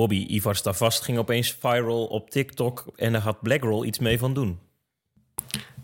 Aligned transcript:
Bobby 0.00 0.26
Ivar 0.28 0.56
Stavast 0.56 1.02
ging 1.02 1.18
opeens 1.18 1.56
viral 1.60 2.06
op 2.06 2.30
TikTok 2.30 2.84
en 2.96 3.12
daar 3.12 3.20
had 3.20 3.40
Blackroll 3.40 3.86
iets 3.86 3.98
mee 3.98 4.18
van 4.18 4.34
doen. 4.34 4.58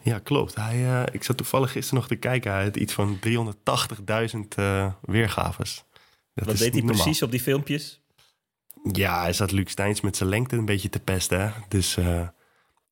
Ja, 0.02 0.18
klopt. 0.18 0.54
Hij, 0.54 0.76
uh, 0.76 1.02
ik 1.12 1.22
zat 1.22 1.36
toevallig 1.36 1.72
gisteren 1.72 1.98
nog 1.98 2.08
te 2.08 2.16
kijken. 2.16 2.52
Hij 2.52 2.64
had 2.64 2.76
iets 2.76 2.92
van 2.92 3.18
380.000 3.26 4.38
uh, 4.58 4.92
weergaves. 5.00 5.84
Dat 6.34 6.46
Wat 6.46 6.58
deed 6.58 6.72
hij 6.72 6.82
precies 6.82 7.22
op 7.22 7.30
die 7.30 7.40
filmpjes? 7.40 8.00
Ja, 8.92 9.20
hij 9.20 9.32
zat 9.32 9.52
Luc 9.52 9.70
Steins 9.70 10.00
met 10.00 10.16
zijn 10.16 10.28
lengte 10.28 10.56
een 10.56 10.64
beetje 10.64 10.88
te 10.88 11.00
pesten. 11.00 11.40
Hè? 11.40 11.50
Dus 11.68 11.96
uh, 11.96 12.28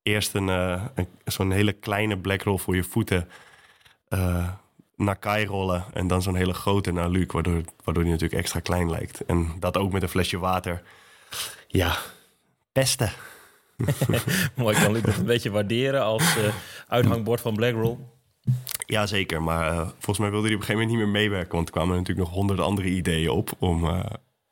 eerst 0.02 0.34
een, 0.34 0.48
een 0.48 1.08
zo'n 1.24 1.50
hele 1.50 1.72
kleine 1.72 2.18
blackroll 2.18 2.58
voor 2.58 2.76
je 2.76 2.84
voeten 2.84 3.28
naar 4.96 5.16
Kai 5.18 5.46
rollen. 5.46 5.84
En 5.92 6.06
dan 6.06 6.22
zo'n 6.22 6.36
hele 6.36 6.54
grote 6.54 6.92
naar 6.92 7.08
Luc, 7.08 7.26
waardoor, 7.32 7.62
waardoor 7.84 8.02
hij 8.02 8.12
natuurlijk 8.12 8.40
extra 8.40 8.60
klein 8.60 8.90
lijkt. 8.90 9.24
En 9.24 9.52
dat 9.60 9.76
ook 9.76 9.92
met 9.92 10.02
een 10.02 10.08
flesje 10.08 10.38
water. 10.38 10.82
Ja, 11.68 11.96
pesten. 12.72 13.12
Mooi, 14.54 14.76
kan 14.76 14.92
Luc 14.92 15.02
dat 15.02 15.16
een 15.16 15.24
beetje 15.24 15.50
waarderen 15.50 16.02
als 16.02 16.36
uh, 16.36 16.54
uithangbord 16.88 17.40
van 17.40 17.54
Blackroll? 17.54 17.98
Jazeker, 18.86 19.42
maar 19.42 19.72
uh, 19.72 19.80
volgens 19.80 20.18
mij 20.18 20.30
wilde 20.30 20.46
hij 20.46 20.54
op 20.54 20.60
een 20.60 20.66
gegeven 20.66 20.88
moment 20.88 20.88
niet 20.88 20.98
meer 20.98 21.22
meewerken. 21.22 21.54
Want 21.54 21.68
er 21.68 21.74
kwamen 21.74 21.96
natuurlijk 21.96 22.26
nog 22.26 22.36
honderden 22.36 22.64
andere 22.64 22.88
ideeën 22.88 23.30
op 23.30 23.50
om, 23.58 23.84
uh, 23.84 24.04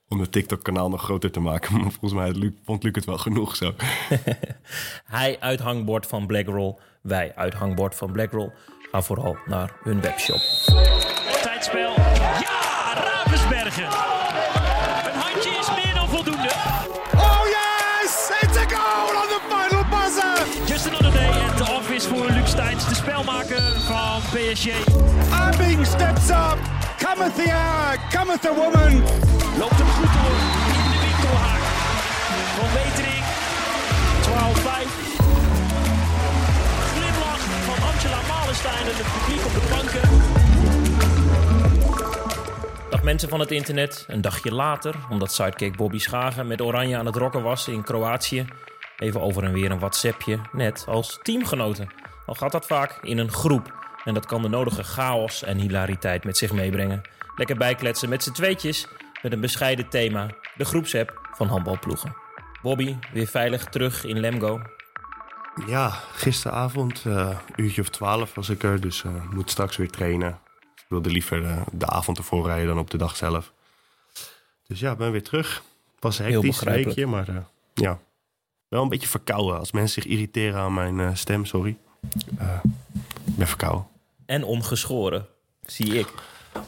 om 0.08 0.20
het 0.20 0.32
TikTok-kanaal 0.32 0.88
nog 0.88 1.02
groter 1.02 1.30
te 1.30 1.41
maken. 1.41 1.72
Maar 1.80 1.91
volgens 1.91 2.12
mij 2.12 2.32
Luc, 2.32 2.52
vond 2.64 2.83
Luc 2.83 2.94
het 2.94 3.05
wel 3.05 3.19
genoeg 3.19 3.56
zo. 3.56 3.74
Hij 5.05 5.36
uithangbord 5.41 6.06
van 6.06 6.27
Blackroll, 6.27 6.74
wij 7.02 7.33
uithangbord 7.34 7.94
van 7.94 8.12
Blackroll. 8.12 8.52
Ga 8.91 9.02
vooral 9.02 9.36
naar 9.46 9.72
hun 9.83 10.00
webshop. 10.00 10.41
Tijdspel. 11.42 11.94
Ja, 12.41 12.94
Ravensbergen. 12.94 14.11
Van 23.81 24.20
PSG. 24.20 24.69
Abing 25.33 25.87
steps 25.87 26.31
up. 26.31 26.59
Cometh 26.98 27.34
the 27.34 27.51
hour, 27.53 27.98
cometh 28.11 28.41
the 28.41 28.55
woman. 28.55 29.03
Loopt 29.59 29.78
hem 29.78 29.87
goed 29.87 30.12
door 30.17 30.37
in 30.77 30.91
de 30.92 30.98
winkelhaak. 31.05 31.62
Van 32.56 32.69
Wetering. 32.75 33.25
12-5. 34.89 35.12
Angela 37.93 38.20
Malenstein 38.28 38.87
en 38.87 38.97
het 38.97 39.06
publiek 39.12 39.45
op 39.47 39.53
de 39.53 39.62
banken. 39.70 40.00
Dag 42.91 43.03
mensen 43.03 43.28
van 43.28 43.41
het 43.41 43.50
internet. 43.50 44.05
Een 44.09 44.20
dagje 44.20 44.55
later, 44.55 44.95
omdat 45.11 45.33
sidekick 45.33 45.77
Bobby 45.77 45.98
Schagen 45.98 46.47
met 46.47 46.61
Oranje 46.61 46.97
aan 46.97 47.06
het 47.06 47.17
rocken 47.17 47.43
was 47.43 47.69
in 47.69 47.83
Kroatië. 47.83 48.45
Even 48.98 49.20
over 49.20 49.45
en 49.45 49.53
weer 49.53 49.70
een 49.70 49.78
WhatsAppje, 49.78 50.39
net 50.53 50.84
als 50.89 51.19
teamgenoten. 51.23 51.89
Al 52.33 52.38
gaat 52.38 52.52
dat 52.52 52.66
vaak 52.66 52.98
in 53.02 53.19
een 53.19 53.33
groep. 53.33 53.75
En 54.05 54.14
dat 54.14 54.27
kan 54.27 54.42
de 54.42 54.48
nodige 54.48 54.83
chaos 54.83 55.42
en 55.42 55.58
hilariteit 55.58 56.25
met 56.25 56.36
zich 56.36 56.52
meebrengen. 56.52 57.02
Lekker 57.36 57.56
bijkletsen 57.56 58.08
met 58.08 58.22
z'n 58.22 58.33
tweetjes 58.33 58.88
met 59.22 59.33
een 59.33 59.41
bescheiden 59.41 59.88
thema. 59.88 60.30
De 60.55 60.64
groepsapp 60.64 61.28
van 61.33 61.47
handbalploegen. 61.47 62.16
Bobby 62.62 62.97
weer 63.12 63.27
veilig 63.27 63.64
terug 63.64 64.05
in 64.05 64.20
Lemgo. 64.20 64.60
Ja, 65.66 65.88
gisteravond, 66.12 67.05
uh, 67.06 67.38
uurtje 67.56 67.80
of 67.80 67.88
twaalf 67.88 68.34
was 68.34 68.48
ik 68.48 68.62
er, 68.62 68.80
dus 68.80 69.03
uh, 69.03 69.30
moet 69.30 69.50
straks 69.50 69.77
weer 69.77 69.91
trainen. 69.91 70.38
Ik 70.75 70.84
wilde 70.88 71.10
liever 71.10 71.42
uh, 71.42 71.62
de 71.72 71.86
avond 71.86 72.19
ervoor 72.19 72.47
rijden 72.47 72.66
dan 72.66 72.78
op 72.78 72.91
de 72.91 72.98
dag 72.98 73.16
zelf. 73.16 73.53
Dus 74.66 74.80
ja, 74.80 74.97
ben 74.97 75.12
weer 75.12 75.22
terug. 75.22 75.62
Was 75.98 76.19
een 76.19 76.33
hectisch 76.33 76.62
weekje, 76.62 77.06
maar 77.06 77.27
ja, 77.75 78.00
wel 78.69 78.83
een 78.83 78.88
beetje 78.88 79.08
verkouden. 79.08 79.58
Als 79.58 79.72
mensen 79.72 80.03
zich 80.03 80.12
irriteren 80.12 80.60
aan 80.60 80.75
mijn 80.75 81.16
stem, 81.16 81.44
sorry. 81.44 81.78
Ik 83.25 83.36
ben 83.36 83.47
verkouden. 83.47 83.87
En 84.26 84.44
ongeschoren, 84.44 85.26
zie 85.62 85.99
ik. 85.99 86.12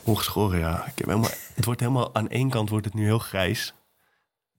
Ongeschoren, 0.02 0.58
ja. 0.58 0.86
Ik 0.86 0.98
heb 0.98 1.06
helemaal, 1.06 1.30
het 1.54 1.64
wordt 1.64 1.80
helemaal, 1.80 2.14
aan 2.14 2.28
één 2.28 2.50
kant 2.50 2.68
wordt 2.68 2.84
het 2.84 2.94
nu 2.94 3.04
heel 3.04 3.18
grijs 3.18 3.74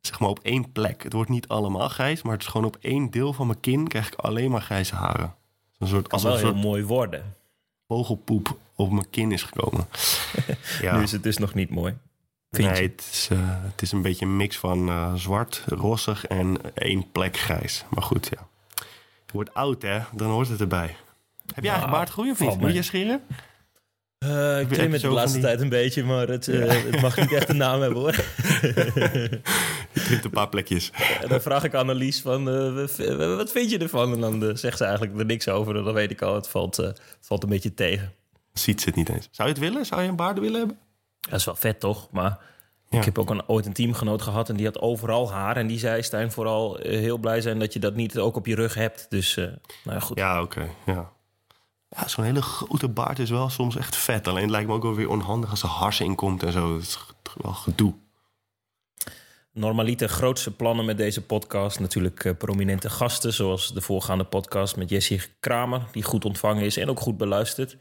zeg 0.06 0.20
maar 0.20 0.30
op 0.30 0.40
één 0.40 0.72
plek. 0.72 1.04
Het 1.04 1.14
wordt 1.14 1.30
niet 1.30 1.48
allemaal 1.48 1.90
grijs, 1.90 2.22
maar 2.22 2.34
het 2.34 2.42
is 2.42 2.48
gewoon 2.48 2.68
op 2.68 2.78
één 2.82 3.12
deel 3.12 3.34
van 3.34 3.48
mijn 3.48 3.60
kin 3.60 3.88
krijg 3.88 4.08
ik 4.08 4.16
alleen 4.16 4.52
maar 4.52 4.62
grijze 4.62 4.96
haren. 4.96 5.36
Een 5.78 5.88
soort, 5.88 6.12
wel 6.12 6.20
een 6.20 6.40
soort 6.40 6.54
heel 6.54 6.62
mooi 6.62 6.84
worden. 6.84 7.36
Vogelpoep 7.88 8.58
op 8.76 8.92
mijn 8.92 9.10
kin 9.10 9.32
is 9.32 9.44
gekomen. 9.44 9.88
ja. 10.82 10.98
Nu 10.98 11.04
is 11.04 11.12
het 11.12 11.24
dus 11.24 11.38
nog 11.38 11.54
niet 11.54 11.70
mooi. 11.70 11.98
nee, 12.50 12.68
het 12.68 13.08
is, 13.12 13.30
uh, 13.32 13.40
het 13.42 13.82
is 13.82 13.92
een 13.92 14.02
beetje 14.02 14.26
een 14.26 14.38
mix 14.38 14.58
van 14.58 14.90
uh, 14.90 15.14
zwart, 15.14 15.64
rossig 15.66 16.26
en 16.26 16.58
één 16.74 17.12
plek 17.12 17.38
grijs. 17.38 17.86
Maar 17.90 18.04
goed, 18.04 18.30
ja. 18.32 18.48
Wordt 19.36 19.54
oud, 19.54 19.82
hè? 19.82 20.00
Dan 20.14 20.30
hoort 20.30 20.48
het 20.48 20.60
erbij. 20.60 20.96
Heb 21.54 21.64
jij 21.64 21.72
eigenlijk 21.72 21.92
baardgroei 21.92 22.32
of 22.32 22.40
niet? 22.40 22.60
Moet 22.60 22.74
je 22.74 22.82
scheren? 22.82 23.22
Uh, 24.20 24.60
ik 24.60 24.68
klim 24.68 24.92
het 24.92 25.02
de 25.02 25.08
laatste 25.08 25.40
tijd 25.40 25.62
een 25.62 25.70
beetje, 25.70 26.04
maar 26.04 26.28
het, 26.28 26.48
uh, 26.48 26.72
het, 26.92 27.02
mag 27.02 27.18
niet 27.18 27.32
echt 27.32 27.50
een 27.50 27.58
naam 27.58 27.82
hebben 27.82 28.00
hoor. 28.00 28.16
je 29.94 30.02
trimt 30.06 30.24
een 30.24 30.30
paar 30.32 30.50
plekjes. 30.50 30.92
En 31.22 31.30
dan 31.30 31.42
vraag 31.42 31.64
ik 31.64 31.74
Annelies 31.74 32.22
van, 32.22 32.50
uh, 32.50 33.36
wat 33.36 33.52
vind 33.52 33.70
je 33.70 33.78
ervan? 33.78 34.14
En 34.14 34.20
dan 34.20 34.58
zegt 34.58 34.78
ze 34.78 34.84
eigenlijk 34.84 35.20
er 35.20 35.26
niks 35.26 35.48
over. 35.48 35.76
En 35.76 35.84
dan 35.84 35.94
weet 35.94 36.12
ik 36.12 36.22
al, 36.22 36.36
het 36.36 36.48
valt, 36.48 36.94
valt 37.22 37.44
een 37.44 37.50
beetje 37.50 37.74
tegen. 37.74 38.14
Ziet 38.54 38.82
ze 38.82 38.88
het 38.88 38.96
niet 38.96 39.10
eens. 39.10 39.28
Zou 39.32 39.48
je 39.48 39.54
het 39.54 39.64
willen? 39.64 39.86
Zou 39.86 40.02
je 40.02 40.08
een 40.08 40.16
baard 40.16 40.40
willen 40.40 40.60
hebben? 40.60 40.78
Dat 41.20 41.40
is 41.40 41.46
wel 41.46 41.56
vet 41.56 41.80
toch? 41.80 42.12
Maar 42.12 42.40
ja. 42.90 42.98
ik 42.98 43.06
heb 43.06 43.18
ook 43.20 43.30
een, 43.30 43.48
ooit 43.50 43.66
een 43.66 43.74
teamgenoot 43.74 44.22
gehad 44.22 44.50
en 44.50 44.56
die 44.56 44.66
had 44.66 44.80
overal 44.80 45.32
haar. 45.32 45.58
En 45.58 45.68
die 45.68 45.80
zei, 45.80 46.04
Stijn, 46.04 46.32
vooral 46.32 46.78
heel 46.82 47.18
blij 47.18 47.42
zijn 47.42 47.60
dat 47.60 47.74
je 47.74 47.80
dat 47.80 47.96
niet 47.96 48.18
ook 48.18 48.36
op 48.36 48.46
je 48.46 48.56
rug 48.56 48.74
hebt. 48.74 49.06
Dus, 49.10 49.36
nou 49.36 49.50
ja, 49.84 50.00
goed. 50.00 50.18
Ja, 50.18 50.42
oké. 50.42 50.70
Ja. 50.86 51.14
Ja, 51.90 52.08
zo'n 52.08 52.24
hele 52.24 52.42
grote 52.42 52.88
baard 52.88 53.20
is 53.20 53.30
wel 53.30 53.50
soms 53.50 53.76
echt 53.76 53.96
vet. 53.96 54.28
Alleen 54.28 54.42
het 54.42 54.52
lijkt 54.52 54.68
me 54.68 54.74
ook 54.74 54.84
wel 54.84 54.96
weer 54.96 55.10
onhandig 55.10 55.50
als 55.50 55.64
er 55.64 55.70
hars 55.70 56.00
in 56.00 56.16
komt 56.16 56.44
en 56.44 56.52
zo. 56.52 56.74
Dat 56.74 56.82
is 56.82 57.00
wel 57.36 57.54
gedoe. 57.54 57.94
Normaliter 59.52 60.10
grootste 60.10 60.52
plannen 60.52 60.86
met 60.86 60.98
deze 60.98 61.22
podcast. 61.22 61.80
Natuurlijk 61.80 62.24
uh, 62.24 62.34
prominente 62.38 62.90
gasten, 62.90 63.34
zoals 63.34 63.74
de 63.74 63.82
voorgaande 63.82 64.24
podcast 64.24 64.76
met 64.76 64.90
Jessie 64.90 65.22
Kramer, 65.40 65.82
die 65.92 66.04
goed 66.04 66.26
ontvangen 66.26 66.64
is 66.64 66.78
en 66.78 66.90
ook 66.90 67.00
goed 67.00 67.18
beluisterd. 67.18 67.78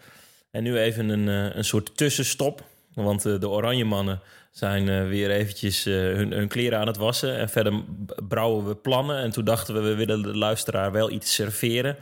En 0.51 0.63
nu 0.63 0.79
even 0.79 1.09
een, 1.09 1.27
uh, 1.27 1.57
een 1.57 1.65
soort 1.65 1.97
tussenstop. 1.97 2.65
Want 2.95 3.27
uh, 3.27 3.41
de 3.41 3.49
Oranje 3.49 3.85
Mannen 3.85 4.21
zijn 4.51 5.09
weer 5.09 5.31
eventjes 5.31 5.85
hun, 5.85 6.33
hun, 6.33 6.49
kleren 6.49 6.79
aan 6.79 6.87
het 6.87 6.97
wassen. 6.97 7.37
En 7.37 7.49
verder 7.49 7.85
brouwen 8.29 8.67
we 8.67 8.75
plannen. 8.75 9.19
En 9.19 9.31
toen 9.31 9.45
dachten 9.45 9.75
we, 9.75 9.81
we 9.81 9.95
willen 9.95 10.23
de 10.23 10.37
luisteraar 10.37 10.93
wel 10.93 11.11
iets 11.11 11.35
serveren. 11.35 11.97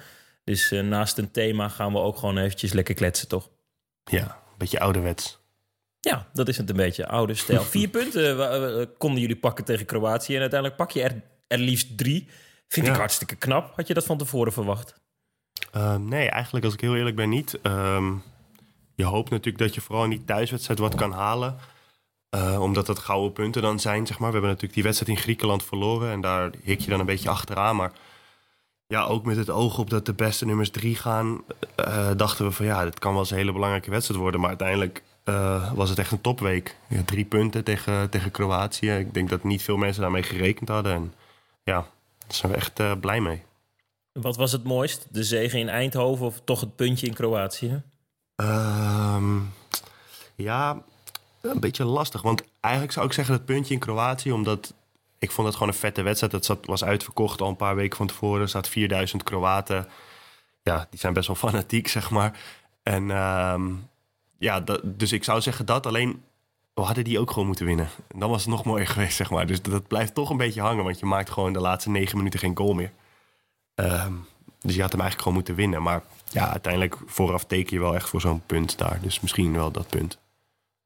Dus 0.44 0.70
naast 0.70 1.18
een 1.18 1.30
thema 1.30 1.68
gaan 1.68 1.92
we 1.92 1.98
ook 1.98 2.16
gewoon 2.16 2.38
eventjes 2.38 2.72
lekker 2.72 2.94
kletsen, 2.94 3.28
toch? 3.28 3.48
Ja, 4.04 4.24
een 4.24 4.58
beetje 4.58 4.80
ouderwets. 4.80 5.38
Ja, 6.00 6.26
dat 6.32 6.48
is 6.48 6.56
het 6.56 6.70
een 6.70 6.76
beetje. 6.76 7.06
Oude 7.06 7.34
stijl. 7.34 7.62
Vier 7.62 7.88
punten 7.98 8.96
konden 8.98 9.20
jullie 9.20 9.36
pakken 9.36 9.64
tegen 9.64 9.86
Kroatië. 9.86 10.34
En 10.34 10.40
uiteindelijk 10.40 10.78
pak 10.78 10.90
je 10.90 11.02
er, 11.02 11.22
er 11.46 11.58
liefst 11.58 11.98
drie. 11.98 12.28
Vind 12.68 12.86
ja. 12.86 12.92
ik 12.92 12.98
hartstikke 12.98 13.36
knap. 13.36 13.72
Had 13.76 13.86
je 13.86 13.94
dat 13.94 14.04
van 14.04 14.18
tevoren 14.18 14.52
verwacht? 14.52 15.00
Uh, 15.76 15.96
nee, 15.96 16.28
eigenlijk 16.28 16.64
als 16.64 16.74
ik 16.74 16.80
heel 16.80 16.96
eerlijk 16.96 17.16
ben 17.16 17.28
niet. 17.28 17.58
Um, 17.62 18.22
je 18.94 19.04
hoopt 19.04 19.30
natuurlijk 19.30 19.58
dat 19.58 19.74
je 19.74 19.80
vooral 19.80 20.04
in 20.04 20.10
die 20.10 20.24
thuiswedstrijd 20.24 20.78
wat 20.78 20.94
kan 20.94 21.12
halen. 21.12 21.56
Uh, 22.34 22.60
omdat 22.60 22.86
dat 22.86 22.98
gouden 22.98 23.32
punten 23.32 23.62
dan 23.62 23.80
zijn, 23.80 24.06
zeg 24.06 24.18
maar. 24.18 24.26
We 24.28 24.32
hebben 24.32 24.50
natuurlijk 24.50 24.74
die 24.74 24.82
wedstrijd 24.82 25.16
in 25.16 25.22
Griekenland 25.22 25.64
verloren. 25.64 26.10
En 26.10 26.20
daar 26.20 26.50
hik 26.62 26.80
je 26.80 26.90
dan 26.90 27.00
een 27.00 27.06
beetje 27.06 27.28
achteraan. 27.28 27.76
Maar 27.76 27.92
ja, 28.86 29.04
ook 29.04 29.24
met 29.24 29.36
het 29.36 29.50
oog 29.50 29.78
op 29.78 29.90
dat 29.90 30.06
de 30.06 30.12
beste 30.12 30.46
nummers 30.46 30.70
drie 30.70 30.96
gaan, 30.96 31.44
uh, 31.76 32.10
dachten 32.16 32.44
we 32.44 32.52
van 32.52 32.66
ja, 32.66 32.84
dit 32.84 32.98
kan 32.98 33.10
wel 33.10 33.20
eens 33.20 33.30
een 33.30 33.36
hele 33.36 33.52
belangrijke 33.52 33.90
wedstrijd 33.90 34.20
worden. 34.20 34.40
Maar 34.40 34.48
uiteindelijk 34.48 35.02
uh, 35.24 35.72
was 35.72 35.88
het 35.88 35.98
echt 35.98 36.12
een 36.12 36.20
topweek. 36.20 36.76
Ja, 36.88 37.02
drie 37.04 37.24
punten 37.24 37.64
tegen, 37.64 38.10
tegen 38.10 38.30
Kroatië. 38.30 38.90
Ik 38.90 39.14
denk 39.14 39.28
dat 39.28 39.44
niet 39.44 39.62
veel 39.62 39.76
mensen 39.76 40.02
daarmee 40.02 40.22
gerekend 40.22 40.68
hadden. 40.68 40.92
En 40.92 41.14
ja, 41.64 41.86
daar 42.18 42.34
zijn 42.34 42.52
we 42.52 42.58
echt 42.58 43.00
blij 43.00 43.20
mee. 43.20 43.42
Wat 44.12 44.36
was 44.36 44.52
het 44.52 44.64
mooist? 44.64 45.06
De 45.10 45.24
zege 45.24 45.58
in 45.58 45.68
Eindhoven 45.68 46.26
of 46.26 46.40
toch 46.44 46.60
het 46.60 46.76
puntje 46.76 47.06
in 47.06 47.14
Kroatië? 47.14 47.82
Um, 48.36 49.52
ja, 50.34 50.82
een 51.40 51.60
beetje 51.60 51.84
lastig. 51.84 52.22
Want 52.22 52.44
eigenlijk 52.60 52.94
zou 52.94 53.06
ik 53.06 53.12
zeggen 53.12 53.34
het 53.34 53.44
puntje 53.44 53.74
in 53.74 53.80
Kroatië, 53.80 54.32
omdat 54.32 54.74
ik 55.18 55.30
vond 55.30 55.46
het 55.46 55.56
gewoon 55.56 55.72
een 55.72 55.78
vette 55.78 56.02
wedstrijd. 56.02 56.44
Zat, 56.44 56.66
was 56.66 56.84
uitverkocht 56.84 57.40
al 57.40 57.48
een 57.48 57.56
paar 57.56 57.76
weken 57.76 57.96
van 57.96 58.06
tevoren. 58.06 58.40
Er 58.40 58.48
zaten 58.48 58.72
4000 58.72 59.22
Kroaten. 59.22 59.88
Ja, 60.62 60.86
die 60.90 61.00
zijn 61.00 61.12
best 61.12 61.26
wel 61.26 61.36
fanatiek, 61.50 61.88
zeg 61.88 62.10
maar. 62.10 62.38
En 62.82 63.10
um, 63.10 63.88
ja, 64.38 64.60
dat, 64.60 64.80
dus 64.84 65.12
ik 65.12 65.24
zou 65.24 65.40
zeggen 65.40 65.66
dat. 65.66 65.86
Alleen, 65.86 66.22
we 66.74 66.82
hadden 66.82 67.04
die 67.04 67.18
ook 67.18 67.30
gewoon 67.30 67.46
moeten 67.46 67.66
winnen. 67.66 67.88
En 68.08 68.18
dan 68.18 68.30
was 68.30 68.40
het 68.40 68.50
nog 68.50 68.64
mooier 68.64 68.86
geweest, 68.94 69.16
zeg 69.16 69.30
maar. 69.30 69.46
Dus 69.46 69.62
dat 69.62 69.86
blijft 69.86 70.14
toch 70.14 70.30
een 70.30 70.36
beetje 70.36 70.60
hangen. 70.60 70.84
Want 70.84 70.98
je 70.98 71.06
maakt 71.06 71.30
gewoon 71.30 71.52
de 71.52 71.60
laatste 71.60 71.90
negen 71.90 72.16
minuten 72.16 72.40
geen 72.40 72.56
goal 72.56 72.72
meer. 72.72 72.92
Um, 73.74 74.26
dus 74.60 74.74
je 74.74 74.80
had 74.80 74.92
hem 74.92 75.00
eigenlijk 75.00 75.18
gewoon 75.18 75.34
moeten 75.34 75.54
winnen. 75.54 75.82
Maar 75.82 76.02
ja, 76.32 76.50
uiteindelijk 76.50 76.96
vooraf 77.06 77.44
teken 77.44 77.76
je 77.76 77.82
wel 77.82 77.94
echt 77.94 78.08
voor 78.08 78.20
zo'n 78.20 78.42
punt 78.46 78.78
daar. 78.78 78.98
Dus 79.02 79.20
misschien 79.20 79.52
wel 79.52 79.70
dat 79.70 79.88
punt. 79.88 80.18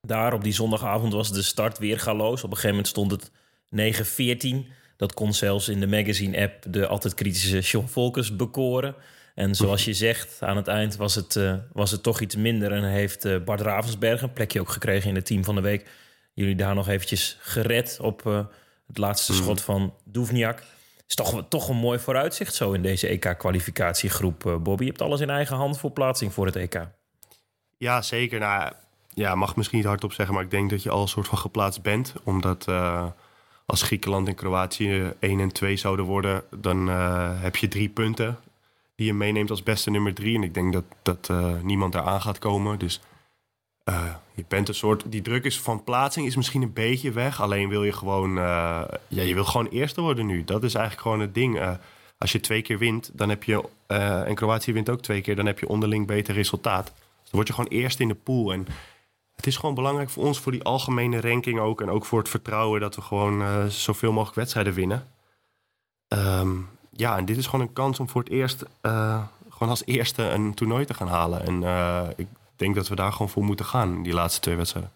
Daar 0.00 0.32
op 0.32 0.44
die 0.44 0.52
zondagavond 0.52 1.12
was 1.12 1.32
de 1.32 1.42
start 1.42 1.78
weer 1.78 2.00
galoos. 2.00 2.44
Op 2.44 2.50
een 2.50 2.56
gegeven 2.56 2.68
moment 2.70 2.88
stond 2.88 3.10
het 3.10 3.30
9-14. 4.66 4.72
Dat 4.96 5.14
kon 5.14 5.34
zelfs 5.34 5.68
in 5.68 5.80
de 5.80 5.86
magazine-app 5.86 6.64
de 6.68 6.86
altijd 6.86 7.14
kritische 7.14 7.60
Sean 7.60 7.88
Volkers 7.88 8.36
bekoren. 8.36 8.94
En 9.34 9.54
zoals 9.54 9.84
je 9.84 9.94
zegt, 9.94 10.38
aan 10.40 10.56
het 10.56 10.68
eind 10.68 10.96
was 10.96 11.14
het, 11.14 11.34
uh, 11.34 11.54
was 11.72 11.90
het 11.90 12.02
toch 12.02 12.20
iets 12.20 12.36
minder. 12.36 12.72
En 12.72 12.84
heeft 12.84 13.24
uh, 13.24 13.36
Bart 13.44 13.60
Ravensberg 13.60 14.22
een 14.22 14.32
plekje 14.32 14.60
ook 14.60 14.68
gekregen 14.68 15.08
in 15.08 15.14
het 15.14 15.26
team 15.26 15.44
van 15.44 15.54
de 15.54 15.60
week. 15.60 15.88
Jullie 16.34 16.56
daar 16.56 16.74
nog 16.74 16.88
eventjes 16.88 17.36
gered 17.40 17.98
op 18.00 18.22
uh, 18.26 18.44
het 18.86 18.98
laatste 18.98 19.32
mm. 19.32 19.38
schot 19.38 19.60
van 19.60 19.94
Doevniak. 20.04 20.62
Is 21.08 21.14
toch, 21.14 21.44
toch 21.48 21.68
een 21.68 21.76
mooi 21.76 21.98
vooruitzicht 21.98 22.54
zo 22.54 22.72
in 22.72 22.82
deze 22.82 23.08
EK-kwalificatiegroep, 23.08 24.58
Bobby. 24.62 24.82
Je 24.84 24.90
hebt 24.90 25.02
alles 25.02 25.20
in 25.20 25.30
eigen 25.30 25.56
hand 25.56 25.78
voor 25.78 25.90
plaatsing 25.90 26.32
voor 26.32 26.46
het 26.46 26.56
EK. 26.56 26.88
Ja, 27.78 28.02
zeker. 28.02 28.38
Nou, 28.38 28.72
ja, 29.08 29.34
mag 29.34 29.56
misschien 29.56 29.78
niet 29.78 29.86
hardop 29.86 30.12
zeggen, 30.12 30.34
maar 30.34 30.44
ik 30.44 30.50
denk 30.50 30.70
dat 30.70 30.82
je 30.82 30.90
al 30.90 31.02
een 31.02 31.08
soort 31.08 31.28
van 31.28 31.38
geplaatst 31.38 31.82
bent. 31.82 32.14
Omdat 32.22 32.68
als 33.66 33.82
Griekenland 33.82 34.28
en 34.28 34.34
Kroatië 34.34 35.12
1 35.18 35.40
en 35.40 35.52
2 35.52 35.76
zouden 35.76 36.04
worden, 36.04 36.42
dan 36.56 36.86
heb 37.38 37.56
je 37.56 37.68
drie 37.68 37.88
punten 37.88 38.38
die 38.96 39.06
je 39.06 39.14
meeneemt 39.14 39.50
als 39.50 39.62
beste 39.62 39.90
nummer 39.90 40.14
drie. 40.14 40.36
En 40.36 40.42
ik 40.42 40.54
denk 40.54 40.72
dat, 40.72 40.84
dat 41.02 41.30
niemand 41.62 41.92
daar 41.92 42.02
aan 42.02 42.20
gaat 42.20 42.38
komen. 42.38 42.78
Dus 42.78 43.00
uh, 43.88 44.14
je 44.34 44.44
bent 44.48 44.68
een 44.68 44.74
soort. 44.74 45.04
Die 45.06 45.22
druk 45.22 45.44
is 45.44 45.60
van 45.60 45.84
plaatsing 45.84 46.26
is 46.26 46.36
misschien 46.36 46.62
een 46.62 46.72
beetje 46.72 47.10
weg. 47.10 47.40
Alleen 47.40 47.68
wil 47.68 47.84
je 47.84 47.92
gewoon. 47.92 48.30
Uh, 48.36 48.82
ja, 49.08 49.22
je 49.22 49.34
wil 49.34 49.44
gewoon 49.44 49.66
eerste 49.66 50.00
worden 50.00 50.26
nu. 50.26 50.44
Dat 50.44 50.62
is 50.62 50.74
eigenlijk 50.74 51.02
gewoon 51.02 51.20
het 51.20 51.34
ding. 51.34 51.78
als 52.18 52.32
je 52.32 52.40
twee 52.40 52.62
keer 52.62 52.78
wint, 52.78 53.10
dan 53.12 53.28
heb 53.28 53.44
je. 53.44 53.64
en 54.26 54.34
Kroatië 54.34 54.72
wint 54.72 54.90
ook 54.90 55.00
twee 55.00 55.20
keer, 55.20 55.36
dan 55.36 55.46
heb 55.46 55.58
je 55.58 55.68
onderling 55.68 56.06
beter 56.06 56.34
resultaat. 56.34 56.86
Dan 56.86 57.30
word 57.30 57.46
je 57.46 57.54
gewoon 57.54 57.70
eerst 57.70 58.00
in 58.00 58.08
de 58.08 58.14
pool. 58.14 58.52
En 58.52 58.66
het 59.36 59.46
is 59.46 59.56
gewoon 59.56 59.74
belangrijk 59.74 60.10
voor 60.10 60.24
ons, 60.24 60.38
voor 60.38 60.52
die 60.52 60.62
algemene 60.62 61.20
ranking 61.20 61.60
ook. 61.60 61.80
En 61.80 61.90
ook 61.90 62.04
voor 62.04 62.18
het 62.18 62.28
vertrouwen 62.28 62.80
dat 62.80 62.94
we 62.94 63.02
gewoon 63.02 63.70
zoveel 63.70 64.12
mogelijk 64.12 64.36
wedstrijden 64.36 64.72
winnen. 64.72 65.06
Um, 66.08 66.68
ja, 66.90 67.16
en 67.16 67.24
dit 67.24 67.36
is 67.36 67.46
gewoon 67.46 67.66
een 67.66 67.72
kans 67.72 68.00
om 68.00 68.08
voor 68.08 68.22
het 68.22 68.30
eerst 68.30 68.64
gewoon 69.50 69.68
als 69.68 69.82
eerste 69.84 70.22
een 70.22 70.54
toernooi 70.54 70.84
te 70.84 70.94
gaan 70.94 71.08
halen. 71.08 71.46
En 71.46 71.62
ik 72.16 72.26
denk 72.58 72.74
dat 72.74 72.88
we 72.88 72.94
daar 72.94 73.12
gewoon 73.12 73.28
voor 73.28 73.44
moeten 73.44 73.66
gaan, 73.66 74.02
die 74.02 74.12
laatste 74.12 74.40
twee 74.40 74.56
wedstrijden. 74.56 74.92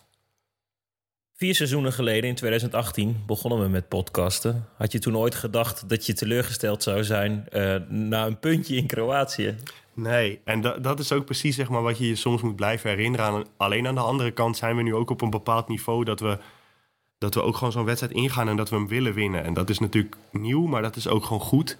Vier 1.34 1.54
seizoenen 1.54 1.92
geleden, 1.92 2.28
in 2.28 2.34
2018, 2.34 3.22
begonnen 3.26 3.60
we 3.60 3.68
met 3.68 3.88
podcasten. 3.88 4.68
Had 4.76 4.92
je 4.92 4.98
toen 4.98 5.16
ooit 5.16 5.34
gedacht 5.34 5.88
dat 5.88 6.06
je 6.06 6.12
teleurgesteld 6.12 6.82
zou 6.82 7.04
zijn 7.04 7.46
uh, 7.52 7.76
na 7.88 8.26
een 8.26 8.38
puntje 8.38 8.76
in 8.76 8.86
Kroatië? 8.86 9.56
Nee, 9.92 10.40
en 10.44 10.60
dat, 10.60 10.82
dat 10.82 10.98
is 10.98 11.12
ook 11.12 11.24
precies 11.24 11.56
zeg 11.56 11.68
maar, 11.68 11.82
wat 11.82 11.98
je 11.98 12.08
je 12.08 12.16
soms 12.16 12.42
moet 12.42 12.56
blijven 12.56 12.90
herinneren. 12.90 13.46
Alleen 13.56 13.86
aan 13.86 13.94
de 13.94 14.00
andere 14.00 14.30
kant 14.30 14.56
zijn 14.56 14.76
we 14.76 14.82
nu 14.82 14.94
ook 14.94 15.10
op 15.10 15.20
een 15.20 15.30
bepaald 15.30 15.68
niveau 15.68 16.04
dat 16.04 16.20
we 16.20 16.38
dat 17.18 17.34
we 17.34 17.42
ook 17.42 17.56
gewoon 17.56 17.72
zo'n 17.72 17.84
wedstrijd 17.84 18.12
ingaan 18.12 18.48
en 18.48 18.56
dat 18.56 18.70
we 18.70 18.76
hem 18.76 18.88
willen 18.88 19.14
winnen. 19.14 19.44
En 19.44 19.54
dat 19.54 19.70
is 19.70 19.78
natuurlijk 19.78 20.16
nieuw, 20.30 20.66
maar 20.66 20.82
dat 20.82 20.96
is 20.96 21.08
ook 21.08 21.24
gewoon 21.24 21.40
goed. 21.40 21.76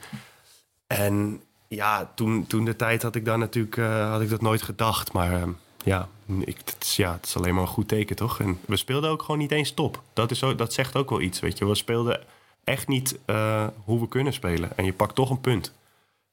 En 0.87 1.43
ja, 1.69 2.12
toen, 2.15 2.47
toen 2.47 2.65
de 2.65 2.76
tijd 2.76 3.03
had 3.03 3.15
ik 3.15 3.25
daar 3.25 3.38
natuurlijk 3.38 3.76
uh, 3.76 4.11
had 4.11 4.21
ik 4.21 4.29
dat 4.29 4.41
nooit 4.41 4.62
gedacht. 4.62 5.12
Maar 5.12 5.33
uh, 5.33 5.43
ja, 5.85 6.09
ik, 6.44 6.56
het, 6.65 6.77
is, 6.81 6.97
ja, 6.97 7.12
het 7.12 7.27
is 7.27 7.37
alleen 7.37 7.55
maar 7.55 7.62
een 7.62 7.69
goed 7.69 7.88
teken, 7.88 8.17
toch? 8.17 8.41
En 8.41 8.59
we 8.67 8.77
speelden 8.77 9.11
ook 9.11 9.23
gewoon 9.23 9.41
niet 9.41 9.53
eens 9.53 9.73
top. 9.73 10.03
Dat, 10.12 10.31
is 10.31 10.38
zo, 10.38 10.55
dat 10.55 10.73
zegt 10.73 10.97
ook 10.97 11.11
wel 11.11 11.21
iets, 11.21 11.41
weet 11.41 11.59
je. 11.59 11.67
We 11.67 11.75
speelden 11.75 12.21
echt 12.65 12.88
niet 12.88 13.19
uh, 13.27 13.67
hoe 13.85 14.00
we 14.00 14.09
kunnen 14.09 14.32
spelen. 14.32 14.77
En 14.77 14.85
je 14.85 14.93
pakt 14.93 15.15
toch 15.15 15.31
een 15.31 15.41
punt. 15.41 15.73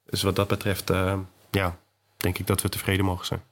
Dus 0.04 0.22
wat 0.22 0.36
dat 0.36 0.48
betreft, 0.48 0.88
ja, 1.50 1.78
denk 2.16 2.38
ik 2.38 2.46
dat 2.46 2.62
we 2.62 2.68
tevreden 2.68 3.04
mogen 3.04 3.26
zijn. 3.26 3.42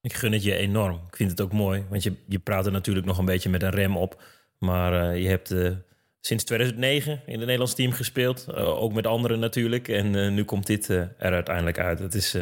Ik 0.00 0.12
gun 0.12 0.32
het 0.32 0.42
je 0.42 0.56
enorm. 0.56 1.00
Ik 1.08 1.16
vind 1.16 1.30
het 1.30 1.40
ook 1.40 1.52
mooi, 1.52 1.84
want 1.88 2.02
je, 2.02 2.14
je 2.26 2.38
praat 2.38 2.66
er 2.66 2.72
natuurlijk 2.72 3.06
nog 3.06 3.18
een 3.18 3.24
beetje 3.24 3.48
met 3.48 3.62
een 3.62 3.70
rem 3.70 3.96
op. 3.96 4.22
Maar 4.58 5.14
uh, 5.14 5.22
je 5.22 5.28
hebt 5.28 5.54
sinds 6.20 6.44
2009 6.44 7.12
in 7.12 7.32
het 7.32 7.38
Nederlands 7.38 7.74
team 7.74 7.92
gespeeld. 7.92 8.54
Ook 8.54 8.92
met 8.92 9.06
anderen 9.06 9.38
natuurlijk. 9.38 9.88
En 9.88 10.34
nu 10.34 10.44
komt 10.44 10.66
dit 10.66 10.88
er 10.88 11.14
uiteindelijk 11.18 11.78
uit. 11.78 11.98
Dat 11.98 12.14
is, 12.14 12.36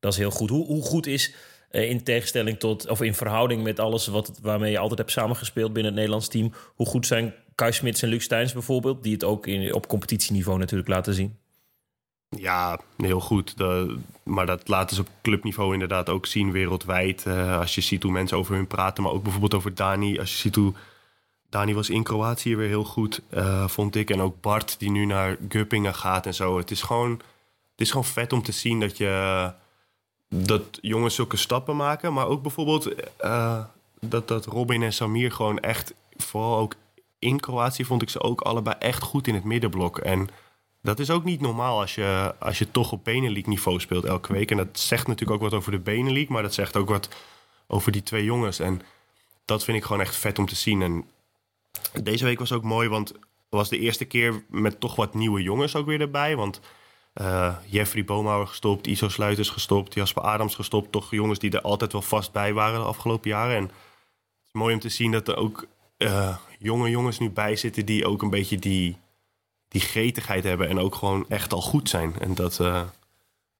dat 0.00 0.12
is 0.12 0.18
heel 0.18 0.30
goed. 0.30 0.50
Hoe, 0.50 0.66
hoe 0.66 0.82
goed 0.82 1.06
is 1.06 1.34
in 1.70 2.02
tegenstelling 2.02 2.58
tot, 2.58 2.88
of 2.88 3.02
in 3.02 3.14
verhouding 3.14 3.62
met 3.62 3.80
alles 3.80 4.06
wat, 4.06 4.38
waarmee 4.42 4.70
je 4.70 4.78
altijd 4.78 4.98
hebt 4.98 5.10
samengespeeld 5.10 5.72
binnen 5.72 5.92
het 5.92 5.94
Nederlands 5.94 6.28
team. 6.28 6.52
Hoe 6.74 6.86
goed 6.86 7.06
zijn 7.06 7.34
Kai 7.54 7.72
Smits 7.72 8.02
en 8.02 8.08
Luc 8.08 8.22
Steins 8.22 8.52
bijvoorbeeld, 8.52 9.02
die 9.02 9.12
het 9.12 9.24
ook 9.24 9.46
in, 9.46 9.74
op 9.74 9.86
competitieniveau 9.86 10.58
natuurlijk 10.58 10.88
laten 10.88 11.14
zien? 11.14 11.36
Ja, 12.28 12.80
heel 12.96 13.20
goed. 13.20 13.54
Maar 14.22 14.46
dat 14.46 14.68
laten 14.68 14.96
ze 14.96 15.02
op 15.02 15.08
clubniveau 15.22 15.72
inderdaad 15.72 16.08
ook 16.08 16.26
zien 16.26 16.52
wereldwijd. 16.52 17.26
als 17.58 17.74
je 17.74 17.80
ziet 17.80 18.02
hoe 18.02 18.12
mensen 18.12 18.36
over 18.36 18.54
hun 18.54 18.66
praten, 18.66 19.02
maar 19.02 19.12
ook 19.12 19.22
bijvoorbeeld 19.22 19.54
over 19.54 19.74
Dani. 19.74 20.18
Als 20.18 20.30
je 20.30 20.36
ziet 20.36 20.54
hoe 20.54 20.74
Dani 21.48 21.74
was 21.74 21.90
in 21.90 22.02
Kroatië 22.02 22.56
weer 22.56 22.68
heel 22.68 22.84
goed, 22.84 23.20
uh, 23.34 23.68
vond 23.68 23.96
ik. 23.96 24.10
En 24.10 24.20
ook 24.20 24.40
Bart, 24.40 24.78
die 24.78 24.90
nu 24.90 25.04
naar 25.04 25.36
Guppingen 25.48 25.94
gaat 25.94 26.26
en 26.26 26.34
zo. 26.34 26.58
Het 26.58 26.70
is 26.70 26.82
gewoon, 26.82 27.10
het 27.70 27.80
is 27.80 27.90
gewoon 27.90 28.04
vet 28.04 28.32
om 28.32 28.42
te 28.42 28.52
zien 28.52 28.80
dat, 28.80 28.96
je, 28.96 29.52
dat 30.28 30.78
jongens 30.80 31.14
zulke 31.14 31.36
stappen 31.36 31.76
maken. 31.76 32.12
Maar 32.12 32.26
ook 32.26 32.42
bijvoorbeeld 32.42 32.88
uh, 33.20 33.64
dat, 34.00 34.28
dat 34.28 34.46
Robin 34.46 34.82
en 34.82 34.92
Samir 34.92 35.32
gewoon 35.32 35.58
echt... 35.58 35.94
Vooral 36.16 36.58
ook 36.58 36.74
in 37.18 37.40
Kroatië 37.40 37.84
vond 37.84 38.02
ik 38.02 38.10
ze 38.10 38.20
ook 38.20 38.40
allebei 38.40 38.76
echt 38.78 39.02
goed 39.02 39.26
in 39.26 39.34
het 39.34 39.44
middenblok. 39.44 39.98
En 39.98 40.28
dat 40.82 40.98
is 40.98 41.10
ook 41.10 41.24
niet 41.24 41.40
normaal 41.40 41.80
als 41.80 41.94
je, 41.94 42.34
als 42.38 42.58
je 42.58 42.70
toch 42.70 42.92
op 42.92 43.04
Benelink 43.04 43.46
niveau 43.46 43.80
speelt 43.80 44.04
elke 44.04 44.32
week. 44.32 44.50
En 44.50 44.56
dat 44.56 44.78
zegt 44.78 45.06
natuurlijk 45.06 45.42
ook 45.42 45.50
wat 45.50 45.58
over 45.58 45.72
de 45.72 45.78
Benelink, 45.78 46.28
maar 46.28 46.42
dat 46.42 46.54
zegt 46.54 46.76
ook 46.76 46.88
wat 46.88 47.08
over 47.66 47.92
die 47.92 48.02
twee 48.02 48.24
jongens. 48.24 48.58
En 48.58 48.82
dat 49.44 49.64
vind 49.64 49.76
ik 49.76 49.84
gewoon 49.84 50.00
echt 50.00 50.16
vet 50.16 50.38
om 50.38 50.46
te 50.46 50.54
zien. 50.54 50.82
En 50.82 51.04
deze 52.02 52.24
week 52.24 52.38
was 52.38 52.52
ook 52.52 52.62
mooi, 52.62 52.88
want 52.88 53.08
het 53.08 53.18
was 53.48 53.68
de 53.68 53.78
eerste 53.78 54.04
keer 54.04 54.44
met 54.48 54.80
toch 54.80 54.96
wat 54.96 55.14
nieuwe 55.14 55.42
jongens 55.42 55.76
ook 55.76 55.86
weer 55.86 56.00
erbij. 56.00 56.36
Want 56.36 56.60
uh, 57.20 57.56
Jeffrey 57.64 58.04
Boomhouwer 58.04 58.46
gestopt, 58.46 58.86
Iso 58.86 59.08
Sluiters 59.08 59.48
gestopt, 59.48 59.94
Jasper 59.94 60.22
Adams 60.22 60.54
gestopt. 60.54 60.92
Toch 60.92 61.10
jongens 61.10 61.38
die 61.38 61.50
er 61.50 61.60
altijd 61.60 61.92
wel 61.92 62.02
vast 62.02 62.32
bij 62.32 62.52
waren 62.52 62.80
de 62.80 62.86
afgelopen 62.86 63.30
jaren. 63.30 63.56
En 63.56 63.62
het 63.62 63.72
is 64.46 64.52
mooi 64.52 64.74
om 64.74 64.80
te 64.80 64.88
zien 64.88 65.12
dat 65.12 65.28
er 65.28 65.36
ook 65.36 65.66
uh, 65.98 66.36
jonge 66.58 66.90
jongens 66.90 67.18
nu 67.18 67.30
bij 67.30 67.56
zitten 67.56 67.86
die 67.86 68.06
ook 68.06 68.22
een 68.22 68.30
beetje 68.30 68.58
die, 68.58 68.96
die 69.68 69.80
gretigheid 69.80 70.44
hebben. 70.44 70.68
En 70.68 70.78
ook 70.78 70.94
gewoon 70.94 71.24
echt 71.28 71.52
al 71.52 71.60
goed 71.60 71.88
zijn. 71.88 72.14
En 72.20 72.34
dat, 72.34 72.58
uh, 72.60 72.82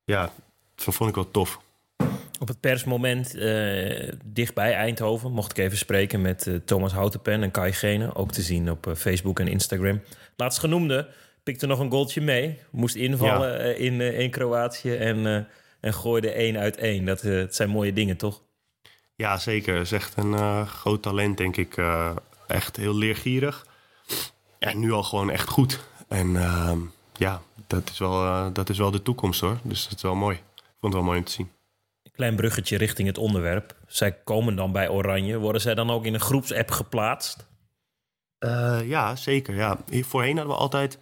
ja, 0.05 0.33
dat 0.75 0.95
vond 0.95 1.09
ik 1.09 1.15
wel 1.15 1.31
tof. 1.31 1.61
Op 2.41 2.49
het 2.49 2.61
persmoment 2.61 3.33
dichtbij 4.25 4.75
Eindhoven 4.75 5.33
mocht 5.33 5.51
ik 5.51 5.59
even 5.59 5.79
spreken 5.79 6.21
met 6.21 6.61
Thomas 6.65 6.93
Houtenpen 6.93 7.43
en 7.43 7.51
Kai 7.51 7.73
Gene. 7.73 8.15
Ook 8.15 8.33
te 8.33 8.43
zien 8.43 8.71
op 8.71 8.93
Facebook 8.97 9.41
en 9.41 9.49
Instagram. 9.49 10.01
Laatst 10.37 10.59
genoemde 10.59 11.09
pikte 11.49 11.67
nog 11.67 11.79
een 11.79 11.91
goaltje 11.91 12.21
mee. 12.21 12.59
Moest 12.71 12.95
invallen 12.95 13.69
ja. 13.69 13.75
in, 13.75 14.01
in 14.01 14.31
Kroatië 14.31 14.95
en, 14.95 15.49
en 15.81 15.95
gooide 15.95 16.31
één 16.31 16.57
uit 16.57 16.77
één. 16.77 17.05
Dat 17.05 17.21
het 17.21 17.55
zijn 17.55 17.71
mooie 17.71 17.93
dingen, 17.93 18.17
toch? 18.17 18.43
Ja, 19.15 19.39
zeker. 19.39 19.75
Het 19.75 19.85
is 19.85 19.93
echt 19.93 20.17
een 20.17 20.67
groot 20.67 21.03
talent, 21.03 21.37
denk 21.37 21.57
ik. 21.57 21.77
echt 22.47 22.77
heel 22.77 22.95
leergierig. 22.95 23.67
En 24.59 24.79
nu 24.79 24.93
al 24.93 25.03
gewoon 25.03 25.31
echt 25.31 25.49
goed. 25.49 25.81
En 26.09 26.37
ehm, 26.37 26.79
ja, 27.17 27.43
dat 27.67 27.91
is, 27.91 27.99
wel, 27.99 28.53
dat 28.53 28.69
is 28.69 28.79
wel 28.79 28.91
de 28.91 29.03
toekomst 29.03 29.41
hoor. 29.41 29.59
Dus 29.63 29.89
dat 29.89 29.97
is 29.97 30.03
wel 30.03 30.15
mooi. 30.15 30.37
Ik 30.37 30.75
vond 30.81 30.93
het 30.93 31.03
wel 31.03 31.03
mooi 31.03 31.19
om 31.19 31.25
te 31.25 31.33
zien. 31.33 31.51
Klein 32.13 32.37
bruggetje 32.37 32.77
richting 32.77 33.09
het 33.09 33.19
onderwerp. 33.19 33.75
Zij 33.87 34.13
komen 34.13 34.57
dan 34.57 34.73
bij 34.73 34.89
Oranje. 34.89 35.39
Worden 35.39 35.61
zij 35.61 35.75
dan 35.75 35.91
ook 35.91 36.05
in 36.05 36.15
een 36.15 36.21
groepsapp 36.21 36.71
geplaatst? 36.71 37.47
Uh, 38.45 38.79
ja, 38.85 39.17
zeker. 39.17 39.55
Ja. 39.55 39.79
Voorheen 39.91 40.37
hadden 40.37 40.55
we 40.55 40.61
altijd 40.61 40.99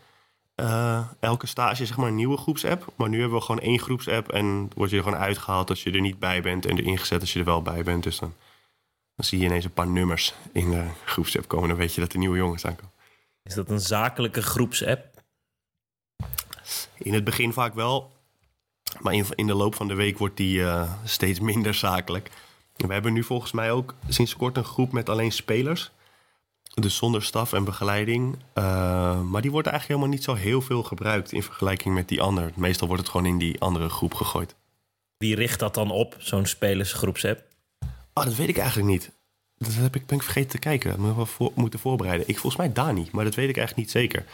uh, 0.57 1.09
elke 1.21 1.47
stage 1.47 1.87
zeg 1.87 1.97
maar, 1.97 2.09
een 2.09 2.15
nieuwe 2.15 2.37
groepsapp. 2.37 2.93
Maar 2.97 3.09
nu 3.09 3.21
hebben 3.21 3.39
we 3.39 3.45
gewoon 3.45 3.61
één 3.61 3.79
groepsapp. 3.79 4.33
En 4.33 4.71
word 4.75 4.91
je 4.91 4.97
er 4.97 5.03
gewoon 5.03 5.19
uitgehaald 5.19 5.71
als 5.71 5.83
je 5.83 5.91
er 5.91 6.01
niet 6.01 6.19
bij 6.19 6.43
bent. 6.43 6.67
En 6.67 6.79
erin 6.79 6.99
gezet 6.99 7.21
als 7.21 7.33
je 7.33 7.39
er 7.39 7.45
wel 7.45 7.63
bij 7.63 7.83
bent. 7.83 8.03
Dus 8.03 8.19
dan, 8.19 8.35
dan 9.15 9.25
zie 9.25 9.39
je 9.39 9.45
ineens 9.45 9.65
een 9.65 9.73
paar 9.73 9.89
nummers 9.89 10.35
in 10.53 10.71
de 10.71 10.85
groepsapp 11.05 11.49
komen. 11.49 11.69
Dan 11.69 11.79
weet 11.79 11.95
je 11.95 12.01
dat 12.01 12.13
er 12.13 12.19
nieuwe 12.19 12.37
jongens 12.37 12.67
aankomen. 12.67 12.93
Is 13.43 13.55
dat 13.55 13.71
een 13.71 13.81
zakelijke 13.81 14.43
groepsapp? 14.43 15.23
In 16.95 17.15
het 17.15 17.25
begin 17.25 17.53
vaak 17.53 17.75
wel. 17.75 18.15
Maar 19.01 19.15
in, 19.15 19.27
in 19.35 19.47
de 19.47 19.55
loop 19.55 19.75
van 19.75 19.89
de 19.89 19.95
week 19.95 20.19
wordt 20.19 20.37
die 20.37 20.59
uh, 20.59 20.93
steeds 21.05 21.41
minder 21.41 21.75
zakelijk. 21.75 22.31
We 22.77 22.93
hebben 22.93 23.13
nu 23.13 23.23
volgens 23.23 23.53
mij 23.53 23.73
ook 23.73 23.95
sinds 24.09 24.37
kort 24.37 24.57
een 24.57 24.65
groep 24.65 24.93
met 24.93 25.09
alleen 25.09 25.33
spelers. 25.33 25.91
Dus 26.81 26.97
zonder 26.97 27.23
staf 27.23 27.53
en 27.53 27.65
begeleiding. 27.65 28.37
Uh, 28.55 28.65
maar 29.23 29.43
die 29.43 29.51
wordt 29.51 29.67
eigenlijk 29.69 29.87
helemaal 29.87 30.09
niet 30.09 30.25
zo 30.25 30.35
heel 30.35 30.61
veel 30.61 30.83
gebruikt 30.83 31.33
in 31.33 31.43
vergelijking 31.43 31.95
met 31.95 32.09
die 32.09 32.21
andere. 32.21 32.51
Meestal 32.55 32.87
wordt 32.87 33.03
het 33.03 33.11
gewoon 33.11 33.27
in 33.27 33.39
die 33.39 33.61
andere 33.61 33.89
groep 33.89 34.15
gegooid. 34.15 34.55
Wie 35.19 35.35
richt 35.35 35.59
dat 35.59 35.75
dan 35.75 35.91
op, 35.91 36.17
zo'n 36.19 36.47
spelersgroepsapp? 36.47 37.43
Oh, 38.15 38.25
dat 38.25 38.35
weet 38.35 38.49
ik 38.49 38.59
eigenlijk 38.59 38.89
niet. 38.89 39.13
Dat 39.59 39.75
heb 39.75 39.97
ik, 39.97 40.07
ben 40.07 40.17
ik 40.17 40.23
vergeten 40.23 40.51
te 40.51 40.59
kijken. 40.59 40.91
Dat 40.91 40.99
moet 40.99 41.29
voor, 41.29 41.53
moeten 41.55 41.79
voorbereiden. 41.79 42.29
Ik 42.29 42.39
volgens 42.39 42.63
mij 42.63 42.73
Dani, 42.73 43.09
maar 43.13 43.25
dat 43.25 43.35
weet 43.35 43.49
ik 43.49 43.57
eigenlijk 43.57 43.87
niet 43.87 43.97
zeker. 43.97 44.25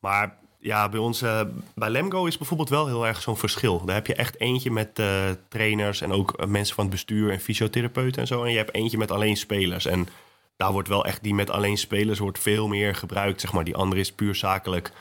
Maar 0.00 0.36
ja, 0.58 0.88
bij 0.88 1.00
ons, 1.00 1.22
uh, 1.22 1.40
bij 1.74 1.90
Lemgo 1.90 2.24
is 2.24 2.38
bijvoorbeeld 2.38 2.68
wel 2.68 2.86
heel 2.86 3.06
erg 3.06 3.22
zo'n 3.22 3.36
verschil. 3.36 3.84
Daar 3.84 3.94
heb 3.94 4.06
je 4.06 4.14
echt 4.14 4.40
eentje 4.40 4.70
met 4.70 4.98
uh, 4.98 5.30
trainers 5.48 6.00
en 6.00 6.12
ook 6.12 6.46
mensen 6.46 6.74
van 6.74 6.84
het 6.84 6.92
bestuur 6.92 7.30
en 7.30 7.40
fysiotherapeuten 7.40 8.20
en 8.20 8.26
zo. 8.26 8.44
En 8.44 8.50
je 8.50 8.56
hebt 8.56 8.74
eentje 8.74 8.98
met 8.98 9.10
alleen 9.10 9.36
spelers. 9.36 9.86
En 9.86 10.08
daar 10.56 10.72
wordt 10.72 10.88
wel 10.88 11.04
echt 11.04 11.22
die 11.22 11.34
met 11.34 11.50
alleen 11.50 11.78
spelers 11.78 12.18
wordt 12.18 12.38
veel 12.38 12.68
meer 12.68 12.94
gebruikt. 12.94 13.40
Zeg 13.40 13.52
maar. 13.52 13.64
Die 13.64 13.76
andere 13.76 14.00
is 14.00 14.12
puur 14.12 14.34
zakelijk. 14.34 14.92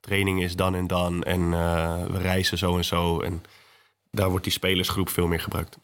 Training 0.00 0.42
is 0.42 0.56
dan 0.56 0.74
en 0.74 0.86
dan. 0.86 1.22
En 1.22 1.40
uh, 1.40 2.04
we 2.06 2.18
reizen 2.18 2.58
zo 2.58 2.76
en 2.76 2.84
zo. 2.84 3.20
En 3.20 3.42
daar 4.10 4.28
wordt 4.30 4.44
die 4.44 4.52
spelersgroep 4.52 5.08
veel 5.08 5.26
meer 5.26 5.40
gebruikt. 5.40 5.78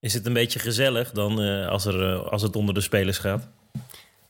Is 0.00 0.14
het 0.14 0.26
een 0.26 0.32
beetje 0.32 0.58
gezellig 0.58 1.10
dan 1.10 1.42
uh, 1.42 1.68
als, 1.68 1.84
er, 1.84 2.12
uh, 2.12 2.26
als 2.26 2.42
het 2.42 2.56
onder 2.56 2.74
de 2.74 2.80
spelers 2.80 3.18
gaat? 3.18 3.48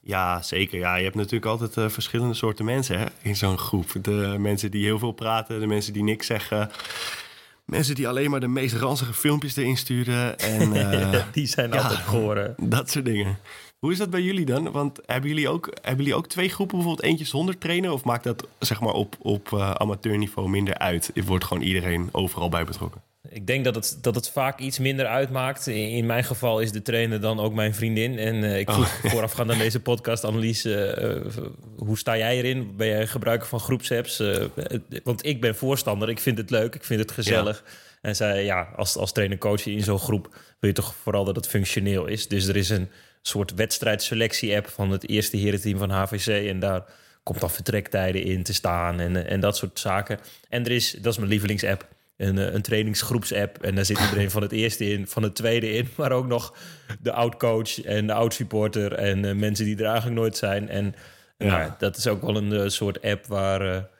Ja, 0.00 0.42
zeker. 0.42 0.78
Ja, 0.78 0.96
je 0.96 1.04
hebt 1.04 1.16
natuurlijk 1.16 1.46
altijd 1.46 1.76
uh, 1.76 1.88
verschillende 1.88 2.34
soorten 2.34 2.64
mensen 2.64 2.98
hè, 2.98 3.06
in 3.22 3.36
zo'n 3.36 3.58
groep. 3.58 3.92
De 4.02 4.36
mensen 4.38 4.70
die 4.70 4.84
heel 4.84 4.98
veel 4.98 5.12
praten, 5.12 5.60
de 5.60 5.66
mensen 5.66 5.92
die 5.92 6.02
niks 6.02 6.26
zeggen. 6.26 6.70
Mensen 7.64 7.94
die 7.94 8.08
alleen 8.08 8.30
maar 8.30 8.40
de 8.40 8.48
meest 8.48 8.74
ranzige 8.74 9.12
filmpjes 9.12 9.56
erin 9.56 9.76
sturen. 9.76 10.38
En, 10.38 10.72
die 11.32 11.46
zijn 11.46 11.72
ja, 11.72 11.82
altijd 11.82 12.00
gehoord. 12.00 12.54
Dat 12.70 12.90
soort 12.90 13.04
dingen. 13.04 13.38
Hoe 13.82 13.92
is 13.92 13.98
dat 13.98 14.10
bij 14.10 14.20
jullie 14.20 14.44
dan? 14.44 14.72
Want 14.72 15.00
hebben 15.06 15.30
jullie 15.30 15.48
ook, 15.48 15.72
hebben 15.80 16.04
jullie 16.04 16.18
ook 16.18 16.28
twee 16.28 16.48
groepen, 16.48 16.76
bijvoorbeeld 16.76 17.06
eentje 17.06 17.24
zonder 17.24 17.58
trainer? 17.58 17.92
Of 17.92 18.04
maakt 18.04 18.24
dat 18.24 18.46
zeg 18.58 18.80
maar 18.80 18.92
op, 18.92 19.16
op 19.18 19.50
uh, 19.54 19.70
amateurniveau 19.70 20.48
minder 20.48 20.78
uit? 20.78 21.10
Wordt 21.24 21.44
gewoon 21.44 21.62
iedereen 21.62 22.08
overal 22.12 22.48
bij 22.48 22.64
betrokken? 22.64 23.02
Ik 23.28 23.46
denk 23.46 23.64
dat 23.64 23.74
het, 23.74 23.98
dat 24.00 24.14
het 24.14 24.30
vaak 24.30 24.58
iets 24.58 24.78
minder 24.78 25.06
uitmaakt. 25.06 25.66
In, 25.66 25.88
in 25.88 26.06
mijn 26.06 26.24
geval 26.24 26.60
is 26.60 26.72
de 26.72 26.82
trainer 26.82 27.20
dan 27.20 27.40
ook 27.40 27.54
mijn 27.54 27.74
vriendin. 27.74 28.18
En 28.18 28.34
uh, 28.34 28.58
ik 28.58 28.70
vroeg 28.70 29.04
oh. 29.04 29.10
voorafgaand 29.10 29.50
aan 29.50 29.58
deze 29.58 29.80
podcast, 29.80 30.24
Annelies, 30.24 30.66
uh, 30.66 31.16
hoe 31.76 31.98
sta 31.98 32.16
jij 32.16 32.36
erin? 32.36 32.76
Ben 32.76 32.86
jij 32.86 33.06
gebruiker 33.06 33.48
van 33.48 33.60
groepsapps? 33.60 34.22
want 35.04 35.26
ik 35.26 35.40
ben 35.40 35.56
voorstander, 35.56 36.08
ik 36.08 36.20
vind 36.20 36.38
het 36.38 36.50
leuk, 36.50 36.74
ik 36.74 36.84
vind 36.84 37.00
het 37.00 37.12
gezellig. 37.12 37.62
Ja. 37.66 37.72
En 38.02 38.16
zij, 38.16 38.44
ja, 38.44 38.68
als, 38.76 38.96
als 38.96 39.12
trainer-coach 39.12 39.66
in 39.66 39.82
zo'n 39.82 39.98
groep 39.98 40.34
wil 40.60 40.70
je 40.70 40.76
toch 40.76 40.94
vooral 40.94 41.24
dat 41.24 41.36
het 41.36 41.48
functioneel 41.48 42.06
is. 42.06 42.28
Dus 42.28 42.46
er 42.46 42.56
is 42.56 42.68
een 42.68 42.88
soort 43.22 43.54
wedstrijdselectie-app 43.54 44.68
van 44.68 44.90
het 44.90 45.08
eerste 45.08 45.36
herenteam 45.36 45.78
van 45.78 45.90
HVC. 45.90 46.48
En 46.48 46.58
daar 46.58 46.84
komt 47.22 47.40
dan 47.40 47.50
vertrektijden 47.50 48.22
in 48.22 48.42
te 48.42 48.54
staan 48.54 49.00
en, 49.00 49.26
en 49.26 49.40
dat 49.40 49.56
soort 49.56 49.78
zaken. 49.78 50.18
En 50.48 50.64
er 50.64 50.70
is, 50.70 50.90
dat 50.90 51.12
is 51.12 51.18
mijn 51.18 51.30
lievelingsapp, 51.30 51.88
een, 52.16 52.54
een 52.54 52.62
trainingsgroeps-app. 52.62 53.62
En 53.62 53.74
daar 53.74 53.84
zit 53.84 54.00
iedereen 54.00 54.30
van 54.30 54.42
het 54.42 54.52
eerste 54.52 54.90
in, 54.90 55.06
van 55.06 55.22
het 55.22 55.34
tweede 55.34 55.72
in. 55.72 55.88
Maar 55.96 56.12
ook 56.12 56.26
nog 56.26 56.54
de 57.00 57.12
oud-coach 57.12 57.82
en 57.82 58.06
de 58.06 58.12
oud-supporter 58.12 58.92
en 58.92 59.24
uh, 59.24 59.34
mensen 59.34 59.64
die 59.64 59.76
er 59.76 59.84
eigenlijk 59.84 60.16
nooit 60.16 60.36
zijn. 60.36 60.68
En 60.68 60.94
ja. 61.38 61.46
nou, 61.46 61.70
dat 61.78 61.96
is 61.96 62.06
ook 62.06 62.22
wel 62.22 62.36
een 62.36 62.52
uh, 62.52 62.68
soort 62.68 63.02
app 63.02 63.26
waar... 63.26 63.90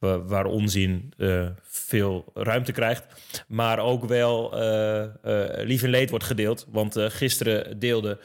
Waar 0.00 0.44
onzin 0.44 1.12
uh, 1.16 1.48
veel 1.62 2.30
ruimte 2.34 2.72
krijgt. 2.72 3.04
Maar 3.48 3.78
ook 3.78 4.04
wel 4.04 4.62
uh, 4.62 5.00
uh, 5.00 5.44
lief 5.56 5.82
en 5.82 5.90
leed 5.90 6.10
wordt 6.10 6.24
gedeeld. 6.24 6.66
Want 6.70 6.96
gisteren 6.98 7.78
deelde 7.78 8.20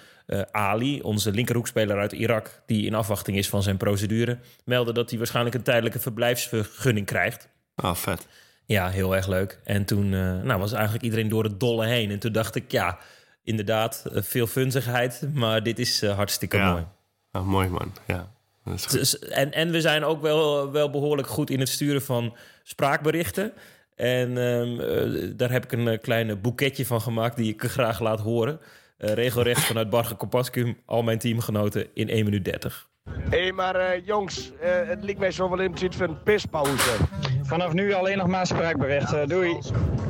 Ali, 0.52 1.02
onze 1.02 1.32
linkerhoekspeler 1.32 1.98
uit 1.98 2.12
Irak... 2.12 2.62
die 2.66 2.86
in 2.86 2.94
afwachting 2.94 3.38
is 3.38 3.50
van 3.50 3.64
zijn 3.64 3.78
procedure... 3.78 4.40
meldde 4.64 4.94
dat 4.94 5.10
hij 5.10 5.18
waarschijnlijk 5.18 5.56
een 5.56 5.64
tijdelijke 5.64 6.00
verblijfsvergunning 6.00 7.06
krijgt. 7.06 7.50
Ah, 7.76 7.90
oh, 7.90 7.96
vet. 7.96 8.28
Ja, 8.66 8.90
heel 8.90 9.16
erg 9.16 9.28
leuk. 9.28 9.60
En 9.64 9.86
toen 9.86 10.10
nou, 10.44 10.60
was 10.60 10.74
eigenlijk 10.74 11.04
iedereen 11.04 11.30
door 11.30 11.44
het 11.44 11.60
dolle 11.60 11.86
heen. 11.86 12.12
En 12.12 12.20
toen 12.20 12.32
dacht 12.32 12.56
ik, 12.56 12.72
ja, 12.72 12.98
inderdaad, 13.44 14.04
veel 14.12 14.48
funzigheid... 14.48 15.28
maar 15.34 15.64
dit 15.64 15.80
is 15.80 16.06
hartstikke 16.06 16.58
ja. 16.58 16.72
mooi. 16.72 16.86
Ah, 17.32 17.46
mooi 17.46 17.68
man, 17.68 17.94
ja. 18.08 18.34
Dus, 18.74 19.20
en, 19.20 19.52
en 19.52 19.72
we 19.72 19.82
zijn 19.82 20.04
ook 20.04 20.22
wel, 20.22 20.72
wel 20.72 20.90
behoorlijk 20.90 21.28
goed 21.28 21.50
in 21.50 21.60
het 21.60 21.70
sturen 21.70 22.02
van 22.02 22.36
spraakberichten. 22.64 23.54
En 23.96 24.38
um, 24.38 24.80
uh, 24.80 25.32
daar 25.36 25.52
heb 25.52 25.64
ik 25.64 25.72
een 25.72 25.88
uh, 25.88 25.98
klein 26.02 26.42
boeketje 26.42 26.86
van 26.86 27.02
gemaakt 27.02 27.36
die 27.36 27.54
ik 27.54 27.64
graag 27.64 28.00
laat 28.00 28.20
horen. 28.20 28.60
Uh, 28.98 29.14
regelrecht 29.14 29.64
vanuit 29.64 29.90
Barge 29.90 30.16
Compascum, 30.16 30.78
al 30.86 31.04
mijn 31.04 31.18
teamgenoten 31.18 31.88
in 31.94 32.10
1 32.10 32.26
minuut 32.26 32.46
30. 32.46 32.90
Hé, 33.30 33.42
hey, 33.42 33.52
maar 33.52 34.00
jongens, 34.00 34.52
het 34.62 35.04
liep 35.04 35.18
mij 35.18 35.32
zo 35.32 35.50
wel 35.50 35.60
in 35.60 35.70
het 35.70 35.80
zit 35.80 35.96
van 35.96 36.10
een 36.10 36.24
pispauze. 36.24 36.96
Vanaf 37.42 37.74
nu 37.74 37.94
alleen 37.94 38.18
nog 38.18 38.28
maar 38.28 38.48
spraakberichten. 38.48 39.28
Doei. 39.28 39.58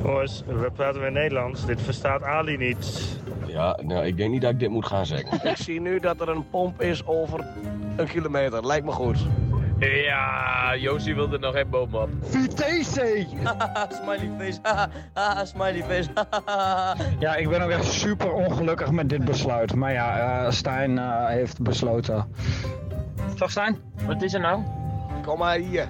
Jongens, 0.03 0.43
we 0.45 0.71
praten 0.75 1.01
weer 1.01 1.11
Nederlands. 1.11 1.65
Dit 1.65 1.81
verstaat 1.81 2.23
Ali 2.23 2.57
niet. 2.57 3.17
Ja, 3.47 3.79
nou, 3.83 4.05
ik 4.05 4.17
denk 4.17 4.31
niet 4.31 4.41
dat 4.41 4.51
ik 4.51 4.59
dit 4.59 4.69
moet 4.69 4.85
gaan 4.85 5.05
zeggen. 5.05 5.49
ik 5.49 5.57
zie 5.57 5.81
nu 5.81 5.99
dat 5.99 6.21
er 6.21 6.29
een 6.29 6.49
pomp 6.49 6.81
is 6.81 7.05
over 7.05 7.45
een 7.95 8.07
kilometer. 8.07 8.65
Lijkt 8.65 8.85
me 8.85 8.91
goed. 8.91 9.17
Ja, 9.79 10.75
Josie 10.77 11.15
wilde 11.15 11.39
nog 11.39 11.55
even 11.55 11.69
bovenop. 11.69 12.09
Vitesse! 12.21 13.27
smiley 14.01 14.31
face. 14.37 14.59
smiley 15.53 15.83
face. 15.83 16.09
ja, 17.25 17.35
ik 17.35 17.49
ben 17.49 17.61
ook 17.61 17.69
echt 17.69 17.85
super 17.85 18.33
ongelukkig 18.33 18.91
met 18.91 19.09
dit 19.09 19.25
besluit. 19.25 19.75
Maar 19.75 19.91
ja, 19.91 20.43
uh, 20.43 20.51
Stijn 20.51 20.91
uh, 20.91 21.27
heeft 21.27 21.61
besloten. 21.61 22.27
Toch 23.35 23.51
Stijn? 23.51 23.77
Wat 24.05 24.21
is 24.21 24.33
er 24.33 24.39
nou? 24.39 24.63
Kom 25.23 25.37
maar 25.37 25.57
hier. 25.57 25.87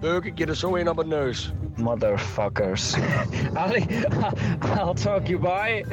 Beuk 0.00 0.24
ik 0.24 0.38
je 0.38 0.46
er 0.46 0.56
zo 0.56 0.74
in 0.74 0.88
op 0.88 0.96
het 0.96 1.06
neus. 1.06 1.52
Motherfuckers. 1.74 2.94
Ali, 3.54 3.86
I'll 4.78 4.94
talk 4.94 5.26
you 5.26 5.38
by. 5.38 5.84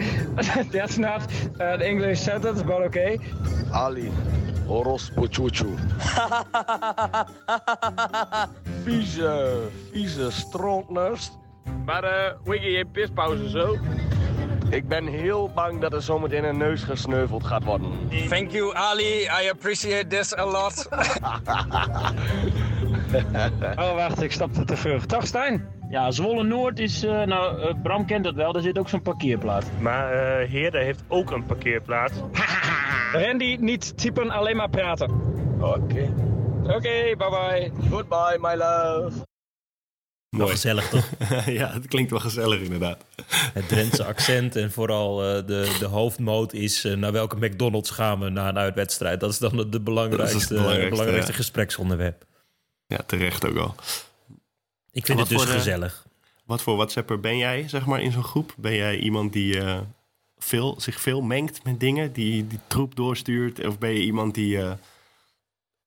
That's 0.71 0.97
not 0.97 1.21
an 1.57 1.81
English 1.81 2.19
sentence, 2.19 2.63
but 2.63 2.85
okay. 2.85 3.19
Ali, 3.71 4.11
Horos 4.71 5.11
Pochuchu. 5.15 5.67
vieze, 8.83 9.67
vieze 9.91 10.31
strontnest. 10.31 11.39
Maar 11.85 12.03
uh, 12.03 12.09
Wiggy, 12.43 12.67
je 12.67 12.85
pispauze 12.85 13.49
zo. 13.49 13.77
Ik 14.69 14.87
ben 14.87 15.05
heel 15.05 15.51
bang 15.55 15.81
dat 15.81 15.93
er 15.93 16.01
zometeen 16.01 16.43
een 16.43 16.57
neus 16.57 16.83
gesneuveld 16.83 17.43
gaat 17.43 17.63
worden. 17.63 17.91
Thank 18.29 18.51
you, 18.51 18.75
Ali. 18.75 19.21
I 19.43 19.49
appreciate 19.49 20.07
this 20.07 20.37
a 20.37 20.45
lot. 20.45 20.87
oh, 23.83 23.95
wacht, 23.95 24.21
ik 24.21 24.31
stapte 24.31 24.65
te 24.65 24.77
vroeg. 24.77 25.05
Dag, 25.05 25.27
Stijn. 25.27 25.67
Ja, 25.89 26.11
Zwolle 26.11 26.43
Noord 26.43 26.79
is, 26.79 27.03
uh, 27.03 27.23
nou, 27.23 27.61
uh, 27.61 27.73
Bram 27.83 28.05
kent 28.05 28.23
dat 28.23 28.35
wel, 28.35 28.53
daar 28.53 28.61
zit 28.61 28.77
ook 28.77 28.89
zo'n 28.89 29.01
parkeerplaats. 29.01 29.65
Maar 29.79 30.13
uh, 30.13 30.49
Heerde 30.49 30.77
heeft 30.77 31.03
ook 31.07 31.31
een 31.31 31.45
parkeerplaats. 31.45 32.13
Randy, 33.11 33.57
niet 33.59 33.97
typen, 33.97 34.29
alleen 34.29 34.55
maar 34.55 34.69
praten. 34.69 35.11
Oké. 35.59 35.67
Okay. 35.67 36.13
Oké, 36.63 36.75
okay, 36.75 37.15
bye 37.15 37.29
bye. 37.29 37.71
Goodbye, 37.89 38.37
my 38.39 38.55
love. 38.55 39.29
Mooi. 40.29 40.51
gezellig 40.51 40.89
toch? 40.89 41.09
ja, 41.45 41.73
het 41.73 41.87
klinkt 41.87 42.11
wel 42.11 42.19
gezellig 42.19 42.59
inderdaad. 42.59 43.05
Het 43.53 43.67
Drentse 43.67 44.05
accent 44.05 44.55
en 44.55 44.71
vooral 44.71 45.23
uh, 45.23 45.47
de, 45.47 45.75
de 45.79 45.85
hoofdmoot 45.85 46.53
is... 46.53 46.85
Uh, 46.85 46.97
naar 46.97 47.11
welke 47.11 47.35
McDonald's 47.35 47.89
gaan 47.89 48.19
we 48.19 48.29
na 48.29 48.49
een 48.49 48.57
uitwedstrijd? 48.57 49.19
Dat 49.19 49.31
is 49.31 49.37
dan 49.37 49.57
de, 49.57 49.69
de 49.69 49.79
belangrijkste, 49.79 50.37
het 50.37 50.47
belangrijkste, 50.47 50.89
belangrijkste 50.89 51.31
ja. 51.31 51.37
gespreksonderwerp. 51.37 52.25
Ja, 52.87 52.97
terecht 53.05 53.45
ook 53.45 53.57
al. 53.57 53.75
Ik 54.91 55.05
vind 55.05 55.19
het 55.19 55.29
dus 55.29 55.43
voor, 55.43 55.51
gezellig. 55.51 56.03
Uh, 56.05 56.11
wat 56.45 56.61
voor 56.61 56.75
WhatsApper 56.75 57.19
ben 57.19 57.37
jij, 57.37 57.67
zeg 57.67 57.85
maar, 57.85 58.01
in 58.01 58.11
zo'n 58.11 58.23
groep? 58.23 58.53
Ben 58.57 58.75
jij 58.75 58.97
iemand 58.97 59.33
die 59.33 59.55
uh, 59.55 59.79
veel, 60.43 60.75
zich 60.81 61.01
veel 61.01 61.21
mengt 61.21 61.63
met 61.63 61.79
dingen, 61.79 62.13
die 62.13 62.47
die 62.47 62.59
troep 62.67 62.95
doorstuurt? 62.95 63.65
Of 63.67 63.77
ben 63.79 63.89
je 63.93 64.01
iemand 64.01 64.33
die 64.35 64.55
uh, 64.57 64.71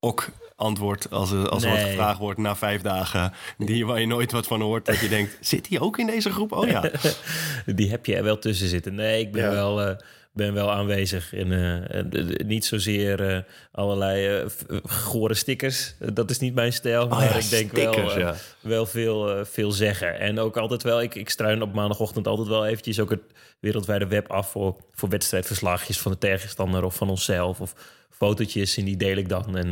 ook 0.00 0.28
antwoordt 0.56 1.10
als, 1.10 1.30
er, 1.30 1.48
als 1.48 1.62
er 1.62 1.70
wat 1.70 1.78
gevraagd 1.80 2.18
wordt 2.18 2.38
na 2.38 2.56
vijf 2.56 2.80
dagen, 2.82 3.32
die, 3.58 3.86
waar 3.86 4.00
je 4.00 4.06
nooit 4.06 4.32
wat 4.32 4.46
van 4.46 4.60
hoort, 4.60 4.86
dat 4.86 4.98
je 5.00 5.08
denkt, 5.08 5.36
zit 5.46 5.68
hij 5.68 5.80
ook 5.80 5.98
in 5.98 6.06
deze 6.06 6.30
groep? 6.30 6.52
Oh 6.52 6.68
ja. 6.68 6.90
Die 7.66 7.90
heb 7.90 8.06
je 8.06 8.16
er 8.16 8.22
wel 8.24 8.38
tussen 8.38 8.68
zitten. 8.68 8.94
Nee, 8.94 9.20
ik 9.20 9.32
ben, 9.32 9.42
Ja. 9.44 9.50
wel, 9.50 9.82
eh, 9.82 9.96
ben 10.34 10.54
wel 10.54 10.72
aanwezig. 10.72 11.34
En, 11.34 11.52
eh, 11.52 11.98
eh, 11.98 12.46
niet 12.46 12.64
zozeer 12.64 13.30
eh, 13.30 13.42
allerlei 13.72 14.26
eh, 14.26 14.76
gore 14.84 15.34
stickers. 15.34 15.94
Dat 16.12 16.30
is 16.30 16.38
niet 16.38 16.54
mijn 16.54 16.72
stijl. 16.72 17.08
maar 17.08 17.18
Oh 17.18 17.24
ja, 17.24 17.36
ik 17.36 17.50
denk 17.50 17.72
wel, 17.72 17.92
stickers, 17.92 18.14
ja. 18.14 18.34
wel 18.60 18.86
veel, 18.86 19.44
veel 19.44 19.72
zeggen. 19.72 20.18
En 20.18 20.38
ook 20.38 20.56
altijd 20.56 20.82
wel, 20.82 21.02
ik, 21.02 21.14
ik 21.14 21.30
struin 21.30 21.62
op 21.62 21.74
maandagochtend 21.74 22.26
altijd 22.26 22.48
wel 22.48 22.66
eventjes 22.66 23.00
ook 23.00 23.10
het 23.10 23.22
wereldwijde 23.60 24.06
web 24.06 24.30
af 24.30 24.50
voor, 24.50 24.76
voor 24.92 25.08
wedstrijdverslagjes 25.08 25.98
van 26.00 26.12
de 26.12 26.18
tegenstander 26.18 26.84
of 26.84 26.94
van 26.94 27.10
onszelf. 27.10 27.60
Of 27.60 27.74
fotootjes 28.10 28.76
en 28.76 28.84
die 28.84 28.96
deel 28.96 29.16
ik 29.16 29.28
dan. 29.28 29.56
En 29.56 29.70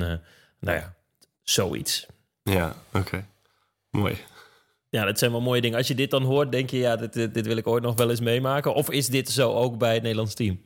nou 0.61 0.79
ja, 0.79 0.95
zoiets. 1.43 2.07
Ja, 2.43 2.77
oké. 2.93 3.27
Mooi. 3.91 4.17
Ja, 4.93 5.05
dat 5.05 5.19
zijn 5.19 5.31
wel 5.31 5.41
mooie 5.41 5.61
dingen. 5.61 5.79
Als 5.79 5.89
je 5.89 5.95
dit 5.95 6.11
dan 6.11 6.23
hoort, 6.23 6.53
denk 6.53 6.71
je, 6.71 6.77
ja, 6.79 6.97
dit, 6.97 7.13
dit, 7.13 7.35
dit 7.35 7.47
wil 7.47 7.57
ik 7.57 7.67
ooit 7.67 7.83
nog 7.83 7.97
wel 7.97 8.11
eens 8.11 8.21
meemaken. 8.21 8.75
Of 8.75 8.91
is 8.91 9.07
dit 9.07 9.31
zo 9.31 9.53
ook 9.53 9.79
bij 9.79 9.93
het 9.93 10.03
Nederlands 10.03 10.35
team? 10.35 10.61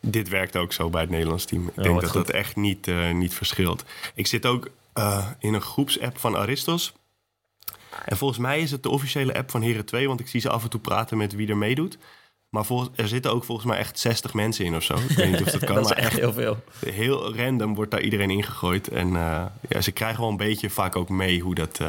Dit 0.00 0.28
werkt 0.28 0.56
ook 0.56 0.72
zo 0.72 0.90
bij 0.90 1.00
het 1.00 1.10
Nederlands 1.10 1.44
team. 1.44 1.62
Ik 1.68 1.76
Oh, 1.76 1.82
denk 1.84 2.00
dat 2.00 2.10
goed. 2.10 2.26
dat 2.26 2.34
echt 2.34 2.56
niet, 2.56 2.88
eh, 2.88 3.12
niet 3.12 3.34
verschilt. 3.34 3.84
Ik 4.14 4.26
zit 4.26 4.46
ook 4.46 4.68
eh, 4.92 5.26
in 5.38 5.54
een 5.54 5.60
groepsapp 5.60 6.18
van 6.18 6.36
Aristos. 6.36 6.92
En 8.04 8.16
volgens 8.16 8.38
mij 8.40 8.60
is 8.60 8.70
het 8.70 8.82
de 8.82 8.88
officiële 8.90 9.34
app 9.34 9.50
van 9.50 9.62
Heren 9.62 9.84
2, 9.84 10.06
want 10.08 10.20
ik 10.20 10.28
zie 10.28 10.40
ze 10.40 10.48
af 10.50 10.62
en 10.62 10.70
toe 10.70 10.80
praten 10.80 11.16
met 11.16 11.34
wie 11.34 11.48
er 11.48 11.56
meedoet. 11.56 11.98
Maar 12.48 12.64
volgens, 12.64 12.90
er 12.94 13.08
zitten 13.08 13.30
ook 13.32 13.44
volgens 13.44 13.66
mij 13.66 13.78
echt 13.78 13.98
60 13.98 14.34
mensen 14.34 14.64
in 14.64 14.74
of 14.76 14.82
zo. 14.82 14.94
Ik 14.94 15.16
weet 15.16 15.30
niet 15.30 15.42
of 15.42 15.50
dat 15.50 15.64
kan, 15.70 15.74
dat 15.74 15.84
is 15.84 15.90
maar 15.90 15.98
echt 16.04 16.18
heel 16.18 16.32
veel. 16.32 16.58
heel 16.86 17.36
random 17.36 17.74
wordt 17.74 17.90
daar 17.90 18.00
iedereen 18.02 18.30
ingegooid. 18.30 18.88
En 18.88 19.16
eh, 19.16 19.44
ja, 19.68 19.80
ze 19.80 19.92
krijgen 19.92 20.20
wel 20.20 20.30
een 20.30 20.36
beetje 20.36 20.70
vaak 20.70 20.96
ook 20.96 21.08
mee 21.08 21.40
hoe 21.40 21.54
dat 21.54 21.80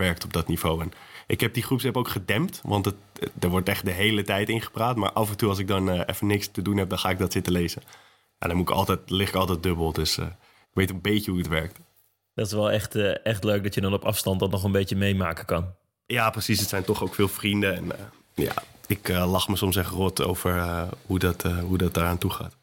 werkt 0.00 0.24
op 0.24 0.32
dat 0.32 0.48
niveau. 0.48 0.80
En 0.82 0.92
ik 1.26 1.40
heb 1.40 1.54
die 1.54 1.62
groepsapp 1.62 1.96
ook 1.96 2.08
gedempt, 2.08 2.60
want 2.64 2.84
het, 2.84 2.94
er 3.40 3.48
wordt 3.48 3.68
echt 3.68 3.84
de 3.84 3.90
hele 3.90 4.22
tijd 4.22 4.48
ingepraat. 4.48 4.96
Maar 4.96 5.12
af 5.12 5.30
en 5.30 5.36
toe 5.36 5.48
als 5.48 5.58
ik 5.58 5.66
dan 5.66 5.90
eh, 5.90 6.00
even 6.06 6.26
niks 6.26 6.48
te 6.48 6.62
doen 6.62 6.76
heb, 6.76 6.88
dan 6.88 6.98
ga 6.98 7.10
ik 7.10 7.18
dat 7.18 7.32
zitten 7.32 7.52
lezen. 7.52 7.82
En 8.38 8.48
dan 8.48 8.56
moet 8.56 8.68
ik 8.68 8.74
altijd, 8.74 9.10
lig 9.10 9.28
ik 9.28 9.34
altijd 9.34 9.62
dubbel. 9.62 9.92
Dus 9.92 10.18
ik 10.18 10.26
weet 10.72 10.90
een 10.90 11.00
beetje 11.00 11.30
hoe 11.30 11.40
het 11.40 11.48
werkt. 11.48 11.78
Dat 12.34 12.46
is 12.46 12.52
wel 12.52 12.70
echt, 12.70 12.94
echt 13.22 13.44
leuk 13.44 13.62
dat 13.62 13.74
je 13.74 13.80
dan 13.80 13.92
op 13.92 14.04
afstand 14.04 14.40
dat 14.40 14.50
nog 14.50 14.64
een 14.64 14.72
beetje 14.72 14.96
meemaken 14.96 15.44
kan. 15.44 15.74
Ja, 16.06 16.30
precies. 16.30 16.60
Het 16.60 16.68
zijn 16.68 16.84
toch 16.84 17.02
ook 17.02 17.14
veel 17.14 17.28
vrienden. 17.28 17.76
En 17.76 17.92
ja, 18.34 18.54
ik 18.86 19.08
lach 19.08 19.48
me 19.48 19.56
soms 19.56 19.76
echt 19.76 19.90
rot 19.90 20.22
over 20.22 20.88
hoe, 21.06 21.18
dat, 21.18 21.42
hoe 21.42 21.78
dat 21.78 21.94
daaraan 21.94 22.18
toe 22.18 22.30
gaat. 22.30 22.56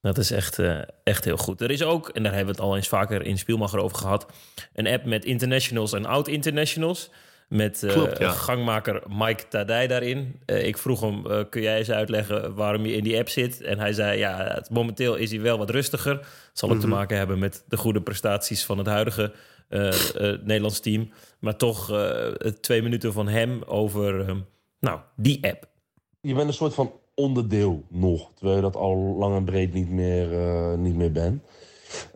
Dat 0.00 0.18
is 0.18 0.30
echt, 0.30 0.58
uh, 0.58 0.80
echt 1.04 1.24
heel 1.24 1.36
goed. 1.36 1.60
Er 1.60 1.70
is 1.70 1.82
ook, 1.82 2.08
en 2.08 2.22
daar 2.22 2.34
hebben 2.34 2.54
we 2.54 2.60
het 2.60 2.70
al 2.70 2.76
eens 2.76 2.88
vaker 2.88 3.22
in 3.22 3.38
Spielmacher 3.38 3.78
over 3.78 3.96
gehad, 3.96 4.26
een 4.74 4.86
app 4.86 5.04
met 5.04 5.24
internationals 5.24 5.92
en 5.92 6.06
oud-internationals. 6.06 7.10
Met 7.48 7.82
uh, 7.82 7.92
Klopt, 7.92 8.18
ja. 8.18 8.30
gangmaker 8.30 9.02
Mike 9.08 9.48
Tadij 9.48 9.86
daarin. 9.86 10.40
Uh, 10.46 10.66
ik 10.66 10.78
vroeg 10.78 11.00
hem, 11.00 11.48
kun 11.48 11.62
jij 11.62 11.78
eens 11.78 11.90
uitleggen 11.90 12.54
waarom 12.54 12.86
je 12.86 12.92
in 12.92 13.02
die 13.02 13.18
app 13.18 13.28
zit? 13.28 13.60
En 13.60 13.78
hij 13.78 13.92
zei, 13.92 14.18
ja, 14.18 14.54
het, 14.54 14.70
momenteel 14.70 15.14
is 15.14 15.30
hij 15.30 15.40
wel 15.40 15.58
wat 15.58 15.70
rustiger. 15.70 16.14
Dat 16.16 16.26
zal 16.52 16.68
ook 16.68 16.74
mm 16.74 16.80
-hmm. 16.80 16.90
te 16.90 16.96
maken 16.96 17.16
hebben 17.16 17.38
met 17.38 17.64
de 17.68 17.76
goede 17.76 18.02
prestaties 18.02 18.64
van 18.64 18.78
het 18.78 18.86
huidige 18.86 19.32
Nederlands 20.42 20.80
team. 20.80 21.10
Maar 21.38 21.56
toch 21.56 21.92
twee 22.60 22.82
minuten 22.82 23.12
van 23.12 23.28
hem 23.28 23.62
over, 23.62 24.36
nou, 24.80 25.00
die 25.16 25.46
app. 25.46 25.68
Je 26.20 26.34
bent 26.34 26.48
een 26.48 26.54
soort 26.54 26.74
van 26.74 26.92
onderdeel 27.18 27.82
nog. 27.88 28.30
Terwijl 28.34 28.56
je 28.56 28.62
dat 28.62 28.76
al 28.76 28.96
lang 28.96 29.36
en 29.36 29.44
breed 29.44 29.72
niet 29.72 29.90
meer, 29.90 30.32
uh, 30.32 30.74
niet 30.78 30.94
meer 30.94 31.12
bent. 31.12 31.42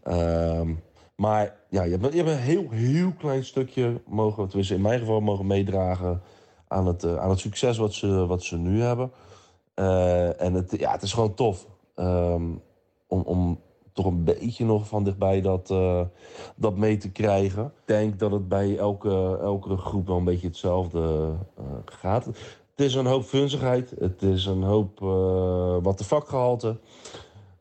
Um, 0.09 0.83
maar 1.17 1.57
ja, 1.69 1.83
je 1.83 1.97
hebt, 1.97 2.15
je 2.15 2.23
een 2.23 2.39
heel, 2.39 2.71
heel 2.71 3.13
klein 3.19 3.45
stukje 3.45 4.01
mogen, 4.07 4.47
tenminste 4.47 4.75
in 4.75 4.81
mijn 4.81 4.99
geval, 4.99 5.21
mogen 5.21 5.47
meedragen 5.47 6.23
aan 6.69 6.87
het, 6.87 7.05
uh, 7.05 7.17
aan 7.17 7.31
het 7.31 7.39
succes 7.39 7.79
wat 7.79 7.93
ze, 7.93 8.27
wat 8.27 8.43
ze 8.43 8.57
nu 8.57 8.83
hebben. 8.83 9.11
Uh, 9.75 10.41
en 10.41 10.55
het, 10.55 10.79
ja, 10.79 10.93
het 10.93 11.03
is 11.03 11.13
gewoon 11.13 11.35
tof 11.35 11.67
um, 11.97 12.61
om, 13.07 13.21
om 13.21 13.61
toch 13.93 14.07
een 14.07 14.25
beetje 14.25 14.65
nog 14.65 14.89
van 14.89 15.05
dichtbij 15.05 15.41
dat, 15.41 15.75
dat 16.57 16.77
mee 16.77 16.97
te 16.97 17.11
krijgen. 17.11 17.65
Ik 17.65 17.73
denk 17.85 18.19
dat 18.19 18.31
het 18.31 18.49
bij 18.49 18.79
elke, 18.79 19.39
elke 19.43 19.77
groep 19.77 20.07
wel 20.07 20.17
een 20.17 20.25
beetje 20.25 20.47
hetzelfde 20.47 21.33
gaat. 21.85 22.29
Het 22.83 22.91
is 22.91 22.97
een 22.97 23.07
hoop 23.07 23.25
funzigheid. 23.25 23.95
Het 23.99 24.23
is 24.23 24.47
een 24.47 24.63
hoop 24.63 25.01
uh, 25.01 25.77
wat 25.83 25.99
de 25.99 26.05
vakgehalte. 26.05 26.77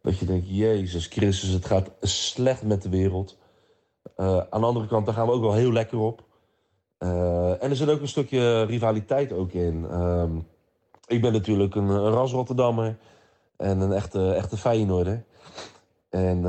Dat 0.01 0.17
je 0.17 0.25
denkt, 0.25 0.45
Jezus 0.49 1.05
Christus, 1.05 1.49
het 1.49 1.65
gaat 1.65 1.91
slecht 2.01 2.63
met 2.63 2.81
de 2.81 2.89
wereld. 2.89 3.37
Uh, 4.17 4.37
aan 4.49 4.61
de 4.61 4.67
andere 4.67 4.87
kant, 4.87 5.05
daar 5.05 5.15
gaan 5.15 5.25
we 5.25 5.33
ook 5.33 5.41
wel 5.41 5.53
heel 5.53 5.71
lekker 5.71 5.97
op. 5.97 6.23
Uh, 6.99 7.63
en 7.63 7.69
er 7.69 7.75
zit 7.75 7.89
ook 7.89 8.01
een 8.01 8.07
stukje 8.07 8.63
rivaliteit 8.63 9.31
ook 9.31 9.51
in. 9.51 9.85
Uh, 9.91 10.23
ik 11.07 11.21
ben 11.21 11.33
natuurlijk 11.33 11.75
een, 11.75 11.89
een 11.89 12.11
ras 12.11 12.31
Rotterdammer. 12.31 12.97
En 13.57 13.79
een 13.79 13.93
echte, 13.93 14.33
echte 14.33 14.57
Feyenoorder. 14.57 15.23
En 16.09 16.41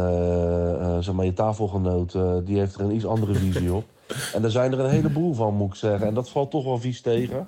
zeg 1.02 1.14
maar, 1.14 1.24
je 1.24 1.32
tafelgenoot, 1.32 2.12
die 2.46 2.58
heeft 2.58 2.74
er 2.74 2.80
een 2.80 2.94
iets 2.94 3.06
andere 3.06 3.34
visie 3.34 3.72
op. 3.72 3.84
En 4.34 4.44
er 4.44 4.50
zijn 4.50 4.72
er 4.72 4.80
een 4.80 4.90
heleboel 4.90 5.34
van, 5.34 5.54
moet 5.54 5.68
ik 5.68 5.74
zeggen. 5.74 6.06
En 6.06 6.14
dat 6.14 6.30
valt 6.30 6.50
toch 6.50 6.64
wel 6.64 6.78
vies 6.78 7.00
tegen. 7.00 7.46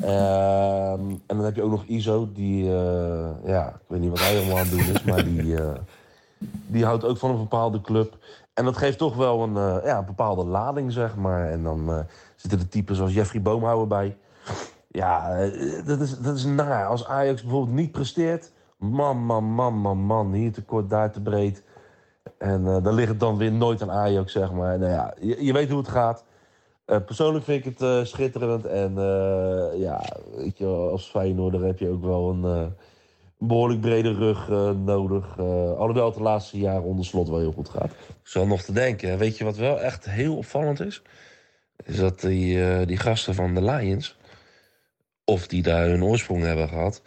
Um, 0.00 1.10
en 1.10 1.36
dan 1.36 1.44
heb 1.44 1.56
je 1.56 1.62
ook 1.62 1.70
nog 1.70 1.84
ISO, 1.84 2.28
die, 2.32 2.64
uh, 2.64 3.28
ja, 3.44 3.68
ik 3.68 3.86
weet 3.86 4.00
niet 4.00 4.10
wat 4.10 4.20
hij 4.20 4.36
allemaal 4.38 4.56
aan 4.56 4.66
het 4.66 4.70
doen 4.70 4.94
is, 4.94 5.02
maar 5.02 5.24
die, 5.24 5.42
uh, 5.42 5.70
die 6.66 6.84
houdt 6.84 7.04
ook 7.04 7.16
van 7.16 7.30
een 7.30 7.38
bepaalde 7.38 7.80
club. 7.80 8.16
En 8.54 8.64
dat 8.64 8.76
geeft 8.76 8.98
toch 8.98 9.16
wel 9.16 9.42
een, 9.42 9.54
uh, 9.54 9.76
ja, 9.84 9.98
een 9.98 10.04
bepaalde 10.04 10.44
lading, 10.44 10.92
zeg 10.92 11.16
maar. 11.16 11.50
En 11.50 11.62
dan 11.62 12.06
zitten 12.36 12.58
er 12.58 12.68
typen 12.68 12.96
zoals 12.96 13.12
Jeffrey 13.12 13.42
Boomhouwer 13.42 13.86
bij. 13.86 14.16
Ja, 14.88 15.36
dat 15.84 16.00
is, 16.00 16.18
dat 16.18 16.36
is 16.36 16.44
naar. 16.44 16.86
Als 16.86 17.06
Ajax 17.06 17.42
bijvoorbeeld 17.42 17.76
niet 17.76 17.92
presteert, 17.92 18.52
man, 18.76 19.16
man, 19.16 19.44
man, 19.44 19.74
man, 19.74 19.98
man, 19.98 20.32
hier 20.32 20.52
te 20.52 20.62
kort, 20.62 20.90
daar 20.90 21.12
te 21.12 21.20
breed. 21.20 21.62
En 22.38 22.64
dan 22.64 22.94
ligt 22.94 23.08
het 23.08 23.20
dan 23.20 23.36
weer 23.36 23.52
nooit 23.52 23.82
aan 23.82 23.90
Ajax, 23.90 24.32
zeg 24.32 24.52
maar. 24.52 24.78
Nou 24.78 24.92
ja, 24.92 25.14
je, 25.20 25.44
je 25.44 25.52
weet 25.52 25.68
hoe 25.68 25.78
het 25.78 25.88
gaat. 25.88 26.24
Uh, 26.90 26.96
persoonlijk 27.06 27.44
vind 27.44 27.66
ik 27.66 27.72
het 27.72 27.82
uh, 27.82 28.04
schitterend. 28.04 28.66
En 28.66 28.92
uh, 28.96 29.80
ja, 29.80 30.04
weet 30.36 30.58
je, 30.58 30.66
als 30.66 31.06
Feyenoorder 31.06 31.64
heb 31.64 31.78
je 31.78 31.88
ook 31.88 32.04
wel 32.04 32.30
een 32.30 32.74
behoorlijk 33.38 33.80
brede 33.80 34.12
rug 34.12 34.48
nodig. 34.76 35.38
alhoewel 35.38 36.06
het 36.06 36.14
de 36.14 36.22
laatste 36.22 36.58
jaren 36.58 36.82
onder 36.82 37.04
slot 37.04 37.28
wel 37.28 37.38
heel 37.38 37.52
goed 37.52 37.68
gaat. 37.68 37.90
Ik 37.90 38.16
zal 38.22 38.46
nog 38.46 38.62
te 38.62 38.72
denken, 38.72 39.18
weet 39.18 39.38
je 39.38 39.44
wat 39.44 39.56
wel 39.56 39.80
echt 39.80 40.10
heel 40.10 40.36
opvallend 40.36 40.80
is? 40.80 41.02
Is 41.84 41.96
dat 41.96 42.20
die, 42.20 42.86
die 42.86 42.96
gasten 42.96 43.34
van 43.34 43.54
de 43.54 43.64
Lions, 43.64 44.16
of 45.24 45.46
die 45.46 45.62
daar 45.62 45.86
hun 45.86 46.04
oorsprong 46.04 46.42
hebben 46.42 46.68
gehad, 46.68 47.02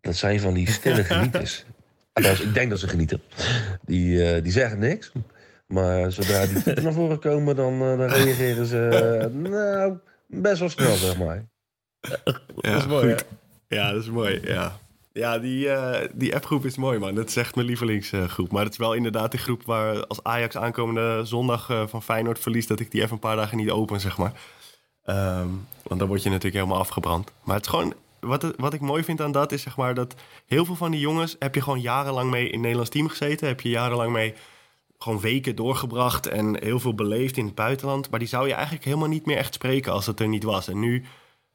dat 0.00 0.16
zijn 0.16 0.40
van 0.40 0.54
die 0.54 0.70
stille 0.70 1.04
genieters. 1.14 1.64
Althans, 2.12 2.40
ik 2.40 2.54
denk 2.54 2.70
dat 2.70 2.78
ze 2.78 2.88
genieten. 2.88 3.22
Die, 3.84 4.40
die 4.42 4.52
zeggen 4.52 4.78
niks. 4.78 5.12
Maar 5.74 6.12
zodra 6.12 6.46
die 6.46 6.60
voeten 6.62 6.82
naar 6.82 6.92
voren 6.92 7.18
komen, 7.18 7.56
dan, 7.56 7.72
uh, 7.72 7.98
dan 7.98 8.08
reageren 8.08 8.66
ze 8.66 9.28
uh, 9.34 9.50
nou, 9.50 9.98
best 10.26 10.58
wel 10.58 10.68
snel, 10.68 10.96
zeg 10.96 11.18
maar. 11.18 11.46
Ja, 12.00 12.72
dat 12.72 12.80
is 12.80 12.86
mooi. 12.86 13.10
Goed. 13.10 13.24
Ja, 13.68 13.92
dat 13.92 14.02
is 14.02 14.10
mooi. 14.10 14.40
Ja, 14.44 14.78
ja 15.12 15.38
die, 15.38 15.66
uh, 15.66 15.96
die 16.12 16.34
appgroep 16.34 16.64
is 16.64 16.76
mooi, 16.76 16.98
man. 16.98 17.14
Dat 17.14 17.28
is 17.28 17.36
echt 17.36 17.54
mijn 17.54 17.66
lievelingsgroep. 17.66 18.52
Maar 18.52 18.62
het 18.62 18.72
is 18.72 18.78
wel 18.78 18.92
inderdaad 18.92 19.30
die 19.30 19.40
groep 19.40 19.62
waar 19.64 20.06
als 20.06 20.22
Ajax 20.22 20.56
aankomende 20.56 21.24
zondag 21.24 21.86
van 21.86 22.02
Feyenoord 22.02 22.38
verliest... 22.38 22.68
dat 22.68 22.80
ik 22.80 22.90
die 22.90 23.00
even 23.00 23.12
een 23.12 23.18
paar 23.18 23.36
dagen 23.36 23.56
niet 23.56 23.70
open, 23.70 24.00
zeg 24.00 24.18
maar. 24.18 24.32
Um, 25.06 25.66
want 25.82 26.00
dan 26.00 26.08
word 26.08 26.22
je 26.22 26.28
natuurlijk 26.28 26.54
helemaal 26.54 26.78
afgebrand. 26.78 27.30
Maar 27.44 27.56
het 27.56 27.64
is 27.64 27.70
gewoon 27.70 27.94
wat, 28.20 28.42
het, 28.42 28.54
wat 28.56 28.72
ik 28.72 28.80
mooi 28.80 29.04
vind 29.04 29.20
aan 29.20 29.32
dat 29.32 29.52
is 29.52 29.62
zeg 29.62 29.76
maar 29.76 29.94
dat 29.94 30.14
heel 30.46 30.64
veel 30.64 30.76
van 30.76 30.90
die 30.90 31.00
jongens 31.00 31.36
heb 31.38 31.54
je 31.54 31.60
gewoon 31.60 31.80
jarenlang 31.80 32.30
mee 32.30 32.44
in 32.44 32.52
het 32.52 32.60
Nederlands 32.60 32.90
team 32.90 33.08
gezeten. 33.08 33.48
Heb 33.48 33.60
je 33.60 33.68
jarenlang 33.68 34.12
mee 34.12 34.34
gewoon 34.98 35.20
weken 35.20 35.56
doorgebracht 35.56 36.26
en 36.26 36.62
heel 36.62 36.80
veel 36.80 36.94
beleefd 36.94 37.36
in 37.36 37.46
het 37.46 37.54
buitenland. 37.54 38.10
Maar 38.10 38.18
die 38.18 38.28
zou 38.28 38.46
je 38.46 38.54
eigenlijk 38.54 38.84
helemaal 38.84 39.08
niet 39.08 39.26
meer 39.26 39.36
echt 39.36 39.54
spreken 39.54 39.92
als 39.92 40.06
het 40.06 40.20
er 40.20 40.28
niet 40.28 40.44
was. 40.44 40.68
En 40.68 40.78
nu 40.78 41.04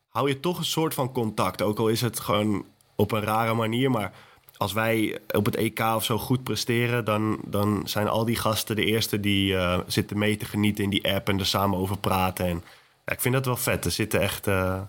hou 0.07 0.27
je 0.27 0.39
toch 0.39 0.57
een 0.57 0.65
soort 0.65 0.93
van 0.93 1.11
contact. 1.11 1.61
Ook 1.61 1.79
al 1.79 1.87
is 1.87 2.01
het 2.01 2.19
gewoon 2.19 2.65
op 2.95 3.11
een 3.11 3.21
rare 3.21 3.53
manier. 3.53 3.91
Maar 3.91 4.13
als 4.57 4.73
wij 4.73 5.19
op 5.31 5.45
het 5.45 5.55
EK 5.55 5.79
of 5.79 6.03
zo 6.03 6.17
goed 6.17 6.43
presteren, 6.43 7.05
dan, 7.05 7.39
dan 7.45 7.81
zijn 7.85 8.07
al 8.07 8.25
die 8.25 8.35
gasten 8.35 8.75
de 8.75 8.85
eerste 8.85 9.19
die 9.19 9.53
uh, 9.53 9.79
zitten 9.87 10.17
mee 10.17 10.37
te 10.37 10.45
genieten 10.45 10.83
in 10.83 10.89
die 10.89 11.13
app 11.13 11.29
en 11.29 11.39
er 11.39 11.45
samen 11.45 11.77
over 11.77 11.97
praten. 11.97 12.45
En 12.45 12.63
ja, 13.05 13.13
ik 13.13 13.21
vind 13.21 13.33
dat 13.33 13.45
wel 13.45 13.57
vet. 13.57 13.85
Er 13.85 13.91
zitten 13.91 14.21
echt. 14.21 14.47
Uh, 14.47 14.81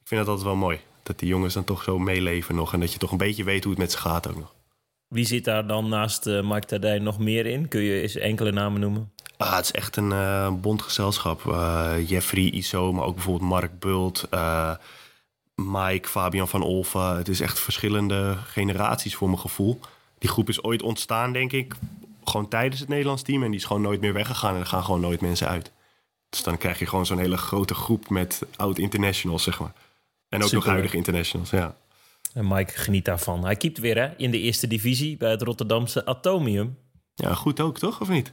ik 0.00 0.08
vind 0.08 0.20
dat 0.20 0.28
altijd 0.28 0.46
wel 0.46 0.56
mooi. 0.56 0.80
Dat 1.02 1.18
die 1.18 1.28
jongens 1.28 1.54
dan 1.54 1.64
toch 1.64 1.82
zo 1.82 1.98
meeleven 1.98 2.54
nog. 2.54 2.72
En 2.72 2.80
dat 2.80 2.92
je 2.92 2.98
toch 2.98 3.10
een 3.10 3.16
beetje 3.16 3.44
weet 3.44 3.62
hoe 3.62 3.72
het 3.72 3.80
met 3.80 3.92
ze 3.92 3.98
gaat 3.98 4.28
ook 4.28 4.36
nog. 4.36 4.54
Wie 5.08 5.26
zit 5.26 5.44
daar 5.44 5.66
dan 5.66 5.88
naast 5.88 6.26
uh, 6.26 6.42
Mike 6.42 6.66
Tadij 6.66 6.98
nog 6.98 7.18
meer 7.18 7.46
in? 7.46 7.68
Kun 7.68 7.80
je 7.80 8.00
eens 8.00 8.16
enkele 8.16 8.52
namen 8.52 8.80
noemen? 8.80 9.12
Ah, 9.36 9.56
het 9.56 9.64
is 9.64 9.70
echt 9.70 9.96
een 9.96 10.10
uh, 10.10 10.52
bond 10.52 10.82
gezelschap. 10.82 11.44
Uh, 11.44 11.94
Jeffrey 12.06 12.44
Iso, 12.44 12.92
maar 12.92 13.04
ook 13.04 13.14
bijvoorbeeld 13.14 13.50
Mark 13.50 13.78
Bult, 13.78 14.28
Mike, 15.54 16.08
Fabian 16.08 16.48
van 16.48 16.62
Olven. 16.62 17.16
Het 17.16 17.28
is 17.28 17.40
echt 17.40 17.60
verschillende 17.60 18.36
generaties 18.44 19.14
voor 19.14 19.28
mijn 19.28 19.40
gevoel. 19.40 19.80
Die 20.18 20.30
groep 20.30 20.48
is 20.48 20.62
ooit 20.62 20.82
ontstaan, 20.82 21.32
denk 21.32 21.52
ik, 21.52 21.74
gewoon 22.24 22.48
tijdens 22.48 22.80
het 22.80 22.88
Nederlands 22.88 23.22
team. 23.22 23.42
En 23.42 23.50
die 23.50 23.60
is 23.60 23.66
gewoon 23.66 23.82
nooit 23.82 24.00
meer 24.00 24.12
weggegaan 24.12 24.54
en 24.54 24.60
er 24.60 24.66
gaan 24.66 24.84
gewoon 24.84 25.00
nooit 25.00 25.20
mensen 25.20 25.48
uit. 25.48 25.72
Dus 26.28 26.42
dan 26.42 26.58
krijg 26.58 26.78
je 26.78 26.86
gewoon 26.86 27.06
zo'n 27.06 27.18
hele 27.18 27.36
grote 27.36 27.74
groep 27.74 28.08
met 28.08 28.42
oud-internationals, 28.56 29.42
zeg 29.42 29.60
maar. 29.60 29.72
En 30.28 30.38
ook 30.38 30.48
Super. 30.48 30.58
nog 30.58 30.66
huidige 30.66 30.96
internationals, 30.96 31.50
ja. 31.50 31.76
En 32.34 32.48
Mike 32.48 32.72
geniet 32.72 33.04
daarvan. 33.04 33.44
Hij 33.44 33.56
keept 33.56 33.78
weer 33.78 33.98
hè, 33.98 34.08
in 34.16 34.30
de 34.30 34.40
eerste 34.40 34.66
divisie 34.66 35.16
bij 35.16 35.30
het 35.30 35.42
Rotterdamse 35.42 36.06
Atomium. 36.06 36.78
Ja, 37.14 37.34
goed 37.34 37.60
ook, 37.60 37.78
toch? 37.78 38.00
Of 38.00 38.08
niet? 38.08 38.32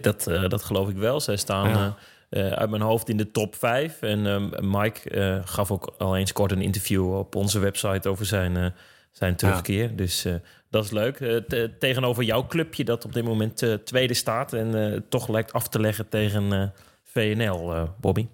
Dat, 0.00 0.28
uh, 0.28 0.48
dat 0.48 0.62
geloof 0.62 0.88
ik 0.88 0.96
wel. 0.96 1.20
Zij 1.20 1.36
staan 1.36 1.68
ja. 1.68 1.96
uh, 2.30 2.52
uit 2.52 2.70
mijn 2.70 2.82
hoofd 2.82 3.08
in 3.08 3.16
de 3.16 3.30
top 3.30 3.56
5. 3.56 4.02
En 4.02 4.24
uh, 4.24 4.60
Mike 4.60 5.42
gaf 5.44 5.70
ook 5.70 5.94
al 5.98 6.16
eens 6.16 6.32
kort 6.32 6.52
een 6.52 6.62
interview 6.62 7.16
op 7.16 7.34
onze 7.34 7.58
website 7.58 8.08
over 8.08 8.26
zijn, 8.26 8.74
zijn 9.12 9.36
terugkeer. 9.36 9.90
Ja. 9.90 9.96
Dus 9.96 10.26
dat 10.70 10.84
is 10.84 10.90
leuk. 10.90 11.42
tegenover 11.78 12.22
jouw 12.22 12.46
clubje 12.46 12.84
dat 12.84 13.04
op 13.04 13.12
dit 13.12 13.24
moment 13.24 13.66
tweede 13.84 14.14
staat... 14.14 14.52
en 14.52 15.04
toch 15.08 15.28
lijkt 15.28 15.52
af 15.52 15.68
te 15.68 15.80
leggen 15.80 16.08
tegen 16.08 16.72
VNL, 17.04 17.88
Bobby. 18.00 18.26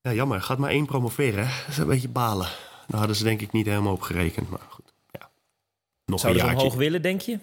Ja, 0.00 0.12
jammer. 0.12 0.42
Gaat 0.42 0.58
maar 0.58 0.70
één 0.70 0.86
promoveren. 0.86 1.44
Dat 1.44 1.68
is 1.68 1.78
een 1.78 1.86
beetje 1.86 2.08
balen. 2.08 2.48
Daar 2.92 3.00
hadden 3.00 3.18
ze 3.18 3.24
denk 3.24 3.40
ik 3.40 3.52
niet 3.52 3.66
helemaal 3.66 3.92
op 3.92 4.00
gerekend. 4.00 4.50
Maar 4.50 4.60
goed, 4.68 4.92
ja. 5.10 5.30
Nog 6.04 6.20
Zouden 6.20 6.42
een 6.42 6.48
ze 6.48 6.56
omhoog 6.56 6.74
willen, 6.74 7.02
denk 7.02 7.20
je? 7.20 7.38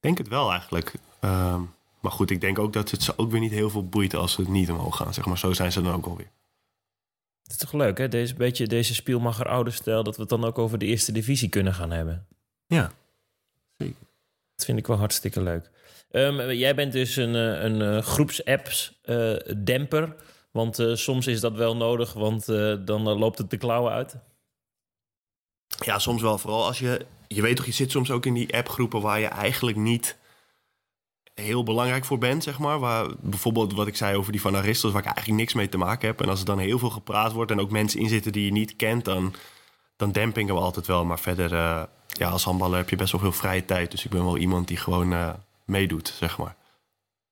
denk 0.00 0.18
het 0.18 0.28
wel 0.28 0.50
eigenlijk. 0.50 0.94
Um, 1.20 1.74
maar 2.00 2.12
goed, 2.12 2.30
ik 2.30 2.40
denk 2.40 2.58
ook 2.58 2.72
dat 2.72 2.90
het 2.90 3.02
ze 3.02 3.18
ook 3.18 3.30
weer 3.30 3.40
niet 3.40 3.50
heel 3.50 3.70
veel 3.70 3.88
boeit 3.88 4.14
als 4.14 4.32
ze 4.32 4.40
het 4.40 4.50
niet 4.50 4.70
omhoog 4.70 4.96
gaan. 4.96 5.14
Zeg 5.14 5.24
maar, 5.24 5.38
zo 5.38 5.52
zijn 5.52 5.72
ze 5.72 5.82
dan 5.82 5.94
ook 5.94 6.06
alweer. 6.06 6.30
Het 7.42 7.52
is 7.52 7.56
toch 7.56 7.72
leuk, 7.72 7.98
hè? 7.98 8.08
Deze, 8.08 8.34
beetje 8.34 8.66
deze 8.66 8.94
spielmacher 8.94 9.48
oude 9.48 9.70
stijl... 9.70 10.02
dat 10.02 10.14
we 10.14 10.20
het 10.20 10.30
dan 10.30 10.44
ook 10.44 10.58
over 10.58 10.78
de 10.78 10.86
eerste 10.86 11.12
divisie 11.12 11.48
kunnen 11.48 11.74
gaan 11.74 11.90
hebben. 11.90 12.26
Ja, 12.66 12.92
zeker. 13.76 13.96
Dat 14.56 14.64
vind 14.64 14.78
ik 14.78 14.86
wel 14.86 14.96
hartstikke 14.96 15.42
leuk. 15.42 15.70
Um, 16.10 16.50
jij 16.50 16.74
bent 16.74 16.92
dus 16.92 17.16
een, 17.16 17.34
een, 17.34 17.80
een 17.80 18.02
groepsapps 18.02 19.00
uh, 19.04 19.36
demper... 19.56 20.16
Want 20.50 20.78
uh, 20.78 20.94
soms 20.94 21.26
is 21.26 21.40
dat 21.40 21.52
wel 21.52 21.76
nodig, 21.76 22.12
want 22.12 22.48
uh, 22.48 22.76
dan 22.84 23.02
loopt 23.02 23.38
het 23.38 23.50
de 23.50 23.56
klauwen 23.56 23.92
uit. 23.92 24.16
Ja, 25.68 25.98
soms 25.98 26.22
wel. 26.22 26.38
Vooral 26.38 26.66
als 26.66 26.78
je... 26.78 27.06
Je 27.28 27.42
weet 27.42 27.56
toch, 27.56 27.66
je 27.66 27.72
zit 27.72 27.90
soms 27.90 28.10
ook 28.10 28.26
in 28.26 28.34
die 28.34 28.56
appgroepen 28.56 29.00
waar 29.00 29.20
je 29.20 29.26
eigenlijk 29.26 29.76
niet 29.76 30.16
heel 31.34 31.62
belangrijk 31.62 32.04
voor 32.04 32.18
bent, 32.18 32.42
zeg 32.42 32.58
maar. 32.58 32.78
Waar, 32.78 33.06
bijvoorbeeld 33.20 33.72
wat 33.72 33.86
ik 33.86 33.96
zei 33.96 34.16
over 34.16 34.32
die 34.32 34.40
van 34.40 34.56
Aristos, 34.56 34.92
waar 34.92 35.00
ik 35.00 35.06
eigenlijk 35.06 35.38
niks 35.38 35.54
mee 35.54 35.68
te 35.68 35.78
maken 35.78 36.08
heb. 36.08 36.20
En 36.20 36.28
als 36.28 36.40
er 36.40 36.46
dan 36.46 36.58
heel 36.58 36.78
veel 36.78 36.90
gepraat 36.90 37.32
wordt 37.32 37.50
en 37.50 37.60
ook 37.60 37.70
mensen 37.70 38.00
in 38.00 38.08
zitten 38.08 38.32
die 38.32 38.44
je 38.44 38.52
niet 38.52 38.76
kent, 38.76 39.04
dan, 39.04 39.34
dan 39.96 40.12
demp 40.12 40.38
ik 40.38 40.46
hem 40.46 40.56
altijd 40.56 40.86
wel. 40.86 41.04
Maar 41.04 41.20
verder, 41.20 41.52
eh, 41.52 41.82
ja, 42.06 42.28
als 42.28 42.44
handballer 42.44 42.76
heb 42.76 42.90
je 42.90 42.96
best 42.96 43.12
wel 43.12 43.20
veel 43.20 43.32
vrije 43.32 43.64
tijd. 43.64 43.90
Dus 43.90 44.04
ik 44.04 44.10
ben 44.10 44.24
wel 44.24 44.38
iemand 44.38 44.68
die 44.68 44.76
gewoon 44.76 45.12
eh, 45.12 45.30
meedoet, 45.64 46.14
zeg 46.18 46.38
maar. 46.38 46.56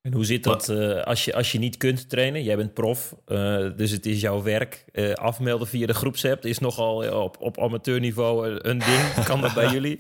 En 0.02 0.12
hoe 0.12 0.24
zit 0.24 0.44
dat 0.44 0.68
eh, 0.68 1.02
als, 1.02 1.24
je, 1.24 1.34
als 1.34 1.52
je 1.52 1.58
niet 1.58 1.76
kunt 1.76 2.08
trainen? 2.08 2.42
Jij 2.42 2.56
bent 2.56 2.74
prof, 2.74 3.14
eh, 3.26 3.66
dus 3.76 3.90
het 3.90 4.06
is 4.06 4.20
jouw 4.20 4.42
werk. 4.42 4.84
Eh, 4.92 5.12
afmelden 5.12 5.66
via 5.66 5.86
de 5.86 5.94
groepsapp 5.94 6.44
is 6.46 6.58
nogal 6.58 7.22
op, 7.22 7.36
op 7.40 7.58
amateurniveau 7.60 8.48
een- 8.62 8.78
ding. 8.78 9.24
Kan 9.24 9.40
dat 9.40 9.54
bij 9.54 9.72
jullie? 9.76 9.98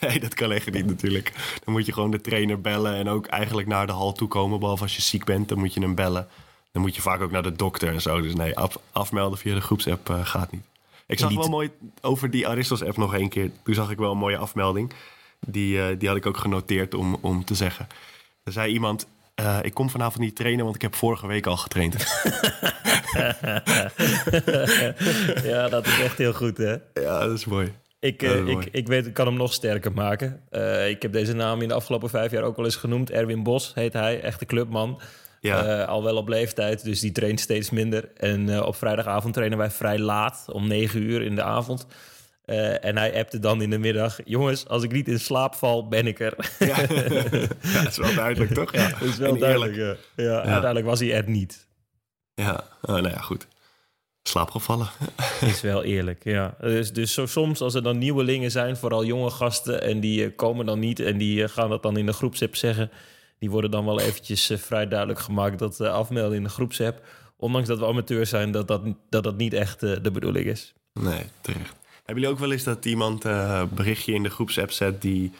Nee, 0.00 0.20
dat 0.20 0.34
kan 0.34 0.52
echt 0.52 0.72
niet 0.72 0.86
natuurlijk. 0.86 1.32
Dan 1.64 1.74
moet 1.74 1.86
je 1.86 1.92
gewoon 1.92 2.10
de 2.10 2.20
trainer 2.20 2.60
bellen 2.60 2.94
en 2.94 3.08
ook 3.08 3.26
eigenlijk 3.26 3.68
naar 3.68 3.86
de 3.86 3.92
hal 3.92 4.12
toe 4.12 4.28
komen. 4.28 4.58
Behalve 4.60 4.82
als 4.82 4.96
je 4.96 5.02
ziek 5.02 5.24
bent, 5.24 5.48
dan 5.48 5.58
moet 5.58 5.74
je 5.74 5.80
hem 5.80 5.94
bellen. 5.94 6.28
Dan 6.72 6.82
moet 6.82 6.94
je 6.94 7.02
vaak 7.02 7.20
ook 7.20 7.30
naar 7.30 7.42
de 7.42 7.52
dokter 7.56 7.88
en 7.92 8.00
zo. 8.00 8.20
Dus 8.20 8.34
nee, 8.34 8.56
af- 8.56 8.78
afmelden 8.92 9.38
via 9.38 9.54
de 9.54 9.60
groepsapp 9.60 10.10
gaat 10.22 10.52
niet. 10.52 10.62
Ik 11.06 11.18
zag 11.18 11.34
wel 11.34 11.48
mooi 11.48 11.70
over 12.00 12.30
die 12.30 12.48
Aristos-app 12.48 12.96
nog 12.96 13.14
één 13.14 13.28
keer. 13.28 13.50
Toen 13.64 13.74
zag 13.74 13.90
ik 13.90 13.98
wel 13.98 14.10
een 14.10 14.18
mooie 14.18 14.36
afmelding. 14.36 14.92
Die, 15.46 15.96
die 15.96 16.08
had 16.08 16.16
ik 16.16 16.26
ook 16.26 16.36
genoteerd 16.36 16.94
om, 16.94 17.16
om 17.20 17.44
te 17.44 17.54
zeggen. 17.54 17.86
Er 18.44 18.52
zei 18.52 18.72
iemand, 18.72 19.06
eh, 19.40 19.58
ik 19.62 19.74
kom 19.74 19.90
vanavond 19.90 20.18
niet 20.18 20.36
trainen, 20.36 20.64
want 20.64 20.76
ik 20.76 20.82
heb 20.82 20.94
vorige 20.94 21.26
week 21.26 21.46
al 21.46 21.56
getraind. 21.56 21.94
ja, 25.50 25.68
dat 25.68 25.86
is 25.86 26.00
echt 26.00 26.18
heel 26.18 26.32
goed, 26.32 26.56
hè? 26.56 26.76
ja, 26.94 27.26
dat 27.26 27.38
is 27.38 27.44
mooi. 27.44 27.72
Ik, 28.00 28.22
eh, 28.22 28.46
ik, 28.46 28.68
ik 28.70 28.86
weet, 28.86 29.06
ik 29.06 29.14
kan 29.14 29.26
hem 29.26 29.36
nog 29.36 29.52
sterker 29.52 29.92
maken. 29.92 30.40
Eh, 30.50 30.88
ik 30.88 31.02
heb 31.02 31.12
deze 31.12 31.32
naam 31.32 31.62
in 31.62 31.68
de 31.68 31.74
afgelopen 31.74 32.10
vijf 32.10 32.30
jaar 32.30 32.42
ook 32.42 32.56
wel 32.56 32.64
eens 32.64 32.76
genoemd. 32.76 33.10
Erwin 33.10 33.42
Bos 33.42 33.72
heet 33.74 33.92
hij, 33.92 34.20
echte 34.20 34.46
clubman. 34.46 35.00
Ja. 35.40 35.84
Al 35.84 36.04
wel 36.04 36.16
op 36.16 36.28
leeftijd, 36.28 36.84
dus 36.84 37.00
die 37.00 37.12
traint 37.12 37.40
steeds 37.40 37.70
minder. 37.70 38.08
En 38.16 38.64
op 38.64 38.76
vrijdagavond 38.76 39.34
trainen 39.34 39.58
wij 39.58 39.70
vrij 39.70 39.98
laat, 39.98 40.44
om 40.52 40.68
negen 40.68 41.02
uur 41.02 41.22
in 41.22 41.34
de 41.34 41.42
avond. 41.42 41.86
Eh, 42.50 42.84
en 42.84 42.96
hij 42.96 43.18
appte 43.18 43.38
dan 43.38 43.62
in 43.62 43.70
de 43.70 43.78
middag... 43.78 44.18
jongens, 44.24 44.68
als 44.68 44.82
ik 44.82 44.92
niet 44.92 45.08
in 45.08 45.20
slaap 45.20 45.54
val, 45.54 45.88
ben 45.88 46.06
ik 46.06 46.20
er. 46.20 46.34
Ja, 46.58 46.66
ja 47.72 47.82
dat 47.82 47.86
is 47.86 47.96
wel 47.96 48.14
duidelijk, 48.14 48.54
toch? 48.54 48.72
Ja. 48.72 48.88
Dat 48.88 49.00
is 49.00 49.16
wel 49.16 49.34
En 49.34 49.40
duidelijk. 49.40 49.74
Ja. 49.74 49.96
Ja, 50.16 50.36
Uiteindelijk 50.36 50.86
was 50.86 51.00
hij 51.00 51.14
er 51.14 51.28
niet. 51.28 51.68
Ja, 52.34 52.64
oh, 52.82 52.94
nou 52.94 53.08
ja, 53.08 53.20
goed. 53.20 53.46
Slaapgevallen. 54.22 54.88
Is 55.40 55.60
wel 55.60 55.82
eerlijk, 55.82 56.24
ja. 56.24 56.54
Dus, 56.60 56.92
dus 56.92 57.14
zo, 57.14 57.26
soms 57.26 57.60
als 57.60 57.74
er 57.74 57.82
dan 57.82 57.98
nieuwelingen 57.98 58.50
zijn, 58.50 58.76
vooral 58.76 59.04
jonge 59.04 59.30
gasten... 59.30 59.82
en 59.82 60.00
die 60.00 60.24
eh, 60.24 60.36
komen 60.36 60.66
dan 60.66 60.78
niet 60.78 61.00
en 61.00 61.18
die 61.18 61.42
eh, 61.42 61.48
gaan 61.48 61.70
dat 61.70 61.82
dan 61.82 61.96
in 61.96 62.06
de 62.06 62.12
groepsapp 62.12 62.56
zeggen... 62.56 62.90
die 63.38 63.50
worden 63.50 63.70
dan 63.70 63.84
wel 63.84 64.00
eventjes 64.00 64.52
vrij 64.54 64.88
duidelijk 64.88 65.20
gemaakt... 65.20 65.58
dat 65.58 65.80
afmelden 65.80 66.36
in 66.36 66.42
de 66.42 66.48
groepsapp... 66.48 67.06
ondanks 67.36 67.68
dat 67.68 67.78
we 67.78 67.86
amateur 67.86 68.26
zijn, 68.26 68.52
dat 68.52 68.68
dat, 68.68 68.82
dat, 69.08 69.24
dat 69.24 69.36
niet 69.36 69.52
echt 69.52 69.80
de 69.80 70.10
bedoeling 70.12 70.46
is. 70.46 70.74
Nee, 70.92 71.24
terecht. 71.40 71.79
Hebben 72.10 72.22
jullie 72.28 72.36
ook 72.38 72.44
wel 72.48 72.52
eens 72.52 72.64
dat 72.64 72.84
iemand 72.84 73.24
eh 73.24 73.62
berichtje 73.74 74.12
in 74.12 74.22
de 74.22 74.30
groepsapp 74.30 74.70
zet 74.70 75.02
die 75.02 75.32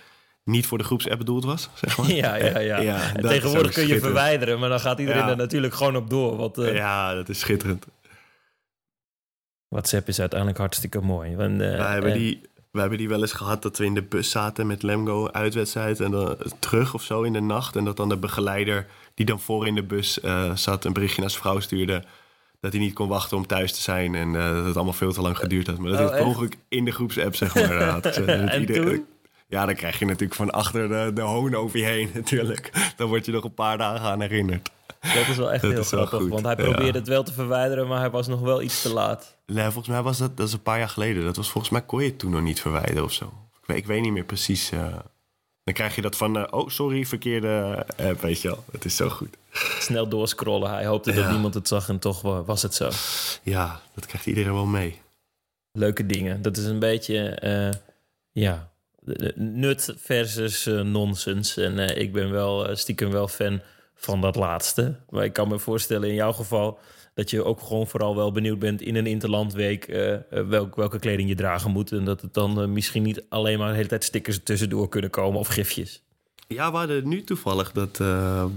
niet 0.45 0.67
voor 0.67 0.79
de 0.79 0.85
groepsapp 0.85 1.19
bedoeld 1.19 1.45
was? 1.45 1.69
Zeg 1.75 1.97
maar? 1.99 2.11
Ja, 2.25 2.35
ja, 2.37 2.59
ja. 2.59 2.79
Ja, 2.81 3.15
en 3.15 3.23
tegenwoordig 3.23 3.73
kun 3.73 3.87
je 3.87 4.01
verwijderen... 4.01 4.59
maar 4.59 4.69
dan 4.69 4.81
gaat 4.81 4.99
iedereen 4.99 5.23
Ja. 5.23 5.29
er 5.31 5.37
natuurlijk 5.37 5.75
gewoon 5.75 5.97
op 5.97 6.11
door. 6.11 6.37
Want 6.37 6.59
eh, 6.59 6.75
Ja, 6.75 7.15
dat 7.15 7.29
is 7.29 7.39
schitterend. 7.39 7.87
WhatsApp 9.69 10.09
is 10.09 10.21
uiteindelijk 10.21 10.59
hartstikke 10.59 11.01
mooi. 11.01 11.37
Want, 11.37 11.61
eh, 11.61 11.77
wij, 11.77 11.93
hebben 11.93 12.13
en- 12.13 12.19
die, 12.19 12.41
wij 12.71 12.81
hebben 12.81 12.99
die 12.99 13.09
wel 13.09 13.21
eens 13.21 13.33
gehad 13.33 13.63
dat 13.63 13.79
we 13.79 13.85
in 13.85 13.95
de 13.95 14.03
bus 14.03 14.31
zaten 14.31 14.67
met 14.67 14.83
Lemgo 14.83 15.29
uitwedstrijd 15.31 16.01
en 16.01 16.11
dan 16.11 16.37
terug 16.59 16.95
of 16.95 17.03
zo 17.03 17.23
in 17.23 17.33
de 17.33 17.41
nacht. 17.41 17.77
En 17.77 17.85
dat 17.85 17.97
dan 17.97 18.09
de 18.09 18.17
begeleider 18.17 18.87
die 19.15 19.27
dan 19.27 19.41
voor 19.41 19.67
in 19.67 19.75
de 19.75 19.83
bus 19.83 20.19
zat 20.55 20.85
een 20.85 20.93
berichtje 20.93 21.21
naar 21.21 21.31
zijn 21.31 21.43
vrouw 21.43 21.61
stuurde. 21.61 22.05
Dat 22.61 22.73
hij 22.73 22.81
niet 22.81 22.95
kon 22.95 23.09
wachten 23.09 23.37
om 23.37 23.47
thuis 23.47 23.73
te 23.73 23.81
zijn 23.81 24.15
en 24.15 24.37
eh, 24.37 24.55
dat 24.55 24.65
het 24.65 24.75
allemaal 24.77 24.93
veel 24.95 25.13
te 25.13 25.21
lang 25.21 25.39
geduurd 25.39 25.67
had. 25.67 25.79
Maar 25.79 25.91
dat 25.91 25.95
Oh, 25.95 26.01
heeft 26.01 26.11
per 26.17 26.21
echt? 26.21 26.29
ongeluk 26.37 26.57
in 26.69 26.85
de 26.85 26.91
groepsapp 26.91 27.35
zeg 27.35 27.55
maar 27.55 27.77
eh, 27.81 27.93
had 27.93 28.07
En 28.17 28.61
ieder- 28.61 28.85
toen? 28.85 29.07
Ja, 29.49 29.67
dan 29.67 29.75
krijg 29.75 29.99
je 29.99 30.05
natuurlijk 30.05 30.35
van 30.35 30.51
achter 30.51 30.89
de, 30.89 31.11
de 31.15 31.21
hoon 31.21 31.55
over 31.55 31.79
je 31.79 31.85
heen 31.85 32.11
natuurlijk. 32.15 32.93
Dan 32.97 33.09
word 33.09 33.27
je 33.27 33.33
nog 33.33 33.45
een 33.45 33.55
paar 33.55 33.79
dagen 33.79 34.09
aan 34.11 34.21
herinnerd. 34.21 34.71
Dat 35.01 35.29
is 35.29 35.37
wel 35.37 35.53
echt 35.53 35.63
Dat 35.63 35.71
heel 35.71 35.81
is 35.81 35.91
wel 35.91 36.07
grappig. 36.07 36.29
Want 36.29 36.45
hij 36.45 36.55
ja. 36.59 36.63
probeerde 36.73 36.99
het 36.99 37.09
wel 37.09 37.23
te 37.23 37.33
verwijderen... 37.33 37.87
maar 37.89 37.99
hij 37.99 38.11
was 38.11 38.27
nog 38.27 38.41
wel 38.41 38.63
iets 38.63 38.83
te 38.83 38.93
laat. 38.93 39.37
Nee, 39.47 39.65
volgens 39.65 39.89
mij 39.89 40.03
was 40.03 40.19
dat, 40.19 40.37
dat 40.37 40.47
is 40.47 40.53
een 40.53 40.63
paar 40.63 40.79
jaar 40.79 40.89
geleden. 40.89 41.25
Dat 41.25 41.37
was 41.37 41.51
volgens 41.51 41.73
mij 41.73 41.83
kon 41.83 42.03
je 42.03 42.09
het 42.09 42.19
toen 42.19 42.31
nog 42.31 42.43
niet 42.43 42.61
verwijderen 42.61 43.05
of 43.05 43.13
zo. 43.13 43.25
Ik 43.61 43.67
weet, 43.67 43.77
ik 43.77 43.87
weet 43.87 44.03
niet 44.03 44.13
meer 44.13 44.25
precies. 44.25 44.71
eh. 44.71 44.85
Dan 45.71 45.79
krijg 45.79 45.95
je 45.95 46.03
dat 46.03 46.17
van, 46.17 46.37
eh, 46.39 46.45
oh 46.51 46.69
sorry, 46.69 47.05
verkeerde 47.07 47.87
app, 47.97 48.21
weet 48.21 48.41
je 48.41 48.49
wel. 48.49 48.65
Het 48.73 48.85
is 48.85 48.97
zo 48.97 49.09
goed. 49.09 49.37
Snel 49.79 50.09
doorscrollen. 50.09 50.71
Hij 50.71 50.87
hoopte 50.87 51.13
dat 51.13 51.31
niemand 51.31 51.55
het 51.55 51.69
zag 51.69 51.89
en 51.89 51.99
toch 51.99 52.23
wa- 52.23 52.43
was 52.43 52.63
het 52.63 52.75
zo. 52.75 52.91
Ja, 53.43 53.81
dat 53.95 54.07
krijgt 54.07 54.27
iedereen 54.27 54.53
wel 54.53 54.67
mee. 54.67 55.01
Leuke 55.73 56.07
dingen. 56.07 56.43
Dat 56.43 56.57
is 56.57 56.65
een 56.65 56.79
beetje, 56.79 57.29
eh, 57.29 57.71
ja, 58.31 58.71
nut 59.35 59.95
versus 59.99 60.67
eh, 60.67 60.81
nonsens. 60.81 61.57
En 61.57 61.79
eh, 61.79 62.03
ik 62.03 62.13
ben 62.13 62.31
wel 62.31 62.69
eh, 62.69 62.77
stiekem 62.77 63.11
wel 63.11 63.29
fan 63.29 63.61
van 63.95 64.21
dat 64.21 64.37
laatste. 64.37 64.95
Maar 65.09 65.25
ik 65.25 65.33
kan 65.33 65.49
me 65.49 65.59
voorstellen 65.59 66.09
in 66.09 66.15
jouw 66.15 66.33
geval 66.33 66.79
dat 67.21 67.31
je 67.31 67.45
ook 67.45 67.61
gewoon 67.61 67.87
vooral 67.87 68.17
wel 68.17 68.33
benieuwd 68.33 68.59
bent 68.59 68.83
in 68.83 68.97
een 68.97 69.07
interlandweek 69.07 69.87
welk, 70.31 70.77
welke 70.77 70.99
kleding 70.99 71.29
je 71.29 71.35
dragen 71.35 71.71
moet. 71.71 71.93
En 71.93 72.05
dat 72.05 72.21
het 72.21 72.35
dan 72.35 72.61
eh, 72.61 72.67
misschien 72.67 73.03
niet 73.03 73.25
alleen 73.29 73.59
maar 73.59 73.69
de 73.69 73.75
hele 73.75 73.89
tijd 73.89 74.05
stickers 74.05 74.37
er 74.37 74.43
tussendoor 74.43 74.89
kunnen 74.89 75.11
komen 75.11 75.41
of 75.41 75.49
gifjes. 75.49 76.03
Ja, 76.49 76.71
we 76.71 76.77
hadden 76.77 77.09
nu 77.09 77.25
toevallig 77.25 77.73
dat 77.73 78.03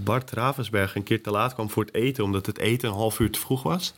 Bart 0.04 0.32
Ravensberg 0.32 0.96
een 0.96 1.04
keer 1.04 1.24
te 1.24 1.32
laat 1.32 1.54
kwam 1.54 1.70
voor 1.70 1.84
het 1.84 1.94
eten... 1.94 2.24
omdat 2.24 2.46
het 2.46 2.58
eten 2.58 2.90
een 2.90 2.96
half 2.96 3.20
uur 3.20 3.32
te 3.32 3.40
vroeg 3.40 3.64
was. 3.64 3.94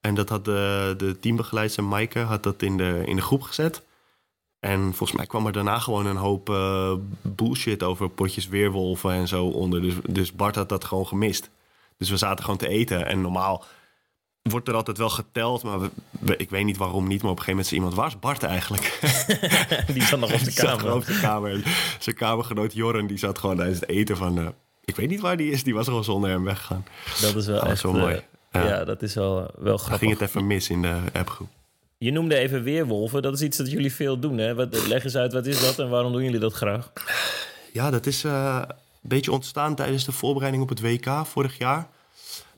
En 0.00 0.14
dat 0.14 0.28
had 0.28 0.44
de, 0.44 0.94
de 0.96 1.18
teambegeleidster 1.20 1.84
Maaike 1.84 2.18
had 2.18 2.42
dat 2.42 2.62
in 2.62 2.76
de, 2.76 3.02
in 3.04 3.16
de 3.16 3.22
groep 3.22 3.42
gezet. 3.42 3.82
En 4.60 4.80
volgens 4.80 5.12
mij 5.12 5.26
kwam 5.26 5.46
er 5.46 5.52
daarna 5.52 5.78
gewoon 5.78 6.06
een 6.06 6.16
hoop 6.16 6.46
bullshit 7.22 7.82
over 7.82 8.08
potjes 8.08 8.48
weerwolven 8.48 9.12
en 9.12 9.28
zo 9.28 9.46
onder. 9.46 9.82
Dus, 9.82 9.94
dus 10.08 10.32
Bart 10.32 10.54
had 10.54 10.68
dat 10.68 10.84
gewoon 10.84 11.06
gemist. 11.06 11.50
Dus 11.98 12.10
we 12.10 12.16
zaten 12.16 12.44
gewoon 12.44 12.58
te 12.58 12.68
eten. 12.68 13.06
En 13.06 13.20
normaal 13.20 13.64
wordt 14.52 14.68
er 14.68 14.74
altijd 14.74 14.98
wel 14.98 15.08
geteld, 15.10 15.62
maar 15.62 15.80
we- 15.80 15.90
we- 16.10 16.36
ik 16.36 16.50
weet 16.50 16.64
niet 16.64 16.76
waarom 16.76 17.06
niet. 17.08 17.22
Maar 17.22 17.30
op 17.30 17.38
een 17.38 17.44
gegeven 17.44 17.50
moment 17.50 17.66
zei 17.66 17.80
iemand, 17.80 17.94
waar 17.96 18.06
is 18.06 18.18
Bart 18.18 18.42
eigenlijk? 18.42 18.98
Die 19.94 20.02
zat 20.02 20.18
nog 20.20 20.32
op 20.32 20.44
de 20.44 20.52
kamer. 20.64 20.94
op 20.94 21.06
de 21.06 21.18
kamer. 21.20 21.50
En 21.52 21.62
zijn 21.98 22.16
kamergenoot 22.16 22.72
Jorren, 22.72 23.06
die 23.06 23.16
zat 23.18 23.38
gewoon 23.38 23.56
tijdens 23.56 23.80
het 23.80 23.88
eten 23.88 24.16
van... 24.16 24.38
eh, 24.38 24.46
ik 24.84 24.96
weet 24.96 25.08
niet 25.08 25.20
waar 25.20 25.36
die 25.36 25.50
is, 25.50 25.62
die 25.64 25.74
was 25.74 25.86
gewoon 25.86 26.04
zonder 26.04 26.30
hem 26.30 26.44
weggegaan. 26.44 26.84
Dat 27.20 27.34
is 27.34 27.46
wel 27.46 27.60
Dat 27.60 27.68
echt 27.68 27.82
was 27.82 27.92
wel 27.92 28.00
mooi. 28.00 28.14
eh, 28.50 28.62
Ja. 28.62 28.68
ja. 28.68 28.84
dat 28.84 29.02
is 29.02 29.14
wel, 29.14 29.50
wel 29.58 29.76
grappig. 29.76 29.98
ging 29.98 30.12
het 30.18 30.28
even 30.28 30.46
mis 30.46 30.70
in 30.70 30.82
de 30.82 30.96
appgroep. 31.12 31.48
Je 31.98 32.10
noemde 32.12 32.36
even 32.36 32.62
weerwolven. 32.62 33.22
Dat 33.22 33.34
is 33.34 33.42
iets 33.42 33.56
dat 33.56 33.70
jullie 33.70 33.92
veel 33.94 34.18
doen. 34.18 34.38
Hè? 34.38 34.54
Wat, 34.54 34.86
leg 34.86 35.04
eens 35.04 35.16
uit, 35.16 35.32
wat 35.32 35.46
is 35.46 35.60
dat 35.60 35.78
en 35.78 35.88
waarom 35.88 36.12
doen 36.12 36.22
jullie 36.24 36.38
dat 36.40 36.52
graag? 36.52 36.92
Ja, 37.72 37.90
dat 37.90 38.06
is 38.06 38.24
eh, 38.24 38.62
een 38.68 38.74
beetje 39.08 39.32
ontstaan 39.32 39.74
tijdens 39.74 40.04
de 40.04 40.12
voorbereiding 40.12 40.62
op 40.62 40.68
het 40.68 40.80
WK 40.80 41.06
vorig 41.26 41.58
jaar. 41.58 41.88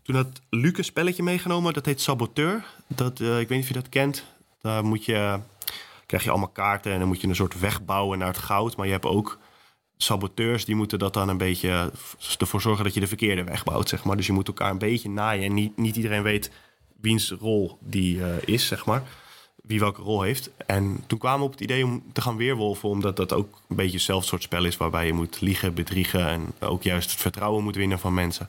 Toen 0.07 0.15
had 0.15 0.41
Luc 0.51 0.79
een 0.79 0.85
spelletje 0.85 1.23
meegenomen, 1.23 1.73
dat 1.73 1.87
heet 1.87 2.01
Saboteur. 2.01 2.65
Dat, 2.87 3.21
eh, 3.21 3.41
ik 3.41 3.49
weet 3.49 3.59
niet 3.59 3.61
of 3.61 3.69
je 3.69 3.75
dat 3.75 3.89
kent. 3.89 4.25
Daar 4.61 4.85
moet 4.85 5.05
je, 5.05 5.39
krijg 6.07 6.25
je 6.25 6.31
allemaal 6.31 6.49
kaarten 6.49 6.93
en 6.93 6.99
dan 6.99 7.09
moet 7.09 7.21
je 7.21 7.29
een 7.29 7.35
soort 7.35 7.61
weg 7.61 7.85
bouwen 7.85 8.19
naar 8.19 8.29
het 8.29 8.39
goud. 8.39 8.77
Maar 8.77 8.87
je 8.87 8.93
hebt 8.93 9.05
ook 9.05 9.39
saboteurs, 9.97 10.65
die 10.65 10.75
moeten 10.75 10.99
dat 10.99 11.15
dan 11.15 11.29
een 11.29 11.37
beetje 11.37 11.93
ervoor 12.39 12.61
zorgen 12.61 12.85
dat 12.85 12.95
je 12.95 13.01
de 13.01 13.07
verkeerde 13.07 13.45
weg 13.45 13.65
bouwt, 13.65 13.89
zeg 13.89 14.05
maar. 14.05 14.17
Dus 14.17 14.27
je 14.27 14.33
moet 14.33 14.49
elkaar 14.49 14.71
een 14.71 14.79
beetje 14.79 15.09
naaien 15.09 15.45
en 15.45 15.55
niet, 15.55 15.77
niet 15.77 15.97
iedereen 15.97 16.23
weet 16.23 16.51
wiens 17.01 17.31
rol 17.31 17.79
die 17.81 18.25
eh, 18.25 18.55
is, 18.55 18.67
zeg 18.67 18.87
maar. 18.87 19.03
Wie 19.63 19.81
welke 19.81 20.03
rol 20.03 20.23
heeft. 20.23 20.51
En 20.67 21.05
toen 21.07 21.19
kwamen 21.19 21.39
we 21.39 21.47
op 21.47 21.53
het 21.53 21.61
idee 21.61 21.85
om 21.85 22.05
te 22.13 22.21
gaan 22.21 22.37
weerwolven, 22.37 22.89
omdat 22.89 23.17
dat 23.17 23.33
ook 23.33 23.61
een 23.69 23.77
beetje 23.77 23.97
hetzelfde 23.97 24.29
soort 24.29 24.43
spel 24.43 24.65
is 24.65 24.77
waarbij 24.77 25.07
je 25.07 25.13
moet 25.13 25.41
liegen, 25.41 25.75
bedriegen 25.75 26.29
en 26.29 26.53
ook 26.61 26.83
juist 26.83 27.11
het 27.11 27.21
vertrouwen 27.21 27.65
moet 27.65 27.77
winnen 27.77 27.99
van 27.99 28.15
mensen. 28.15 28.49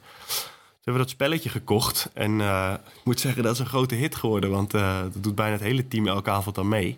Toen 0.87 0.95
hebben 0.95 1.13
we 1.13 1.17
dat 1.17 1.27
spelletje 1.27 1.59
gekocht 1.59 2.09
en 2.13 2.41
eh, 2.41 2.73
ik 2.95 3.03
moet 3.03 3.19
zeggen 3.19 3.43
dat 3.43 3.53
is 3.53 3.59
een 3.59 3.65
grote 3.65 3.95
hit 3.95 4.15
geworden, 4.15 4.49
want 4.49 4.73
eh, 4.73 5.01
dat 5.01 5.23
doet 5.23 5.35
bijna 5.35 5.51
het 5.51 5.61
hele 5.61 5.87
team 5.87 6.07
elke 6.07 6.29
avond 6.29 6.57
aan 6.57 6.67
mee. 6.67 6.97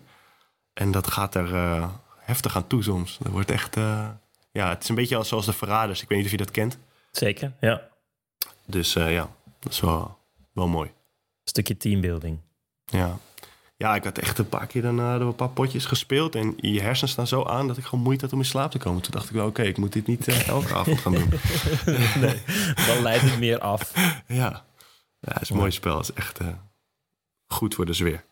En 0.72 0.90
dat 0.90 1.06
gaat 1.06 1.34
er 1.34 1.54
eh, 1.54 1.88
heftig 2.18 2.56
aan 2.56 2.66
toe 2.66 2.82
soms. 2.82 3.18
Dat 3.22 3.32
wordt 3.32 3.50
echt, 3.50 3.74
ja, 4.52 4.68
het 4.68 4.82
is 4.82 4.88
een 4.88 4.94
beetje 4.94 5.16
als 5.16 5.28
zoals 5.28 5.46
de 5.46 5.52
Verraders. 5.52 6.02
Ik 6.02 6.08
weet 6.08 6.18
niet 6.18 6.26
of 6.26 6.32
je 6.32 6.38
dat 6.38 6.50
kent. 6.50 6.78
Zeker, 7.10 7.52
ja. 7.60 7.88
Dus 8.66 8.92
ja, 8.92 9.30
dat 9.60 9.72
is 9.72 9.80
wel, 9.80 10.18
wel 10.52 10.68
mooi. 10.68 10.90
stukje 11.44 11.76
teambuilding. 11.76 12.38
Ja. 12.84 13.18
Ja, 13.80 13.94
ik 13.94 14.04
had 14.04 14.18
echt 14.18 14.38
een 14.38 14.48
paar 14.48 14.66
keer 14.66 14.84
eh, 14.84 15.16
een 15.18 15.34
paar 15.34 15.48
potjes 15.48 15.84
gespeeld. 15.86 16.34
En 16.34 16.54
je 16.56 16.80
hersens 16.80 17.10
staan 17.10 17.26
zo 17.26 17.44
aan 17.44 17.66
dat 17.66 17.76
ik 17.76 17.84
gewoon 17.84 18.04
moeite 18.04 18.24
had 18.24 18.32
om 18.32 18.38
in 18.38 18.44
slaap 18.44 18.70
te 18.70 18.78
komen. 18.78 19.02
Toen 19.02 19.12
dacht 19.12 19.26
ik 19.26 19.34
wel, 19.34 19.46
oké, 19.46 19.62
ik 19.62 19.76
moet 19.76 19.92
dit 19.92 20.06
niet 20.06 20.28
eh, 20.28 20.48
elke 20.48 20.74
avond 20.74 21.00
gaan 21.00 21.14
doen. 21.14 21.28
nee, 22.20 22.42
dan 22.86 23.02
leidt 23.02 23.22
het 23.22 23.38
meer 23.38 23.58
af. 23.58 23.92
Ja, 24.26 24.64
ja 25.20 25.32
het 25.32 25.42
is 25.42 25.50
een 25.50 25.56
mooi 25.56 25.70
spel. 25.70 25.96
Het 25.96 26.08
is 26.08 26.14
echt 26.14 26.38
eh, 26.38 26.46
goed 27.46 27.74
voor 27.74 27.86
de 27.86 27.92
sfeer. 27.92 28.24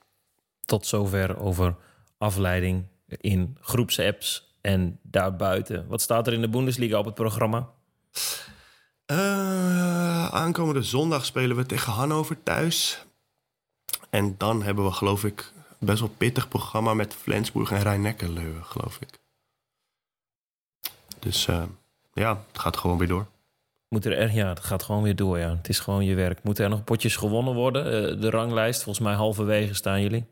Tot 0.65 0.87
zover 0.87 1.39
over 1.39 1.75
afleiding 2.19 2.87
in 3.07 3.57
groepsapps 3.61 4.57
en 4.61 4.99
daarbuiten. 5.03 5.87
Wat 5.89 6.01
staat 6.01 6.27
er 6.27 6.33
in 6.33 6.41
de 6.41 6.49
Bundesliga 6.49 6.99
op 6.99 7.05
het 7.05 7.15
programma? 7.15 7.69
Uh, 9.07 10.29
aankomende 10.29 10.83
zondag 10.83 11.25
spelen 11.25 11.57
we 11.57 11.67
tegen 11.67 11.93
Hannover 11.93 12.43
thuis. 12.43 13.07
En 14.11 14.35
dan 14.39 14.63
hebben 14.63 14.85
we, 14.85 14.91
geloof 14.91 15.25
ik, 15.25 15.53
best 15.79 16.01
wel 16.01 16.15
pittig 16.17 16.49
programma 16.49 16.95
met 16.95 17.15
Flensburg 17.15 17.71
en 17.71 17.83
Rijn-Neckar-Leuven, 17.83 18.65
geloof 18.65 18.99
ik. 19.01 19.09
Dus 21.19 21.47
uh, 21.47 21.63
ja, 22.13 22.45
het 22.49 22.59
gaat 22.59 22.77
gewoon 22.77 22.99
weer 22.99 23.09
door. 23.09 23.27
Moet 23.89 24.05
er, 24.05 24.35
ja, 24.35 24.49
het 24.49 24.61
gaat 24.61 24.83
gewoon 24.83 25.03
weer 25.03 25.17
door, 25.17 25.39
ja. 25.39 25.51
Het 25.57 25.69
is 25.69 25.79
gewoon 25.79 26.05
je 26.05 26.15
werk. 26.15 26.43
Moeten 26.43 26.65
er 26.65 26.71
nog 26.71 26.85
potjes 26.85 27.17
gewonnen 27.17 27.55
worden? 27.55 27.87
Uh, 27.87 28.21
de 28.21 28.31
ranglijst, 28.31 28.83
volgens 28.83 29.05
mij 29.07 29.15
halverwege 29.15 29.75
staan 29.75 30.01
jullie. 30.01 30.25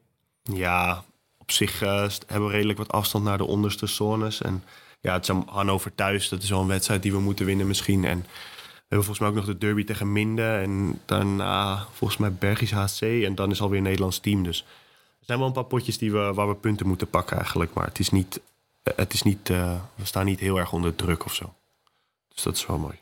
Ja, 0.42 1.04
op 1.38 1.50
zich 1.50 1.82
uh, 1.82 2.08
hebben 2.26 2.48
we 2.48 2.54
redelijk 2.54 2.78
wat 2.78 2.92
afstand 2.92 3.24
naar 3.24 3.38
de 3.38 3.46
onderste 3.46 3.86
zones. 3.86 4.42
En 4.42 4.64
ja, 5.00 5.12
het 5.12 5.28
is 5.28 5.34
Hannover 5.46 5.94
thuis. 5.94 6.28
Dat 6.28 6.42
is 6.42 6.50
wel 6.50 6.60
een 6.60 6.66
wedstrijd 6.66 7.02
die 7.02 7.12
we 7.12 7.20
moeten 7.20 7.46
winnen 7.46 7.66
misschien. 7.66 8.04
En 8.04 8.26
hebben 8.88 9.06
volgens 9.06 9.18
mij 9.18 9.28
ook 9.28 9.34
nog 9.34 9.44
de 9.44 9.66
derby 9.66 9.84
tegen 9.84 10.12
Minden. 10.12 10.60
En 10.60 11.00
daarna 11.04 11.86
volgens 11.92 12.18
mij 12.18 12.32
Bergisch 12.32 12.70
HC. 12.70 13.00
En 13.00 13.34
dan 13.34 13.50
is 13.50 13.60
alweer 13.60 13.78
een 13.78 13.84
Nederlands 13.84 14.18
team. 14.18 14.42
Dus 14.42 14.60
er 15.18 15.24
zijn 15.26 15.38
wel 15.38 15.46
een 15.46 15.52
paar 15.52 15.64
potjes 15.64 15.98
die 15.98 16.12
we, 16.12 16.32
waar 16.34 16.48
we 16.48 16.54
punten 16.54 16.86
moeten 16.86 17.10
pakken 17.10 17.36
eigenlijk. 17.36 17.74
Maar 17.74 17.86
het 17.86 17.98
is 17.98 18.10
niet... 18.10 18.40
Het 18.94 19.12
is 19.12 19.22
niet 19.22 19.48
uh, 19.48 19.74
we 19.94 20.04
staan 20.04 20.24
niet 20.24 20.40
heel 20.40 20.56
erg 20.56 20.72
onder 20.72 20.94
druk 20.94 21.24
of 21.24 21.34
zo. 21.34 21.54
Dus 22.34 22.42
dat 22.42 22.56
is 22.56 22.66
wel 22.66 22.78
mooi. 22.78 22.98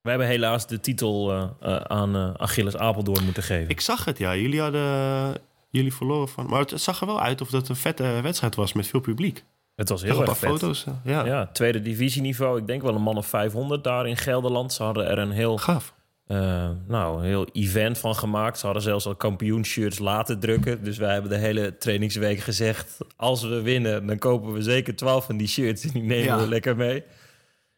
We 0.00 0.10
hebben 0.10 0.26
helaas 0.26 0.66
de 0.66 0.80
titel 0.80 1.34
uh, 1.34 1.44
uh, 1.62 1.76
aan 1.76 2.38
Achilles 2.38 2.76
Apeldoorn 2.76 3.24
moeten 3.24 3.42
geven. 3.42 3.68
Ik 3.68 3.80
zag 3.80 4.04
het, 4.04 4.18
ja. 4.18 4.36
Jullie 4.36 4.60
hadden... 4.60 5.40
Jullie 5.70 5.94
verloren 5.94 6.28
van... 6.28 6.46
Maar 6.46 6.60
het 6.60 6.80
zag 6.80 7.00
er 7.00 7.06
wel 7.06 7.20
uit 7.20 7.40
of 7.40 7.50
dat 7.50 7.68
een 7.68 7.76
vette 7.76 8.20
wedstrijd 8.22 8.54
was 8.54 8.72
met 8.72 8.86
veel 8.86 9.00
publiek. 9.00 9.44
Het 9.78 9.88
was 9.88 10.02
heel 10.02 10.20
erg 10.20 10.38
vet. 10.38 10.50
foto's, 10.50 10.84
ja. 11.04 11.24
ja. 11.24 11.46
tweede 11.52 11.82
divisieniveau. 11.82 12.58
Ik 12.58 12.66
denk 12.66 12.82
wel 12.82 12.94
een 12.94 13.02
man 13.02 13.16
of 13.16 13.26
500 13.26 13.84
daar 13.84 14.06
in 14.06 14.16
Gelderland. 14.16 14.72
Ze 14.72 14.82
hadden 14.82 15.06
er 15.06 15.18
een 15.18 15.30
heel... 15.30 15.58
Gaaf. 15.58 15.94
Uh, 16.26 16.68
nou, 16.86 17.18
een 17.18 17.24
heel 17.24 17.46
event 17.52 17.98
van 17.98 18.14
gemaakt. 18.14 18.58
Ze 18.58 18.64
hadden 18.64 18.82
zelfs 18.82 19.06
al 19.06 19.14
kampioenshirts 19.14 19.98
laten 19.98 20.38
drukken. 20.38 20.84
Dus 20.84 20.98
wij 20.98 21.12
hebben 21.12 21.30
de 21.30 21.36
hele 21.36 21.78
trainingsweek 21.78 22.38
gezegd... 22.38 22.98
als 23.16 23.42
we 23.42 23.62
winnen, 23.62 24.06
dan 24.06 24.18
kopen 24.18 24.52
we 24.52 24.62
zeker 24.62 24.96
12 24.96 25.24
van 25.24 25.36
die 25.36 25.48
shirts... 25.48 25.84
en 25.84 25.90
die 25.92 26.02
nemen 26.02 26.24
ja. 26.24 26.38
we 26.38 26.48
lekker 26.48 26.76
mee. 26.76 27.04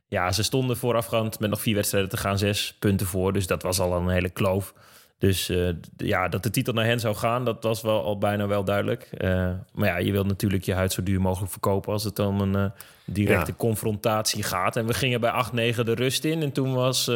Ja, 0.08 0.32
ze 0.32 0.42
stonden 0.42 0.76
voorafgaand 0.76 1.40
met 1.40 1.50
nog 1.50 1.60
vier 1.60 1.74
wedstrijden 1.74 2.10
te 2.10 2.16
gaan, 2.16 2.38
zes 2.38 2.76
punten 2.78 3.06
voor. 3.06 3.32
Dus 3.32 3.46
dat 3.46 3.62
was 3.62 3.80
al 3.80 3.96
een 3.96 4.08
hele 4.08 4.30
kloof. 4.30 4.74
Dus 5.20 5.50
uh, 5.50 5.70
ja, 5.96 6.28
dat 6.28 6.42
de 6.42 6.50
titel 6.50 6.72
naar 6.72 6.84
hen 6.84 7.00
zou 7.00 7.14
gaan, 7.14 7.44
dat 7.44 7.62
was 7.62 7.82
wel 7.82 8.04
al 8.04 8.18
bijna 8.18 8.46
wel 8.46 8.64
duidelijk. 8.64 9.10
Uh, 9.18 9.50
maar 9.72 9.88
ja, 9.88 9.96
je 9.96 10.12
wilt 10.12 10.26
natuurlijk 10.26 10.62
je 10.62 10.74
huid 10.74 10.92
zo 10.92 11.02
duur 11.02 11.20
mogelijk 11.20 11.50
verkopen 11.50 11.92
als 11.92 12.04
het 12.04 12.18
om 12.18 12.40
een 12.40 12.56
uh, 12.56 12.70
directe 13.04 13.50
ja. 13.50 13.56
confrontatie 13.56 14.42
gaat. 14.42 14.76
En 14.76 14.86
we 14.86 14.94
gingen 14.94 15.20
bij 15.20 15.44
8-9 15.74 15.80
de 15.80 15.94
rust 15.94 16.24
in. 16.24 16.42
En 16.42 16.52
toen 16.52 16.74
was, 16.74 17.10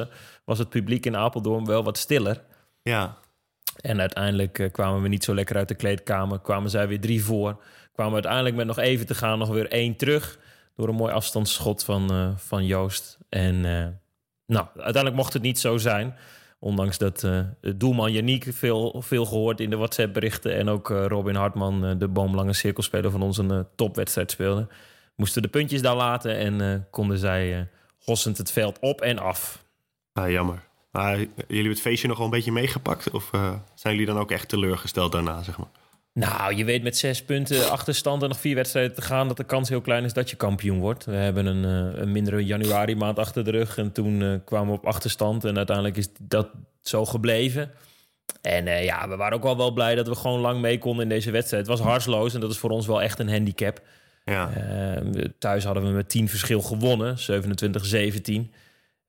was 0.44 0.58
het 0.58 0.68
publiek 0.68 1.06
in 1.06 1.16
Apeldoorn 1.16 1.66
wel 1.66 1.84
wat 1.84 1.98
stiller. 1.98 2.42
Ja. 2.82 3.16
En 3.80 4.00
uiteindelijk 4.00 4.68
kwamen 4.72 5.02
we 5.02 5.08
niet 5.08 5.24
zo 5.24 5.34
lekker 5.34 5.56
uit 5.56 5.68
de 5.68 5.74
kleedkamer. 5.74 6.40
Kwamen 6.40 6.70
zij 6.70 6.88
weer 6.88 7.00
drie 7.00 7.24
voor. 7.24 7.62
Kwamen 7.92 8.12
we 8.12 8.18
uiteindelijk 8.18 8.56
met 8.56 8.66
nog 8.66 8.78
even 8.78 9.06
te 9.06 9.14
gaan 9.14 9.38
nog 9.38 9.48
weer 9.48 9.70
één 9.70 9.96
terug. 9.96 10.38
Door 10.76 10.88
een 10.88 10.94
mooi 10.94 11.12
afstandsschot 11.12 11.84
van, 11.84 12.34
van 12.38 12.66
Joost. 12.66 13.18
En 13.28 13.60
nou, 14.46 14.66
uiteindelijk 14.74 15.16
mocht 15.16 15.32
het 15.32 15.42
niet 15.42 15.58
zo 15.58 15.76
zijn. 15.76 16.14
Ondanks 16.64 16.98
dat 16.98 17.22
uh, 17.22 17.40
doelman 17.77 18.12
Janiek 18.12 18.46
veel, 18.50 19.03
veel 19.03 19.24
gehoord 19.24 19.61
in 19.61 19.70
de 19.70 19.77
WhatsApp-berichten... 19.77 20.57
en 20.57 20.68
ook 20.68 20.90
uh, 20.90 21.07
Robin 21.07 21.35
Hartman, 21.35 21.85
uh, 21.85 21.92
de 21.98 22.09
boomlange 22.09 22.53
cirkelspeler 22.53 23.11
van 23.11 23.22
ons... 23.22 23.38
een 23.38 23.66
topwedstrijd 23.74 24.31
speelde. 24.31 24.66
Moesten 25.16 25.42
de 25.42 25.48
puntjes 25.48 25.83
daar 25.83 25.96
laten 25.96 26.37
en 26.37 26.87
konden 26.90 27.18
zij 27.18 27.68
hossend 27.98 28.38
het 28.38 28.53
veld 28.53 28.79
op 28.81 29.00
en 29.00 29.18
af. 29.18 29.64
Ah, 30.12 30.31
jammer. 30.31 30.62
Maar 30.90 31.18
jullie 31.48 31.70
het 31.70 31.81
feestje 31.81 32.09
nog 32.09 32.16
wel 32.16 32.27
een 32.27 32.33
beetje 32.33 32.53
meegepakt? 32.53 33.11
Of 33.11 33.31
zijn 33.74 33.94
jullie 33.94 34.07
dan 34.07 34.18
ook 34.18 34.31
echt 34.31 34.48
teleurgesteld 34.48 35.12
daarna, 35.12 35.42
zeg 35.42 35.59
maar? 35.59 35.70
Nou, 36.14 36.55
je 36.55 36.64
weet 36.64 36.83
met 36.83 36.96
zes 36.96 37.24
punten 37.24 37.70
achterstand 37.70 38.22
en 38.22 38.29
nog 38.29 38.40
vier 38.40 38.55
wedstrijden 38.55 38.94
te 38.94 39.03
gaan... 39.03 39.29
dat 39.29 39.37
de 39.37 39.44
kans 39.44 39.68
heel 39.68 39.81
klein 39.81 40.05
is 40.05 40.12
dat 40.12 40.31
je 40.31 40.37
kampioen 40.37 40.79
wordt. 40.79 41.05
We 41.05 41.14
hebben 41.14 41.46
een, 41.46 41.64
een 42.00 42.12
mindere 42.12 42.44
januari 42.44 42.96
maand 42.96 43.18
achter 43.18 43.44
de 43.44 43.50
rug... 43.50 43.79
en 43.79 43.92
toen 43.92 44.20
uh, 44.20 44.35
kwamen 44.44 44.72
we 44.72 44.79
op 44.79 44.87
achterstand 44.87 45.44
en 45.44 45.57
uiteindelijk 45.57 45.96
is 45.96 46.09
dat 46.20 46.48
zo 46.83 47.05
gebleven. 47.05 47.70
En 48.42 48.66
uh, 48.66 48.85
ja, 48.85 49.09
we 49.09 49.16
waren 49.16 49.37
ook 49.37 49.44
al 49.44 49.57
wel 49.57 49.72
blij 49.72 49.94
dat 49.94 50.09
we 50.09 50.14
gewoon 50.14 50.40
lang 50.40 50.61
mee 50.61 50.79
konden 50.79 51.03
in 51.03 51.09
deze 51.09 51.31
wedstrijd. 51.31 51.66
Het 51.66 51.79
was 51.79 51.87
harsloos 51.87 52.35
en 52.35 52.40
dat 52.40 52.50
is 52.50 52.59
voor 52.59 52.70
ons 52.70 52.87
wel 52.87 53.03
echt 53.03 53.18
een 53.18 53.31
handicap. 53.31 53.81
Ja. 54.24 54.50
Uh, 54.57 55.24
thuis 55.38 55.64
hadden 55.64 55.85
we 55.85 55.90
met 55.90 56.09
tien 56.09 56.29
verschil 56.29 56.61
gewonnen, 56.61 57.16
27-17. 58.48 58.50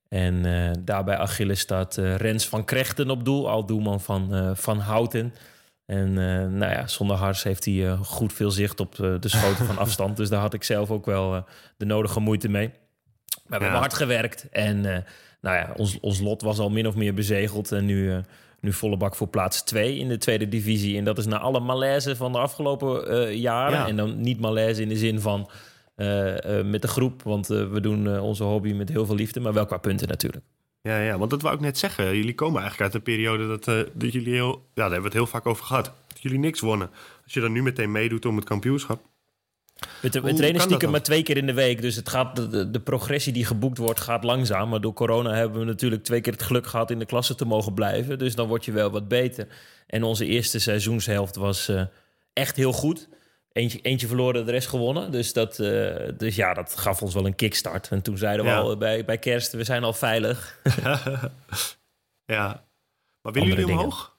En 0.10 0.44
daarbij 0.84 1.18
Achilles 1.18 1.60
staat 1.60 1.96
Rens 1.96 2.48
van 2.48 2.66
Krechten 2.66 3.10
op 3.10 3.26
doel, 3.26 3.50
al 3.50 3.66
doelman 3.66 4.02
van, 4.02 4.56
van 4.56 4.80
Houten... 4.80 5.34
En 5.86 6.08
uh, 6.08 6.46
nou 6.46 6.72
ja, 6.72 6.88
zonder 6.88 7.16
Hars 7.16 7.44
heeft 7.44 7.66
hij 7.66 7.74
uh, 7.74 8.02
goed 8.02 8.34
veel 8.34 8.52
zicht 8.52 8.80
op 8.80 8.98
uh, 8.98 9.16
de 9.20 9.30
schoten 9.30 9.66
van 9.66 9.78
afstand. 9.86 10.18
Dus 10.18 10.30
daar 10.30 10.40
had 10.40 10.54
ik 10.54 10.64
zelf 10.64 10.92
ook 10.92 11.06
wel 11.06 11.46
de 11.78 11.86
nodige 11.86 12.20
moeite 12.20 12.50
mee. 12.50 12.68
Maar 12.68 13.60
we 13.60 13.66
ja. 13.66 13.72
hebben 13.72 13.80
hard 13.80 13.94
gewerkt. 13.94 14.48
En 14.52 14.82
nou 15.42 15.56
ja, 15.58 15.74
ons, 15.76 16.00
ons 16.00 16.20
lot 16.20 16.42
was 16.42 16.60
al 16.60 16.70
min 16.70 16.88
of 16.88 16.96
meer 16.96 17.14
bezegeld. 17.14 17.72
En 17.72 17.86
nu, 17.86 18.22
nu 18.60 18.74
volle 18.74 18.98
bak 18.98 19.16
voor 19.16 19.28
plaats 19.28 19.64
2 19.64 19.98
in 19.98 20.08
de 20.08 20.18
tweede 20.18 20.48
divisie. 20.48 20.98
En 20.98 21.04
dat 21.04 21.18
is 21.18 21.26
na 21.26 21.40
alle 21.40 21.60
malaise 21.60 22.16
van 22.16 22.32
de 22.32 22.38
afgelopen 22.38 23.38
jaren. 23.38 23.80
Ja. 23.80 23.88
En 23.88 23.96
dan 23.96 24.22
niet 24.22 24.40
malaise 24.40 24.82
in 24.82 24.90
de 24.90 24.98
zin 24.98 25.20
van 25.20 25.50
met 26.64 26.82
de 26.82 26.88
groep. 26.88 27.24
Want 27.24 27.48
we 27.48 27.82
doen 27.82 28.20
onze 28.20 28.44
hobby 28.44 28.74
met 28.74 28.90
heel 28.90 29.06
veel 29.06 29.16
liefde. 29.16 29.40
Maar 29.40 29.54
wel 29.54 29.66
qua 29.66 29.78
punten 29.78 30.08
natuurlijk. 30.08 30.44
Ja, 30.86 31.00
ja, 31.00 31.18
want 31.18 31.30
dat 31.30 31.42
wou 31.42 31.56
ik 31.56 31.62
net 31.62 31.78
zeggen. 31.78 32.16
Jullie 32.16 32.36
komen 32.36 32.62
eigenlijk 32.62 32.82
uit 32.82 32.94
een 32.94 33.14
periode 33.14 33.48
dat, 33.48 33.68
uh, 33.68 33.82
dat 33.94 34.14
jullie 34.14 34.34
heel... 34.34 34.52
Ja, 34.52 34.62
daar 34.74 34.84
hebben 34.84 35.00
we 35.00 35.06
het 35.06 35.14
heel 35.14 35.28
vaak 35.28 35.46
over 35.46 35.66
gehad. 35.66 35.86
Dat 35.86 36.22
jullie 36.22 36.40
niks 36.40 36.60
wonnen. 36.60 36.90
Als 37.24 37.34
je 37.34 37.40
dan 37.40 37.52
nu 37.52 37.64
meteen 37.64 37.92
meedoet 37.92 38.26
om 38.26 38.36
het 38.36 38.46
kampioenschap... 38.46 39.02
We, 40.02 40.10
we 40.10 40.34
trainen 40.34 40.62
stiekem 40.62 40.92
maar 40.92 41.04
twee 41.04 41.24
keer 41.24 41.38
in 41.38 41.46
de 41.46 41.54
week. 41.54 41.82
Dus 41.82 41.96
het 41.96 42.10
gaat, 42.10 42.36
de, 42.36 42.72
de, 42.72 42.80
progressie 42.80 43.34
die 43.34 43.46
geboekt 43.46 43.78
wordt 43.78 44.00
gaat 44.00 44.24
langzaam. 44.24 44.70
Maar 44.70 44.82
door 44.82 44.94
corona 44.94 45.34
hebben 45.34 45.60
we 45.60 45.66
natuurlijk 45.66 46.04
twee 46.04 46.22
keer 46.22 46.34
het 46.34 46.44
geluk 46.44 46.68
gehad... 46.68 46.92
in 46.92 47.00
de 47.00 47.06
klasse 47.06 47.36
te 47.36 47.46
mogen 47.46 47.74
blijven. 47.74 48.20
Dus 48.20 48.36
dan 48.36 48.48
word 48.48 48.66
je 48.66 48.72
wel 48.72 48.92
wat 48.92 49.08
beter. 49.08 49.48
En 49.88 50.04
onze 50.04 50.26
eerste 50.26 50.60
seizoenshelft 50.60 51.36
was 51.36 51.70
uh, 51.70 51.82
echt 52.34 52.56
heel 52.56 52.74
goed. 52.74 53.10
Eentje, 53.56 53.80
eentje 53.82 54.08
verloren, 54.08 54.46
de 54.46 54.52
rest 54.52 54.68
gewonnen. 54.68 55.12
Dus, 55.12 55.34
dat, 55.34 55.60
uh, 55.60 55.96
dus 56.18 56.36
ja, 56.36 56.54
dat 56.54 56.78
gaf 56.78 57.02
ons 57.02 57.14
wel 57.14 57.26
een 57.26 57.36
kickstart. 57.36 57.88
En 57.90 58.02
toen 58.02 58.18
zeiden 58.18 58.46
we 58.46 58.52
Ja. 58.52 58.58
al 58.58 58.78
bij, 58.78 59.06
bij 59.06 59.18
kerst, 59.18 59.52
we 59.52 59.64
zijn 59.64 59.84
al 59.84 59.94
veilig. 59.94 60.60
ja. 62.26 62.66
Maar 63.22 63.34
willen 63.34 63.48
jullie 63.50 63.66
dingen. 63.66 63.80
omhoog? 63.80 64.18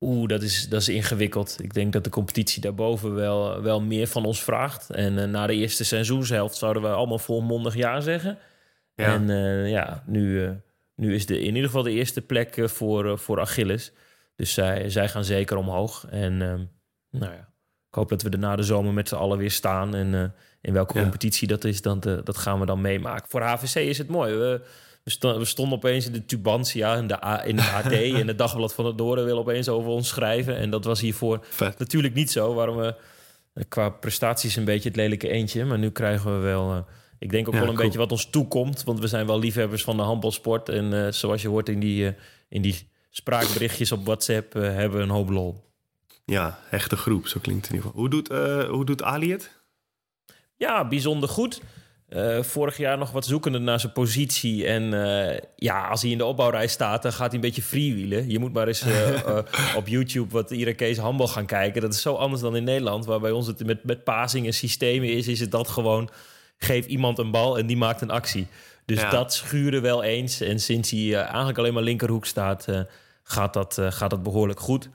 Oeh, 0.00 0.28
dat 0.28 0.42
is, 0.42 0.68
dat 0.68 0.80
is 0.80 0.88
ingewikkeld. 0.88 1.56
Ik 1.62 1.74
denk 1.74 1.92
dat 1.92 2.04
de 2.04 2.10
competitie 2.10 2.60
daarboven 2.62 3.14
wel, 3.14 3.62
wel 3.62 3.80
meer 3.80 4.06
van 4.06 4.24
ons 4.24 4.42
vraagt. 4.42 4.90
En 4.90 5.18
eh, 5.18 5.24
na 5.28 5.46
de 5.46 5.54
eerste 5.54 5.84
seizoenshelft 5.84 6.56
zouden 6.56 6.82
we 6.82 6.88
allemaal 6.88 7.18
volmondig 7.18 7.74
ja 7.74 8.00
zeggen. 8.00 8.38
Ja. 8.94 9.14
En 9.14 9.30
eh, 9.30 9.70
ja, 9.70 10.02
nu, 10.06 10.44
eh, 10.44 10.50
nu 10.94 11.14
is 11.14 11.26
de, 11.26 11.38
in 11.38 11.46
ieder 11.46 11.64
geval 11.64 11.82
de 11.82 11.90
eerste 11.92 12.22
plek 12.22 12.56
eh, 12.56 12.68
voor, 12.68 13.10
eh, 13.10 13.16
voor 13.16 13.40
Achilles. 13.40 13.92
Dus 14.36 14.52
zij, 14.54 14.90
zij 14.90 15.08
gaan 15.08 15.24
zeker 15.24 15.56
omhoog. 15.56 16.06
En 16.10 16.42
ehm, 16.42 16.64
nou 17.10 17.32
ja, 17.34 17.48
hoop 17.96 18.08
dat 18.08 18.22
we 18.22 18.30
er 18.30 18.38
na 18.38 18.56
de 18.56 18.62
zomer 18.62 18.92
met 18.92 19.08
z'n 19.08 19.14
allen 19.14 19.38
weer 19.38 19.50
staan. 19.50 19.94
En 19.94 20.14
eh, 20.14 20.22
in 20.60 20.72
welke 20.72 20.94
Ja. 20.94 21.02
competitie 21.02 21.48
dat 21.48 21.64
is, 21.64 21.82
dat, 21.82 22.06
eh, 22.06 22.14
dat 22.24 22.36
gaan 22.38 22.60
we 22.60 22.66
dan 22.66 22.80
meemaken. 22.80 23.28
Voor 23.28 23.40
HVC 23.42 23.74
is 23.74 23.98
het 23.98 24.08
mooi. 24.08 24.34
We, 24.34 24.60
we, 25.02 25.10
sto- 25.10 25.38
we 25.38 25.44
stonden 25.44 25.76
opeens 25.78 26.06
in 26.06 26.12
de 26.12 26.24
Tubantia, 26.26 26.94
in 26.94 27.06
de, 27.06 27.24
A, 27.24 27.44
in 27.44 27.56
de 27.56 27.62
AD... 27.62 27.92
en 28.20 28.26
het 28.28 28.38
Dagblad 28.38 28.74
van 28.74 28.86
het 28.86 28.96
Noorden 28.96 29.24
wil 29.24 29.38
opeens 29.38 29.68
over 29.68 29.90
ons 29.90 30.08
schrijven. 30.08 30.56
En 30.56 30.70
dat 30.70 30.84
was 30.84 31.00
hiervoor 31.00 31.44
Vet. 31.48 31.78
natuurlijk 31.78 32.14
niet 32.14 32.30
zo. 32.30 32.54
Waarom 32.54 32.76
we 32.76 32.94
eh, 33.54 33.64
qua 33.68 33.88
prestaties 33.88 34.56
een 34.56 34.64
beetje 34.64 34.88
het 34.88 34.96
lelijke 34.96 35.28
eentje. 35.28 35.64
Maar 35.64 35.78
nu 35.78 35.90
krijgen 35.90 36.32
we 36.34 36.38
wel... 36.38 36.86
ik 37.18 37.30
denk 37.30 37.46
ook 37.48 37.54
Ja, 37.54 37.60
wel 37.60 37.68
een 37.68 37.74
cool. 37.74 37.84
beetje 37.86 37.98
wat 38.00 38.12
ons 38.12 38.30
toekomt. 38.30 38.84
Want 38.84 39.00
we 39.00 39.06
zijn 39.06 39.26
wel 39.26 39.38
liefhebbers 39.38 39.82
van 39.84 39.96
de 39.96 40.02
handbalsport. 40.02 40.68
En 40.68 41.14
zoals 41.14 41.42
je 41.42 41.48
hoort 41.48 41.68
in 41.68 41.80
die, 41.80 42.14
in 42.48 42.62
die 42.62 42.88
spraakberichtjes 43.10 43.92
op 43.92 44.04
WhatsApp... 44.04 44.52
hebben 44.52 44.98
we 44.98 45.04
een 45.04 45.10
hoop 45.10 45.28
lol. 45.30 45.64
Ja, 46.32 46.58
echte 46.70 46.96
groep, 46.96 47.26
zo 47.26 47.40
klinkt 47.40 47.66
het 47.66 47.70
in 47.70 47.76
ieder 47.76 47.90
geval. 47.90 48.00
Hoe 48.00 48.10
doet, 48.10 48.30
eh, 48.30 48.68
hoe 48.68 48.84
doet 48.84 49.02
Ali 49.02 49.32
het? 49.32 49.50
Ja, 50.56 50.88
bijzonder 50.88 51.28
goed. 51.28 51.60
Eh, 52.08 52.42
vorig 52.42 52.76
jaar 52.76 52.98
nog 52.98 53.10
wat 53.10 53.24
zoekende 53.26 53.58
naar 53.58 53.80
zijn 53.80 53.92
positie. 53.92 54.66
En 54.66 55.04
eh, 55.04 55.38
ja, 55.56 55.88
als 55.88 56.02
hij 56.02 56.10
in 56.10 56.18
de 56.18 56.24
opbouwrij 56.24 56.66
staat, 56.66 57.02
dan 57.02 57.12
gaat 57.12 57.26
hij 57.26 57.34
een 57.34 57.40
beetje 57.40 57.62
freewheelen. 57.62 58.30
Je 58.30 58.38
moet 58.38 58.52
maar 58.52 58.66
eens 58.68 58.84
op 59.76 59.88
YouTube 59.88 60.32
wat 60.32 60.50
Irakees 60.50 60.98
handbal 60.98 61.28
gaan 61.28 61.46
kijken. 61.46 61.80
Dat 61.82 61.94
is 61.94 62.02
zo 62.02 62.14
anders 62.14 62.42
dan 62.42 62.56
in 62.56 62.64
Nederland, 62.64 63.04
waar 63.04 63.20
bij 63.20 63.30
ons 63.30 63.46
het 63.46 63.64
met, 63.66 63.84
met 63.84 64.04
passing 64.04 64.46
en 64.46 64.54
systemen 64.54 65.12
is. 65.12 65.28
Is 65.28 65.40
het 65.40 65.50
dat 65.50 65.68
gewoon, 65.68 66.10
geef 66.58 66.86
iemand 66.86 67.18
een 67.18 67.30
bal 67.30 67.58
en 67.58 67.66
die 67.66 67.76
maakt 67.76 68.00
een 68.00 68.10
actie. 68.10 68.46
Dus 68.84 69.00
Ja. 69.00 69.10
dat 69.10 69.34
schuurde 69.34 69.80
wel 69.80 70.02
eens. 70.02 70.40
En 70.40 70.60
sinds 70.60 70.90
hij 70.90 71.14
eigenlijk 71.14 71.58
alleen 71.58 71.74
maar 71.74 71.82
linkerhoek 71.82 72.26
staat, 72.26 72.66
gaat, 73.22 73.52
dat, 73.52 73.78
gaat 73.88 74.10
dat 74.10 74.22
behoorlijk 74.22 74.60
goed. 74.60 74.88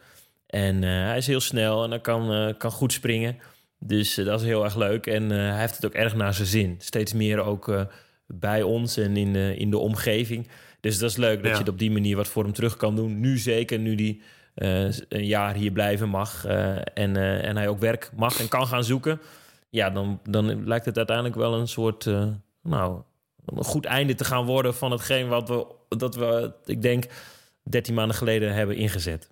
En 0.51 0.83
eh, 0.83 0.89
hij 0.89 1.17
is 1.17 1.27
heel 1.27 1.39
snel 1.39 1.83
en 1.83 1.89
hij 1.89 1.99
kan, 1.99 2.31
eh, 2.33 2.53
kan 2.57 2.71
goed 2.71 2.93
springen. 2.93 3.37
Dus 3.79 4.17
eh, 4.17 4.25
dat 4.25 4.39
is 4.41 4.45
heel 4.47 4.63
erg 4.63 4.75
leuk. 4.75 5.07
En 5.07 5.29
hij 5.29 5.59
heeft 5.59 5.75
het 5.75 5.85
ook 5.85 5.93
erg 5.93 6.15
naar 6.15 6.33
zijn 6.33 6.47
zin. 6.47 6.75
Steeds 6.77 7.13
meer 7.13 7.39
ook 7.43 7.87
bij 8.27 8.63
ons 8.63 8.97
en 8.97 9.17
in, 9.17 9.35
in 9.35 9.69
de 9.69 9.77
omgeving. 9.77 10.47
Dus 10.79 10.99
dat 10.99 11.09
is 11.09 11.17
leuk 11.17 11.35
dat 11.37 11.45
Ja. 11.45 11.51
je 11.51 11.57
het 11.57 11.69
op 11.69 11.79
die 11.79 11.91
manier 11.91 12.15
wat 12.15 12.27
voor 12.27 12.43
hem 12.43 12.53
terug 12.53 12.77
kan 12.77 12.95
doen. 12.95 13.19
Nu 13.19 13.37
zeker, 13.37 13.79
nu 13.79 13.95
die 13.95 14.21
een 14.55 15.25
jaar 15.25 15.53
hier 15.55 15.71
blijven 15.71 16.09
mag. 16.09 16.45
en, 16.45 17.15
en 17.43 17.57
hij 17.57 17.67
ook 17.67 17.79
werk 17.79 18.11
mag 18.15 18.39
en 18.39 18.47
kan 18.47 18.67
gaan 18.67 18.83
zoeken. 18.83 19.19
Ja, 19.69 19.89
dan, 19.89 20.19
dan 20.23 20.67
lijkt 20.67 20.85
het 20.85 20.97
uiteindelijk 20.97 21.35
wel 21.35 21.53
een 21.53 21.67
soort... 21.67 22.05
nou, 22.63 23.01
een 23.45 23.63
goed 23.63 23.85
einde 23.85 24.15
te 24.15 24.23
gaan 24.25 24.45
worden 24.45 24.75
van 24.75 24.91
hetgeen 24.91 25.27
wat 25.27 25.49
we, 25.49 25.65
dat 25.97 26.15
we, 26.15 26.53
ik 26.65 26.81
denk, 26.81 27.05
13 27.63 27.93
maanden 27.93 28.15
geleden 28.15 28.53
hebben 28.53 28.75
ingezet. 28.75 29.29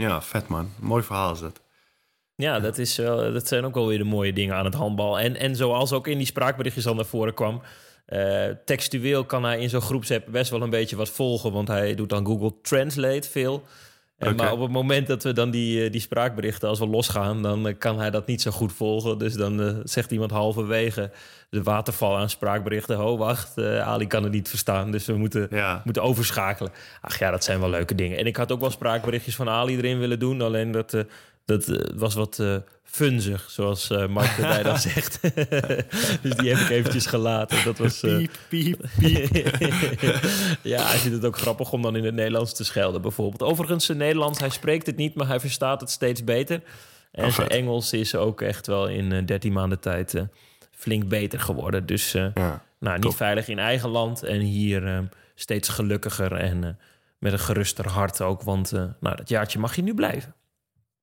Ja, 0.00 0.22
vet 0.22 0.48
man. 0.48 0.70
Mooi 0.78 1.02
verhaal 1.02 1.32
is 1.32 1.40
dat. 1.40 1.60
Ja, 2.34 2.60
dat, 2.60 2.78
is 2.78 2.96
wel, 2.96 3.32
dat 3.32 3.48
zijn 3.48 3.64
ook 3.64 3.74
wel 3.74 3.86
weer 3.86 3.98
de 3.98 4.04
mooie 4.04 4.32
dingen 4.32 4.54
aan 4.54 4.64
het 4.64 4.74
handbal. 4.74 5.18
En, 5.18 5.36
en 5.36 5.56
zoals 5.56 5.92
ook 5.92 6.06
in 6.06 6.18
die 6.18 6.26
spraakberichtjes 6.26 6.86
al 6.86 6.94
naar 6.94 7.04
voren 7.04 7.34
kwam... 7.34 7.62
eh, 8.06 8.48
textueel 8.64 9.24
kan 9.24 9.44
hij 9.44 9.58
in 9.58 9.68
zo'n 9.68 9.80
groepsapp 9.80 10.26
best 10.30 10.50
wel 10.50 10.62
een 10.62 10.70
beetje 10.70 10.96
wat 10.96 11.08
volgen... 11.08 11.52
want 11.52 11.68
hij 11.68 11.94
doet 11.94 12.08
dan 12.08 12.26
Google 12.26 12.54
Translate 12.62 13.30
veel. 13.30 13.62
Maar 14.20 14.52
op 14.52 14.60
het 14.60 14.70
moment 14.70 15.06
dat 15.06 15.22
we 15.22 15.32
dan 15.32 15.50
die, 15.50 15.84
eh, 15.84 15.92
die 15.92 16.00
spraakberichten 16.00 16.68
als 16.68 16.78
we 16.78 16.86
losgaan... 16.86 17.42
dan 17.42 17.68
eh, 17.68 17.74
kan 17.78 17.98
hij 17.98 18.10
dat 18.10 18.26
niet 18.26 18.42
zo 18.42 18.50
goed 18.50 18.72
volgen. 18.72 19.18
Dus 19.18 19.34
dan 19.34 19.62
eh, 19.62 19.76
zegt 19.84 20.10
iemand 20.10 20.30
halverwege 20.30 21.10
de 21.50 21.62
waterval 21.62 22.16
aan 22.18 22.30
spraakberichten... 22.30 23.04
oh, 23.04 23.18
wacht, 23.18 23.58
Ali 23.58 24.06
kan 24.06 24.22
het 24.22 24.32
niet 24.32 24.48
verstaan, 24.48 24.90
dus 24.90 25.06
we 25.06 25.16
moeten, 25.16 25.48
Ja. 25.50 25.80
moeten 25.84 26.02
overschakelen. 26.02 26.72
Ach 27.00 27.18
ja, 27.18 27.30
dat 27.30 27.44
zijn 27.44 27.60
wel 27.60 27.70
leuke 27.70 27.94
dingen. 27.94 28.18
En 28.18 28.26
ik 28.26 28.36
had 28.36 28.52
ook 28.52 28.60
wel 28.60 28.70
spraakberichtjes 28.70 29.36
van 29.36 29.48
Ali 29.48 29.76
erin 29.76 29.98
willen 29.98 30.18
doen... 30.18 30.40
alleen 30.40 30.70
dat... 30.70 31.04
dat 31.50 31.68
eh, 31.68 31.96
was 31.96 32.14
wat 32.14 32.38
eh, 32.38 32.56
funzig, 32.84 33.50
zoals 33.50 33.90
eh 33.90 34.06
Mark 34.06 34.36
de 34.36 34.60
dan 34.62 34.78
zegt. 34.90 35.20
dus 36.22 36.34
die 36.36 36.54
heb 36.54 36.58
ik 36.58 36.68
eventjes 36.70 37.06
gelaten. 37.06 37.64
Dat 37.64 37.78
was... 37.78 38.00
Piep, 38.00 38.38
piep, 38.48 38.84
piep. 38.98 39.34
ja, 40.62 40.82
hij 40.86 40.98
vindt 40.98 41.16
het 41.16 41.24
ook 41.24 41.38
grappig 41.38 41.72
om 41.72 41.82
dan 41.82 41.96
in 41.96 42.04
het 42.04 42.14
Nederlands 42.14 42.54
te 42.54 42.64
schelden, 42.64 43.02
bijvoorbeeld. 43.02 43.42
Overigens, 43.42 43.84
zijn 43.84 43.98
Nederlands, 43.98 44.38
hij 44.38 44.48
spreekt 44.50 44.86
het 44.86 44.96
niet, 44.96 45.14
maar 45.14 45.26
hij 45.26 45.40
verstaat 45.40 45.80
het 45.80 45.90
steeds 45.90 46.24
beter. 46.24 46.62
En 47.12 47.24
Oh, 47.24 47.32
zijn. 47.32 47.48
Engels 47.48 47.92
is 47.92 48.14
ook 48.14 48.40
echt 48.40 48.66
wel 48.66 48.88
in 48.88 49.12
eh, 49.12 49.26
13 49.26 49.52
maanden 49.52 49.80
tijd 49.80 50.14
flink 50.70 51.08
beter 51.08 51.40
geworden. 51.40 51.86
Dus 51.86 52.12
Ja. 52.12 52.32
nou, 52.78 52.94
niet 52.94 53.02
top. 53.02 53.14
veilig 53.16 53.48
in 53.48 53.58
eigen 53.58 53.88
land 53.88 54.22
en 54.22 54.40
hier 54.40 55.08
steeds 55.34 55.68
gelukkiger 55.68 56.32
en 56.32 56.78
met 57.18 57.32
een 57.32 57.38
geruster 57.38 57.88
hart 57.88 58.20
ook. 58.20 58.42
Want 58.42 58.72
nou, 59.00 59.16
dat 59.16 59.28
jaartje 59.28 59.58
mag 59.58 59.76
je 59.76 59.82
nu 59.82 59.94
blijven. 59.94 60.34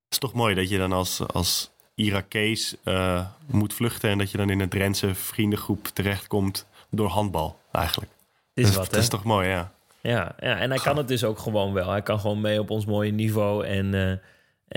Het 0.08 0.16
is 0.16 0.30
toch 0.30 0.34
mooi 0.34 0.56
dat 0.56 0.70
je 0.70 0.78
dan 0.78 0.92
als, 0.92 1.22
als 1.34 1.72
Irakees 1.96 2.76
eh, 2.84 3.26
moet 3.46 3.74
vluchten... 3.74 4.10
en 4.10 4.18
dat 4.18 4.32
je 4.32 4.38
dan 4.38 4.50
in 4.50 4.60
een 4.60 4.70
Drentse 4.70 5.16
vriendengroep 5.16 5.88
terechtkomt 5.88 6.66
door 6.90 7.08
handbal 7.08 7.60
eigenlijk. 7.72 8.12
Dit 8.54 8.66
is 8.66 8.72
dat, 8.72 8.80
wat, 8.80 8.86
dat 8.86 8.96
hè? 8.96 9.02
is 9.02 9.10
toch 9.10 9.24
mooi, 9.24 9.48
ja. 9.48 9.72
Ja, 10.02 10.36
ja, 10.40 10.58
en 10.58 10.70
hij 10.70 10.80
kan 10.80 10.98
het 10.98 11.08
dus 11.08 11.24
ook 11.24 11.40
gewoon 11.40 11.74
wel. 11.74 11.90
Hij 11.90 12.02
kan 12.02 12.20
gewoon 12.20 12.42
mee 12.42 12.60
op 12.60 12.70
ons 12.70 12.86
mooie 12.86 13.12
niveau 13.12 13.66
en, 13.66 13.94
eh, 13.94 14.18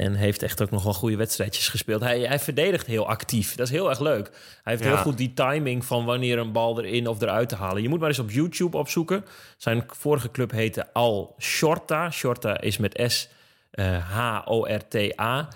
en 0.05 0.15
heeft 0.15 0.43
echt 0.43 0.63
ook 0.63 0.71
nog 0.71 0.83
wel 0.83 0.95
goede 0.95 1.17
wedstrijdjes 1.17 1.69
gespeeld. 1.69 2.01
Hij, 2.01 2.21
hij 2.21 2.39
verdedigt 2.39 2.87
heel 2.87 3.09
actief. 3.09 3.55
Dat 3.55 3.67
is 3.67 3.73
heel 3.73 3.89
erg 3.89 4.01
leuk. 4.01 4.27
Hij 4.63 4.73
heeft 4.73 4.85
Ja. 4.85 4.89
heel 4.89 5.03
goed 5.03 5.17
die 5.17 5.35
timing 5.35 5.85
van 5.85 6.05
wanneer 6.05 6.39
een 6.39 6.53
bal 6.53 6.83
erin 6.83 7.09
of 7.09 7.21
eruit 7.21 7.49
te 7.49 7.57
halen. 7.57 7.83
Je 7.83 7.89
moet 7.89 7.99
maar 8.01 8.09
eens 8.09 8.19
op 8.19 8.31
YouTube 8.31 8.77
opzoeken. 8.77 9.25
Zijn 9.57 9.85
vorige 9.87 10.31
club 10.31 10.51
heette 10.51 10.93
Al 10.93 11.35
Shorta. 11.39 12.11
Shorta 12.11 12.61
is 12.61 12.77
met 12.77 13.03
S 13.07 13.29
eh, 13.71 13.97
H-O-R-T-A. 13.97 15.49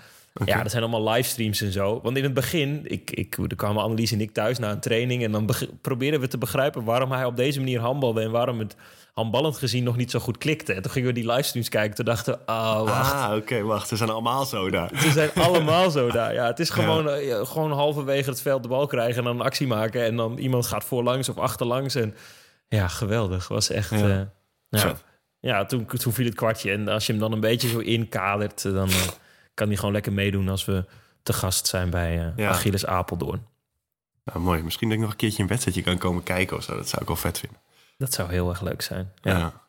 Ja, 0.45 0.61
dat 0.61 0.71
zijn 0.71 0.83
allemaal 0.83 1.13
livestreams 1.13 1.61
en 1.61 1.71
zo. 1.71 1.99
Want 2.03 2.17
in 2.17 2.23
het 2.23 2.33
begin, 2.33 2.81
ik, 2.83 3.11
ik, 3.11 3.37
er 3.37 3.55
kwamen 3.55 3.83
Annelies 3.83 4.11
en 4.11 4.21
ik 4.21 4.31
thuis 4.31 4.59
na 4.59 4.71
een 4.71 4.79
training... 4.79 5.23
en 5.23 5.31
dan 5.31 5.49
probeerden 5.81 6.19
we 6.19 6.27
te 6.27 6.37
begrijpen 6.37 6.83
waarom 6.83 7.11
hij 7.11 7.25
op 7.25 7.35
deze 7.35 7.59
manier 7.59 7.79
handbalde... 7.79 8.21
en 8.21 8.31
waarom 8.31 8.59
het 8.59 8.75
handballend 9.13 9.57
gezien 9.57 9.83
nog 9.83 9.95
niet 9.95 10.11
zo 10.11 10.19
goed 10.19 10.37
klikte. 10.37 10.73
En 10.73 10.81
toen 10.81 10.91
gingen 10.91 11.07
we 11.07 11.13
die 11.13 11.31
livestreams 11.31 11.69
kijken. 11.69 11.95
Toen 11.95 12.05
dachten 12.05 12.33
we, 12.33 12.39
oh, 12.51 12.83
wacht. 12.83 13.13
Ah, 13.13 13.35
oké, 13.35 13.61
wacht. 13.61 13.87
Ze 13.87 13.95
zijn 13.95 14.09
allemaal 14.09 14.45
zo 14.45 14.69
daar. 14.69 14.91
Ze 14.97 15.11
zijn 15.11 15.33
allemaal 15.47 15.91
zo 15.91 16.11
daar. 16.11 16.33
Ja, 16.33 16.45
het 16.45 16.59
is 16.59 16.69
gewoon, 16.69 17.09
eh, 17.09 17.27
ja, 17.27 17.45
gewoon 17.45 17.71
halverwege 17.71 18.29
het 18.29 18.41
veld 18.41 18.63
de 18.63 18.69
bal 18.69 18.87
krijgen... 18.87 19.17
en 19.17 19.23
dan 19.23 19.35
een 19.39 19.45
actie 19.45 19.67
maken. 19.67 20.03
En 20.03 20.15
dan 20.15 20.37
iemand 20.37 20.65
gaat 20.65 20.83
voorlangs 20.83 21.29
of 21.29 21.37
achterlangs. 21.37 21.95
En 21.95 22.15
ja, 22.67 22.87
geweldig. 22.87 23.47
Was 23.47 23.69
echt... 23.69 23.89
Ja. 23.89 24.29
eh, 24.69 24.81
ja. 24.81 24.95
Ja 25.45 25.65
toen, 25.65 25.85
toen 25.85 26.13
viel 26.13 26.25
het 26.25 26.35
kwartje. 26.35 26.71
En 26.71 26.87
als 26.87 27.05
je 27.05 27.11
hem 27.11 27.21
dan 27.21 27.31
een 27.31 27.39
beetje 27.39 27.67
zo 27.67 27.79
inkadert... 27.79 28.65
eh, 28.65 28.73
dan 28.73 28.89
eh, 28.89 29.07
kan 29.53 29.67
hij 29.67 29.75
gewoon 29.75 29.93
lekker 29.93 30.13
meedoen 30.13 30.49
als 30.49 30.65
we 30.65 30.85
te 31.23 31.33
gast 31.33 31.67
zijn 31.67 31.89
bij 31.89 32.33
Ja. 32.35 32.49
Achilles 32.49 32.85
Apeldoorn. 32.85 33.45
Nou, 34.23 34.39
mooi. 34.39 34.63
Misschien 34.63 34.87
dat 34.87 34.97
ik 34.97 35.03
nog 35.03 35.11
een 35.11 35.17
keertje 35.17 35.41
een 35.41 35.49
wedstrijdje 35.49 35.83
kan 35.83 35.97
komen 35.97 36.23
kijken 36.23 36.57
of 36.57 36.63
zo. 36.63 36.75
Dat 36.75 36.89
zou 36.89 37.01
ik 37.01 37.07
wel 37.07 37.17
vet 37.17 37.39
vinden. 37.39 37.59
Dat 37.97 38.13
zou 38.13 38.29
heel 38.31 38.49
erg 38.49 38.61
leuk 38.61 38.81
zijn. 38.81 39.11
Ja. 39.21 39.37
Ja. 39.37 39.63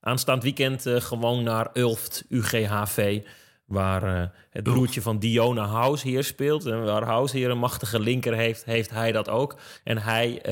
Aanstaand 0.00 0.42
weekend 0.42 0.84
gewoon 0.86 1.42
naar 1.42 1.70
Ulft, 1.72 2.24
UGHV. 2.28 3.22
Waar 3.64 4.32
het 4.50 4.62
broertje 4.62 5.02
van 5.02 5.18
Diona 5.18 5.64
Housheer 5.64 6.24
speelt. 6.24 6.66
En 6.66 6.84
waar 6.84 7.02
Housheer 7.04 7.50
een 7.50 7.58
machtige 7.58 8.00
linker 8.00 8.34
heeft, 8.34 8.64
heeft 8.64 8.90
hij 8.90 9.12
dat 9.12 9.28
ook. 9.28 9.56
En 9.84 9.98
hij 9.98 10.42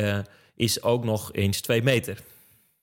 is 0.55 0.83
ook 0.83 1.05
nog 1.05 1.33
eens 1.33 1.61
twee 1.61 1.83
meter. 1.83 2.19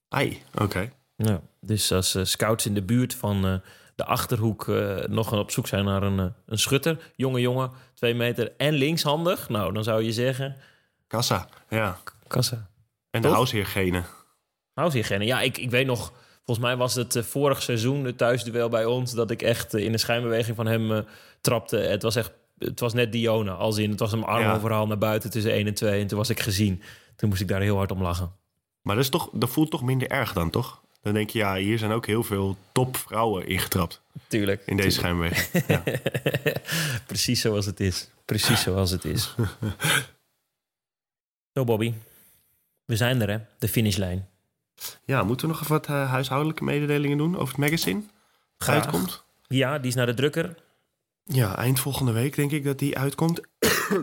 Ai, 0.09 0.41
oké. 0.53 0.91
Ja, 1.15 1.41
dus 1.61 1.91
als 1.91 2.15
eh, 2.15 2.23
scouts 2.23 2.65
in 2.65 2.73
de 2.73 2.81
buurt 2.81 3.13
van 3.13 3.45
eh, 3.45 3.53
de 3.95 4.05
Achterhoek 4.05 4.67
eh, 4.67 4.95
nog 5.07 5.33
op 5.33 5.51
zoek 5.51 5.67
zijn 5.67 5.85
naar 5.85 6.03
een, 6.03 6.33
een 6.45 6.57
schutter. 6.59 7.11
Jonge 7.15 7.39
jongen, 7.41 7.71
twee 7.93 8.13
meter 8.13 8.51
en 8.57 8.73
linkshandig. 8.73 9.49
Nou, 9.49 9.73
dan 9.73 9.83
zou 9.83 10.03
je 10.03 10.13
zeggen... 10.13 10.55
Kassa, 11.07 11.47
ja. 11.69 11.97
Kassa. 12.27 12.69
En 13.11 13.21
de 13.21 13.27
Toch? 13.27 13.35
huisheergene. 13.37 14.03
Housegene. 14.73 15.25
Ja, 15.25 15.41
ik, 15.41 15.57
ik 15.57 15.69
weet 15.69 15.85
nog... 15.85 16.13
Volgens 16.45 16.67
mij 16.67 16.77
was 16.77 16.95
het 16.95 17.19
vorig 17.21 17.61
seizoen, 17.61 18.05
het 18.05 18.17
thuisduel 18.17 18.69
bij 18.69 18.85
ons... 18.85 19.13
dat 19.13 19.31
ik 19.31 19.41
echt 19.41 19.73
in 19.73 19.91
de 19.91 19.97
schijnbeweging 19.97 20.55
van 20.55 20.65
hem 20.65 21.05
trapte. 21.41 21.77
Het 21.77 22.01
was 22.01 22.15
echt... 22.15 22.31
Het 22.57 22.79
was 22.79 22.93
net 22.93 23.11
Diona, 23.11 23.51
als 23.51 23.77
in 23.77 23.89
het 23.89 23.99
was 23.99 24.11
een 24.11 24.23
arm 24.23 24.41
Ja. 24.43 24.55
overhaal 24.55 24.87
naar 24.87 24.97
buiten 24.97 25.29
tussen 25.29 25.51
1 25.51 25.67
en 25.67 25.73
2. 25.73 26.01
En 26.01 26.07
toen 26.07 26.17
was 26.17 26.29
ik 26.29 26.39
gezien. 26.39 26.81
Toen 27.15 27.29
moest 27.29 27.41
ik 27.41 27.47
daar 27.47 27.61
heel 27.61 27.77
hard 27.77 27.91
om 27.91 28.01
lachen. 28.01 28.31
Maar 28.81 28.95
dat, 28.95 29.03
is 29.03 29.09
toch, 29.09 29.29
dat 29.33 29.49
voelt 29.49 29.71
toch 29.71 29.83
minder 29.83 30.07
erg 30.07 30.33
dan, 30.33 30.49
toch? 30.49 30.81
Dan 31.01 31.13
denk 31.13 31.29
je, 31.29 31.37
ja, 31.39 31.55
hier 31.55 31.77
zijn 31.77 31.91
ook 31.91 32.05
heel 32.05 32.23
veel 32.23 32.57
topvrouwen 32.71 33.47
ingetrapt. 33.47 34.01
Tuurlijk. 34.27 34.61
In 34.65 34.77
deze 34.77 34.89
schijnbeweging. 34.89 35.65
Ja. 35.67 35.83
Precies 37.07 37.41
zoals 37.41 37.65
het 37.65 37.79
is. 37.79 38.09
Precies 38.25 38.61
zoals 38.61 38.91
het 38.91 39.05
is. 39.05 39.35
Zo, 41.53 41.63
Bobby. 41.63 41.93
We 42.85 42.95
zijn 42.95 43.21
er, 43.21 43.29
hè? 43.29 43.37
De 43.59 43.67
finishlijn. 43.67 44.27
ja, 45.05 45.23
moeten 45.23 45.47
we 45.47 45.53
nog 45.53 45.61
even 45.61 45.73
wat 45.73 45.85
eh, 45.87 46.09
huishoudelijke 46.09 46.63
mededelingen 46.63 47.17
doen 47.17 47.33
over 47.37 47.47
het 47.47 47.57
magazine? 47.57 48.01
Graag. 48.57 48.83
Uitkomt? 48.83 49.23
Ja, 49.47 49.77
die 49.79 49.87
is 49.87 49.95
naar 49.95 50.05
de 50.05 50.13
drukker. 50.13 50.55
Ja, 51.23 51.57
eind 51.57 51.79
volgende 51.79 52.11
week 52.11 52.35
denk 52.35 52.51
ik 52.51 52.63
dat 52.63 52.79
die 52.79 52.97
uitkomt. 52.97 53.41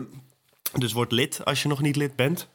dus 0.73 0.91
word 0.93 1.11
lid 1.11 1.45
als 1.45 1.61
je 1.61 1.67
nog 1.67 1.81
niet 1.81 1.95
lid 1.95 2.15
bent. 2.15 2.47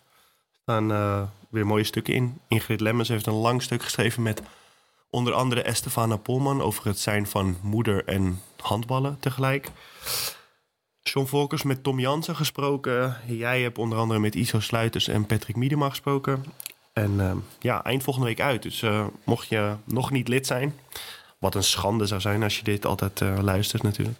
Staan 0.62 0.92
eh, 0.92 1.22
weer 1.48 1.66
mooie 1.66 1.85
stukken 1.85 2.14
in. 2.14 2.40
Ingrid 2.48 2.81
Lemmens 2.81 3.09
heeft 3.09 3.27
een 3.27 3.33
lang 3.33 3.62
stuk 3.62 3.83
geschreven 3.83 4.22
met 4.22 4.42
onder 5.11 5.33
andere 5.33 5.62
Estefana 5.62 6.16
Polman 6.16 6.62
over 6.62 6.87
het 6.87 6.98
zijn 6.98 7.27
van 7.27 7.57
moeder 7.62 8.05
en 8.05 8.40
handballen 8.57 9.16
tegelijk. 9.20 9.70
John 11.03 11.27
Volkers 11.27 11.62
met 11.62 11.83
Tom 11.83 12.01
Jansen 12.01 12.37
gesproken. 12.37 13.16
Jij 13.27 13.62
hebt 13.62 13.79
onder 13.79 13.98
andere 13.98 14.20
met 14.20 14.35
Iso 14.35 14.61
Sluiters 14.61 15.09
en 15.09 15.27
Patrick 15.27 15.57
Miedema 15.57 15.88
gesproken. 15.88 16.44
En 16.92 17.20
eh, 17.20 17.37
ja, 17.61 17.85
eind 17.85 18.03
volgende 18.03 18.29
week 18.29 18.40
uit. 18.40 18.62
Dus 18.62 18.83
eh, 18.83 19.07
mocht 19.25 19.48
je 19.48 19.75
nog 19.85 20.11
niet 20.11 20.29
lid 20.29 20.46
zijn, 20.46 20.75
wat 21.38 21.55
een 21.55 21.62
schande 21.62 22.07
zou 22.07 22.20
zijn 22.20 22.42
als 22.42 22.57
je 22.57 22.64
dit 22.64 22.87
altijd 22.87 23.20
eh, 23.20 23.38
luistert 23.40 23.83
natuurlijk, 23.83 24.18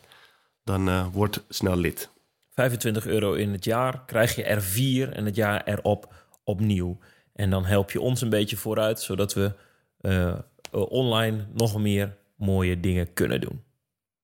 dan 0.65 1.11
word 1.11 1.43
snel 1.49 1.77
lid. 1.77 2.09
25 2.55 3.07
euro 3.07 3.33
in 3.33 3.53
het 3.53 3.65
jaar. 3.65 4.03
Krijg 4.07 4.35
je 4.37 4.45
er 4.45 4.63
vier 4.63 5.13
en 5.13 5.25
het 5.25 5.37
jaar 5.37 5.63
erop 5.65 6.13
opnieuw. 6.45 6.99
En 7.33 7.51
dan 7.51 7.65
help 7.65 7.91
je 7.91 8.01
ons 8.01 8.21
een 8.21 8.29
beetje 8.29 8.57
vooruit, 8.57 9.01
zodat 9.01 9.35
we 9.35 9.53
eh, 10.01 10.35
online 10.71 11.45
nog 11.53 11.79
meer 11.79 12.17
mooie 12.37 12.81
dingen 12.81 13.13
kunnen 13.13 13.41
doen. 13.41 13.63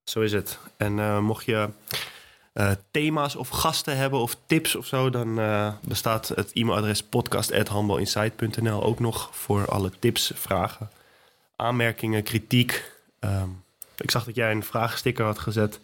Zo 0.04 0.20
is 0.20 0.32
het. 0.32 0.58
En 0.76 0.98
eh, 0.98 1.18
mocht 1.18 1.44
je 1.44 1.68
eh, 2.52 2.70
thema's 2.90 3.36
of 3.36 3.48
gasten 3.48 3.96
hebben 3.96 4.20
of 4.20 4.36
tips 4.46 4.76
of 4.76 4.86
zo, 4.86 5.10
dan 5.10 5.34
bestaat 5.82 6.28
het 6.28 6.52
e-mailadres 6.52 7.02
podcast.handbalinsight.nl 7.02 8.82
ook 8.82 9.00
nog 9.00 9.30
voor 9.32 9.66
alle 9.66 9.90
tips, 9.98 10.32
vragen, 10.34 10.90
aanmerkingen, 11.56 12.22
kritiek. 12.22 12.92
Ehm, 13.18 13.48
ik 13.96 14.10
zag 14.10 14.24
dat 14.24 14.34
jij 14.34 14.50
een 14.50 14.62
vraagsticker 14.62 15.24
had 15.24 15.38
gezet 15.38 15.80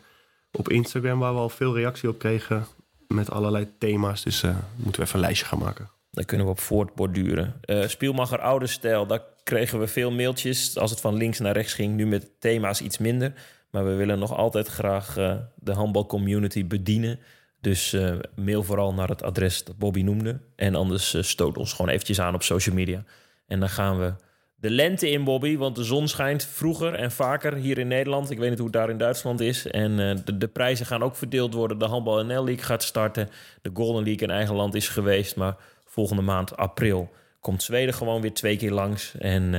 op 0.53 0.69
Instagram, 0.69 1.19
waar 1.19 1.35
we 1.35 1.41
al 1.41 1.49
veel 1.49 1.75
reactie 1.75 2.09
op 2.09 2.19
kregen 2.19 2.67
met 3.09 3.31
allerlei 3.31 3.69
thema's. 3.79 4.23
Dus 4.23 4.43
moeten 4.77 5.01
we 5.01 5.07
even 5.07 5.15
een 5.15 5.25
lijstje 5.25 5.47
gaan 5.47 5.59
maken. 5.59 5.89
Daar 6.15 6.25
kunnen 6.25 6.47
we 6.47 6.53
op 6.53 6.61
voortborduren. 6.61 7.55
Eh 7.61 7.87
Spielmacher 7.87 8.41
oude 8.41 8.67
stijl, 8.67 9.07
daar 9.07 9.23
kregen 9.43 9.79
we 9.79 9.87
veel 9.87 10.11
mailtjes 10.11 10.79
als 10.79 10.91
het 10.91 11.01
van 11.01 11.15
links 11.15 11.39
naar 11.39 11.53
rechts 11.53 11.75
ging. 11.75 11.95
Nu 11.95 12.07
met 12.07 12.31
thema's 12.39 12.81
iets 12.81 12.99
minder. 12.99 13.33
Maar 13.71 13.85
we 13.85 13.95
willen 13.95 14.19
nog 14.19 14.37
altijd 14.37 14.67
graag 14.69 15.17
eh, 15.17 15.37
de 15.55 15.73
handbalcommunity 15.73 16.67
bedienen. 16.67 17.19
Dus 17.61 17.93
eh, 17.93 18.15
mail 18.37 18.63
vooral 18.63 18.95
naar 18.95 19.09
het 19.09 19.23
adres 19.23 19.65
dat 19.65 19.79
Bobby 19.79 20.03
noemde. 20.03 20.41
En 20.57 20.75
anders 20.75 21.15
uh, 21.15 21.23
stoot 21.23 21.59
ons 21.59 21.73
gewoon 21.73 21.91
eventjes 21.91 22.21
aan 22.21 22.35
op 22.35 22.43
social 22.43 22.75
media. 22.75 23.05
En 23.47 23.61
dan 23.61 23.69
gaan 23.69 23.99
we 23.99 24.15
de 24.55 24.71
lente 24.71 25.11
in, 25.11 25.25
Bobby. 25.25 25.57
Want 25.57 25.77
de 25.77 25.85
zon 25.85 26.09
schijnt 26.09 26.45
vroeger 26.45 26.95
en 26.95 27.11
vaker 27.11 27.55
hier 27.55 27.79
in 27.79 27.89
Nederland. 27.89 28.31
Ik 28.31 28.39
weet 28.39 28.49
niet 28.49 28.59
hoe 28.59 28.67
het 28.67 28.77
daar 28.77 28.91
in 28.91 28.99
Duitsland 28.99 29.41
is. 29.41 29.67
En 29.67 29.91
uh, 29.91 30.15
de, 30.25 30.39
de, 30.39 30.49
prijzen 30.49 30.87
gaan 30.87 31.03
ook 31.03 31.17
verdeeld 31.17 31.55
worden. 31.55 31.79
De 31.79 31.85
Handbal 31.85 32.25
NL 32.25 32.45
League 32.45 32.65
gaat 32.65 32.83
starten. 32.83 33.29
De 33.63 33.71
Golden 33.75 34.05
League 34.05 34.29
in 34.29 34.35
eigen 34.35 34.55
land 34.55 34.75
is 34.75 34.89
geweest. 34.89 35.37
Maar 35.37 35.57
volgende 35.95 36.23
maand, 36.23 36.57
april, 36.57 37.13
komt 37.41 37.63
Zweden 37.63 37.95
gewoon 37.95 38.21
weer 38.21 38.35
twee 38.35 38.57
keer 38.57 38.73
langs. 38.73 39.15
En 39.19 39.51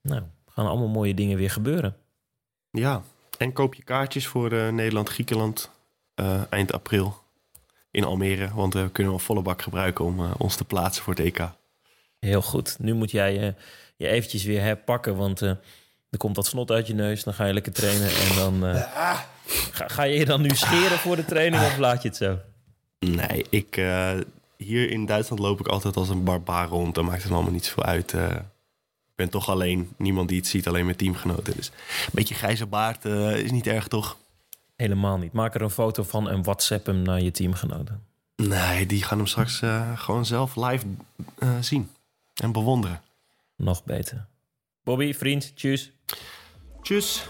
nou, 0.00 0.22
gaan 0.48 0.66
allemaal 0.66 0.88
mooie 0.88 1.14
dingen 1.14 1.36
weer 1.36 1.50
gebeuren. 1.50 1.96
Ja, 2.70 3.02
en 3.38 3.52
koop 3.52 3.74
je 3.74 3.82
kaartjes 3.82 4.26
voor 4.26 4.52
uh, 4.52 4.68
Nederland-Griekenland 4.68 5.70
uh, 6.20 6.40
eind 6.50 6.72
april 6.72 7.22
in 7.90 8.04
Almere. 8.04 8.50
Want 8.54 8.74
we 8.74 8.90
kunnen 8.92 9.12
wel 9.12 9.22
volle 9.22 9.42
bak 9.42 9.62
gebruiken 9.62 10.04
om 10.04 10.32
ons 10.38 10.56
te 10.56 10.64
plaatsen 10.64 11.02
voor 11.04 11.14
het 11.14 11.24
EK. 11.24 11.48
Heel 12.18 12.42
goed. 12.42 12.76
Nu 12.78 12.94
moet 12.94 13.10
jij 13.10 13.54
je 13.96 14.06
eventjes 14.06 14.44
weer 14.44 14.60
herpakken, 14.60 15.16
want 15.16 15.40
er 15.40 15.58
komt 16.16 16.34
dat 16.34 16.46
snot 16.46 16.70
uit 16.70 16.86
je 16.86 16.94
neus. 16.94 17.24
Dan 17.24 17.34
ga 17.34 17.44
je 17.44 17.52
lekker 17.52 17.72
trainen 17.72 18.08
en 18.08 18.36
dan... 18.36 18.74
Ga, 19.72 19.88
ga, 19.88 20.02
je 20.02 20.18
je 20.18 20.24
dan 20.24 20.40
nu 20.40 20.48
scheren 20.48 20.98
voor 20.98 21.16
de 21.16 21.24
training 21.24 21.62
of 21.62 21.78
laat 21.78 22.02
je 22.02 22.08
het 22.08 22.16
zo? 22.16 22.38
Nee, 22.98 23.46
ik, 23.50 23.76
hier 24.56 24.90
in 24.90 25.06
Duitsland 25.06 25.42
loop 25.42 25.60
ik 25.60 25.66
altijd 25.66 25.96
als 25.96 26.08
een 26.08 26.24
barbaar 26.24 26.68
rond. 26.68 26.94
Dan 26.94 27.04
maakt 27.04 27.20
het 27.20 27.28
me 27.28 27.34
allemaal 27.34 27.52
niet 27.52 27.64
zoveel 27.64 27.84
uit 27.84 28.14
ik 29.14 29.20
ben 29.20 29.30
toch 29.30 29.48
alleen. 29.48 29.92
Niemand 29.96 30.28
die 30.28 30.38
het 30.38 30.46
ziet, 30.46 30.68
alleen 30.68 30.84
mijn 30.84 30.96
teamgenoten. 30.96 31.56
Dus 31.56 31.66
een 31.66 32.12
beetje 32.12 32.34
grijze 32.34 32.66
baard 32.66 33.04
uh, 33.04 33.38
is 33.38 33.50
niet 33.50 33.66
erg, 33.66 33.88
toch? 33.88 34.16
Helemaal 34.76 35.18
niet. 35.18 35.32
Maak 35.32 35.54
er 35.54 35.62
een 35.62 35.70
foto 35.70 36.02
van 36.02 36.28
en 36.28 36.42
WhatsApp 36.42 36.86
hem 36.86 37.02
naar 37.02 37.20
je 37.20 37.30
teamgenoten. 37.30 38.02
Nee, 38.36 38.86
die 38.86 39.02
gaan 39.02 39.18
hem 39.18 39.26
straks 39.26 39.60
uh, 39.60 39.98
gewoon 39.98 40.26
zelf 40.26 40.56
live 40.56 40.86
uh, 41.38 41.48
zien 41.60 41.90
en 42.34 42.52
bewonderen. 42.52 43.02
Nog 43.56 43.84
beter. 43.84 44.26
Bobby, 44.84 45.14
vriend, 45.14 45.56
tjus. 45.56 45.92
Tjus. 46.82 47.26